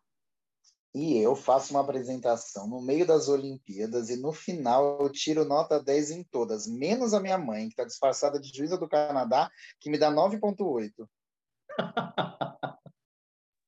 e 0.94 1.18
eu 1.18 1.34
faço 1.34 1.72
uma 1.72 1.80
apresentação 1.80 2.68
no 2.68 2.80
meio 2.80 3.04
das 3.04 3.28
Olimpíadas 3.28 4.10
e 4.10 4.16
no 4.16 4.32
final 4.32 5.00
eu 5.00 5.10
tiro 5.10 5.44
nota 5.44 5.82
10 5.82 6.12
em 6.12 6.22
todas, 6.22 6.68
menos 6.68 7.12
a 7.12 7.18
minha 7.20 7.36
mãe, 7.36 7.64
que 7.64 7.72
está 7.72 7.84
disfarçada 7.84 8.38
de 8.38 8.56
juíza 8.56 8.78
do 8.78 8.88
Canadá, 8.88 9.50
que 9.80 9.90
me 9.90 9.98
dá 9.98 10.08
9,8. 10.12 11.08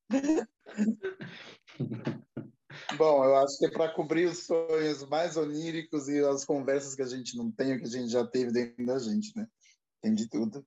Bom, 2.97 3.25
eu 3.25 3.37
acho 3.37 3.59
que 3.59 3.67
é 3.67 3.71
para 3.71 3.93
cobrir 3.93 4.27
os 4.27 4.45
sonhos 4.47 5.07
mais 5.09 5.37
oníricos 5.37 6.09
e 6.09 6.19
as 6.25 6.45
conversas 6.45 6.95
que 6.95 7.03
a 7.03 7.07
gente 7.07 7.37
não 7.37 7.51
tem, 7.51 7.79
que 7.79 7.85
a 7.85 7.89
gente 7.89 8.09
já 8.09 8.27
teve 8.27 8.53
dentro 8.53 8.87
da 8.87 8.99
gente, 8.99 9.37
né? 9.37 9.47
Tem 10.01 10.15
de 10.15 10.29
tudo. 10.29 10.67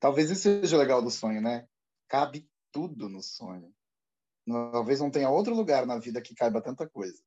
Talvez 0.00 0.30
isso 0.30 0.42
seja 0.42 0.76
o 0.76 0.78
legal 0.78 1.02
do 1.02 1.10
sonho, 1.10 1.40
né? 1.40 1.66
Cabe 2.08 2.48
tudo 2.72 3.08
no 3.08 3.22
sonho. 3.22 3.72
Talvez 4.46 5.00
não 5.00 5.10
tenha 5.10 5.30
outro 5.30 5.54
lugar 5.54 5.86
na 5.86 5.98
vida 5.98 6.20
que 6.20 6.34
caiba 6.34 6.62
tanta 6.62 6.88
coisa. 6.88 7.22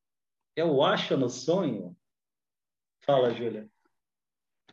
Eu 0.55 0.83
acho 0.83 1.17
no 1.17 1.29
sonho. 1.29 1.95
Fala, 3.05 3.33
Júlia. 3.33 3.69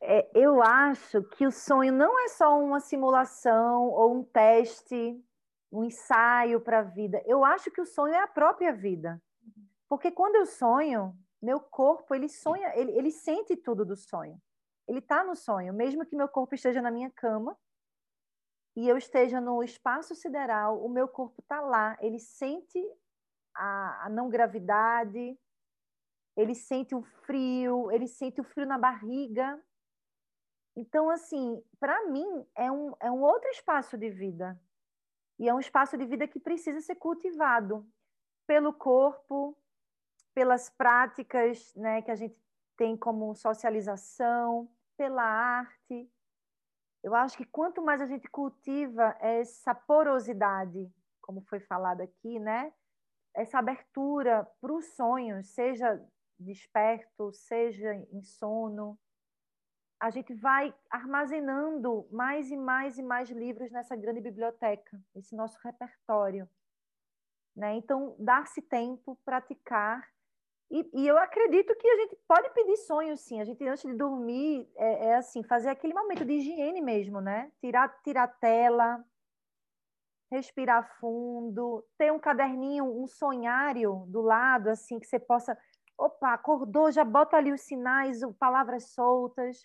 É, 0.02 0.30
eu 0.34 0.62
acho 0.62 1.22
que 1.22 1.46
o 1.46 1.50
sonho 1.50 1.92
não 1.92 2.18
é 2.24 2.28
só 2.28 2.58
uma 2.58 2.80
simulação 2.80 3.88
ou 3.88 4.16
um 4.16 4.24
teste, 4.24 5.22
um 5.70 5.84
ensaio 5.84 6.60
para 6.60 6.80
a 6.80 6.82
vida. 6.82 7.22
Eu 7.26 7.44
acho 7.44 7.70
que 7.70 7.80
o 7.80 7.86
sonho 7.86 8.14
é 8.14 8.20
a 8.20 8.28
própria 8.28 8.72
vida. 8.72 9.22
Porque 9.88 10.10
quando 10.10 10.36
eu 10.36 10.46
sonho, 10.46 11.16
meu 11.40 11.60
corpo, 11.60 12.14
ele 12.14 12.28
sonha, 12.28 12.72
ele, 12.76 12.92
ele 12.92 13.10
sente 13.10 13.56
tudo 13.56 13.84
do 13.84 13.96
sonho. 13.96 14.40
Ele 14.86 14.98
está 14.98 15.22
no 15.22 15.36
sonho, 15.36 15.72
mesmo 15.72 16.04
que 16.04 16.16
meu 16.16 16.28
corpo 16.28 16.54
esteja 16.54 16.82
na 16.82 16.90
minha 16.90 17.10
cama, 17.10 17.56
e 18.76 18.88
eu 18.88 18.96
esteja 18.96 19.40
no 19.40 19.62
espaço 19.62 20.14
sideral, 20.14 20.84
o 20.84 20.88
meu 20.88 21.08
corpo 21.08 21.40
está 21.40 21.60
lá, 21.60 21.96
ele 22.00 22.18
sente 22.18 22.78
a, 23.54 24.06
a, 24.06 24.08
não 24.08 24.28
gravidade, 24.28 25.38
ele 26.36 26.54
sente 26.54 26.94
o 26.94 27.02
frio, 27.02 27.90
ele 27.90 28.06
sente 28.06 28.40
o 28.40 28.44
frio 28.44 28.66
na 28.66 28.78
barriga. 28.78 29.60
Então, 30.76 31.10
assim, 31.10 31.62
para 31.78 32.06
mim, 32.06 32.46
é 32.54 32.70
um, 32.70 32.94
é 33.00 33.10
um 33.10 33.22
outro 33.22 33.48
espaço 33.50 33.98
de 33.98 34.08
vida. 34.08 34.58
E 35.40 35.48
é 35.48 35.54
um 35.54 35.58
espaço 35.58 35.96
de 35.96 36.04
vida 36.04 36.28
que 36.28 36.38
precisa 36.38 36.80
ser 36.82 36.96
cultivado 36.96 37.84
pelo 38.46 38.74
corpo, 38.74 39.56
pelas 40.34 40.68
práticas 40.68 41.74
né, 41.74 42.02
que 42.02 42.10
a 42.10 42.14
gente 42.14 42.36
tem 42.76 42.94
como 42.94 43.34
socialização, 43.34 44.70
pela 44.98 45.22
arte. 45.22 46.12
Eu 47.02 47.14
acho 47.14 47.38
que 47.38 47.46
quanto 47.46 47.80
mais 47.80 48.02
a 48.02 48.06
gente 48.06 48.28
cultiva 48.28 49.16
essa 49.18 49.74
porosidade 49.74 50.92
como 51.30 51.40
foi 51.42 51.60
falado 51.60 52.00
aqui, 52.00 52.38
né? 52.38 52.72
Essa 53.32 53.60
abertura 53.60 54.46
para 54.60 54.72
os 54.72 54.84
sonhos, 54.96 55.46
seja 55.46 56.04
desperto, 56.38 57.32
seja 57.32 57.94
em 57.94 58.22
sono, 58.22 58.98
a 60.00 60.08
gente 60.08 60.32
vai 60.32 60.74
armazenando 60.90 62.08
mais 62.10 62.50
e 62.50 62.56
mais 62.56 62.98
e 62.98 63.02
mais 63.02 63.28
livros 63.28 63.70
nessa 63.70 63.94
grande 63.94 64.20
biblioteca, 64.20 64.98
esse 65.14 65.36
nosso 65.36 65.58
repertório. 65.62 66.48
Né? 67.54 67.74
Então, 67.74 68.16
dar-se 68.18 68.62
tempo, 68.62 69.18
praticar. 69.26 70.08
E, 70.70 70.88
e, 70.94 71.06
eu 71.06 71.18
acredito 71.18 71.76
que 71.76 71.86
a 71.86 71.96
gente 71.96 72.16
pode 72.26 72.48
pedir 72.54 72.76
sonhos, 72.78 73.20
sim. 73.20 73.40
A 73.40 73.44
gente, 73.44 73.62
antes 73.66 73.82
de 73.82 73.94
dormir, 73.94 74.70
é, 74.76 75.08
é 75.08 75.14
assim, 75.16 75.42
fazer 75.42 75.68
aquele 75.68 75.92
momento 75.92 76.24
de 76.24 76.32
higiene 76.32 76.80
mesmo, 76.80 77.20
né? 77.20 77.52
Tirar, 77.60 77.88
tirar 78.02 78.28
tela, 78.28 79.04
respirar 80.30 80.98
fundo, 80.98 81.84
ter 81.98 82.10
um 82.10 82.20
caderninho, 82.20 82.84
um 82.84 83.06
sonhário 83.06 84.04
do 84.06 84.22
lado, 84.22 84.68
assim, 84.68 84.98
que 84.98 85.06
você 85.06 85.18
possa. 85.18 85.58
Opa, 85.98 86.32
acordou, 86.32 86.90
já 86.90 87.04
bota 87.04 87.36
ali 87.36 87.52
os 87.52 87.60
sinais, 87.62 88.20
palavras 88.38 88.92
soltas 88.92 89.60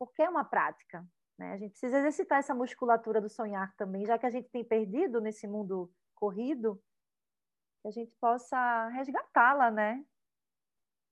porque 0.00 0.22
é 0.22 0.30
uma 0.30 0.44
prática. 0.44 1.06
Né? 1.38 1.52
A 1.52 1.58
gente 1.58 1.72
precisa 1.72 1.98
exercitar 1.98 2.38
essa 2.38 2.54
musculatura 2.54 3.20
do 3.20 3.28
sonhar 3.28 3.76
também, 3.76 4.06
já 4.06 4.18
que 4.18 4.24
a 4.24 4.30
gente 4.30 4.48
tem 4.48 4.64
perdido 4.64 5.20
nesse 5.20 5.46
mundo 5.46 5.92
corrido, 6.14 6.82
que 7.82 7.88
a 7.88 7.90
gente 7.90 8.14
possa 8.18 8.88
resgatá-la, 8.88 9.70
né? 9.70 10.02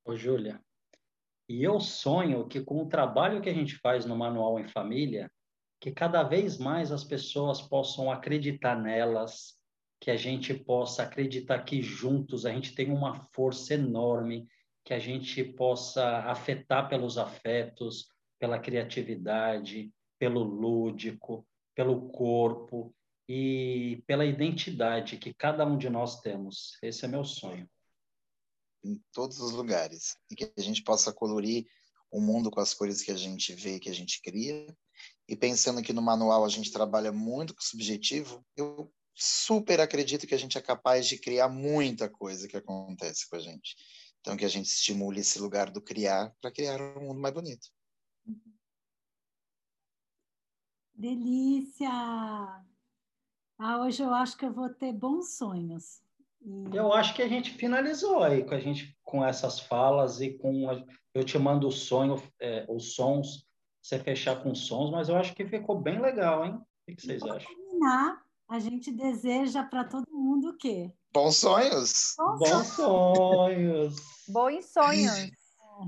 Ô, 0.07 0.17
Júlia, 0.17 0.59
e 1.47 1.63
eu 1.63 1.79
sonho 1.81 2.49
que 2.49 2.63
com 2.63 2.83
o 2.83 2.89
trabalho 2.89 3.43
que 3.43 3.49
a 3.51 3.55
gente 3.55 3.77
faz 3.77 4.07
no 4.07 4.17
Manual 4.17 4.59
em 4.59 4.69
Família, 4.69 5.31
que 5.81 5.93
cada 5.93 6.23
vez 6.23 6.59
mais 6.59 6.91
as 6.91 7.05
pessoas 7.05 7.61
possam 7.61 8.11
acreditar 8.11 8.75
nelas, 8.75 9.55
que 10.01 10.11
a 10.11 10.17
gente 10.17 10.55
possa 10.55 11.03
acreditar 11.03 11.63
que 11.63 11.83
juntos 11.83 12.47
a 12.47 12.53
gente 12.53 12.75
tem 12.75 12.91
uma 12.91 13.15
força 13.33 13.75
enorme, 13.75 14.49
que 14.85 14.95
a 14.95 14.99
gente 14.99 15.45
possa 15.45 16.21
afetar 16.21 16.89
pelos 16.89 17.19
afetos, 17.19 18.09
pela 18.39 18.59
criatividade, 18.59 19.93
pelo 20.19 20.43
lúdico, 20.43 21.47
pelo 21.75 22.09
corpo 22.11 22.95
e 23.29 24.03
pela 24.07 24.25
identidade 24.25 25.19
que 25.19 25.35
cada 25.35 25.67
um 25.67 25.77
de 25.77 25.89
nós 25.89 26.21
temos. 26.21 26.79
Esse 26.83 27.05
é 27.05 27.09
meu 27.09 27.25
sonho. 27.25 27.69
Em 28.83 29.01
todos 29.13 29.39
os 29.41 29.53
lugares. 29.53 30.17
E 30.31 30.35
que 30.35 30.53
a 30.57 30.63
gente 30.63 30.83
possa 30.83 31.13
colorir 31.13 31.67
o 32.11 32.21
mundo 32.21 32.51
com 32.51 32.61
as 32.61 32.73
cores 32.73 33.03
que 33.03 33.11
a 33.11 33.17
gente 33.17 33.55
vê, 33.55 33.79
que 33.79 33.91
a 33.91 33.95
gente 33.95 34.21
cria. 34.23 34.67
E 35.29 35.37
pensando 35.37 35.83
que 35.83 35.93
no 35.93 36.03
manual 36.03 36.45
a 36.45 36.49
gente 36.49 36.73
trabalha 36.73 37.13
muito 37.13 37.55
com 37.55 37.61
o 37.61 37.65
subjetivo, 37.65 38.45
eu 38.57 38.91
super 39.15 39.81
acredito 39.81 40.27
que 40.27 40.35
a 40.35 40.39
gente 40.39 40.57
é 40.57 40.63
capaz 40.63 41.07
de 41.07 41.19
criar 41.19 41.49
muita 41.49 42.09
coisa 42.09 42.49
que 42.49 42.57
acontece 42.57 43.29
com 43.29 43.37
a 43.37 43.41
gente. 43.41 43.77
Então, 44.21 44.37
que 44.37 44.45
a 44.45 44.49
gente 44.49 44.67
estimule 44.67 45.21
esse 45.21 45.39
lugar 45.39 45.71
do 45.71 45.83
criar 45.83 46.33
para 46.41 46.51
criar 46.51 46.81
um 46.81 47.09
mundo 47.09 47.21
mais 47.21 47.35
bonito. 47.35 47.69
Delícia! 50.95 51.91
Ah, 53.59 53.81
hoje 53.81 54.03
eu 54.03 54.13
acho 54.13 54.37
que 54.37 54.45
eu 54.45 54.53
vou 54.53 54.69
ter 54.69 54.93
bons 54.93 55.37
sonhos. 55.37 56.01
E... 56.41 56.77
Eu 56.77 56.93
acho 56.93 57.15
que 57.15 57.23
a 57.23 57.29
gente 57.29 57.51
finalizou 57.53 58.23
aí 58.23 58.45
com 58.45 58.55
a 58.55 58.61
gente 58.61 58.97
com 59.05 59.25
essas 59.25 59.61
falas 59.61 60.21
e 60.21 60.31
com 60.39 60.69
a... 60.69 60.83
eu 61.15 61.25
te 61.25 61.39
mando 61.39 61.69
o 61.69 61.73
sonho, 61.73 62.21
é, 62.41 62.67
os 62.69 62.95
sons, 62.95 63.47
você 63.83 63.99
fechar 63.99 64.43
com 64.43 64.55
sons, 64.55 64.91
mas 64.91 65.09
eu 65.09 65.17
acho 65.17 65.35
que 65.35 65.47
ficou 65.47 65.81
bem 65.81 66.01
legal, 66.01 66.45
hein? 66.45 66.61
O 66.89 66.95
que 66.95 67.03
vocês 67.03 67.23
acham? 67.23 67.55
Terminar, 67.55 68.23
a 68.49 68.59
gente 68.59 68.91
deseja 68.91 69.63
para 69.63 69.85
todo 69.85 70.07
mundo 70.11 70.51
o 70.51 70.57
quê? 70.57 70.93
Bons 71.13 71.37
sonhos. 71.37 72.15
Bons 72.17 72.67
sonhos. 72.67 73.97
Bons 74.29 74.65
sonhos. 74.67 75.31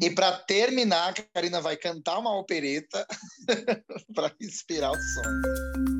E 0.01 0.11
para 0.11 0.33
terminar, 0.33 1.11
a 1.11 1.13
Karina 1.13 1.61
vai 1.61 1.77
cantar 1.77 2.19
uma 2.19 2.37
opereta 2.39 3.07
para 4.15 4.33
inspirar 4.41 4.91
o 4.91 4.95
som. 4.95 6.00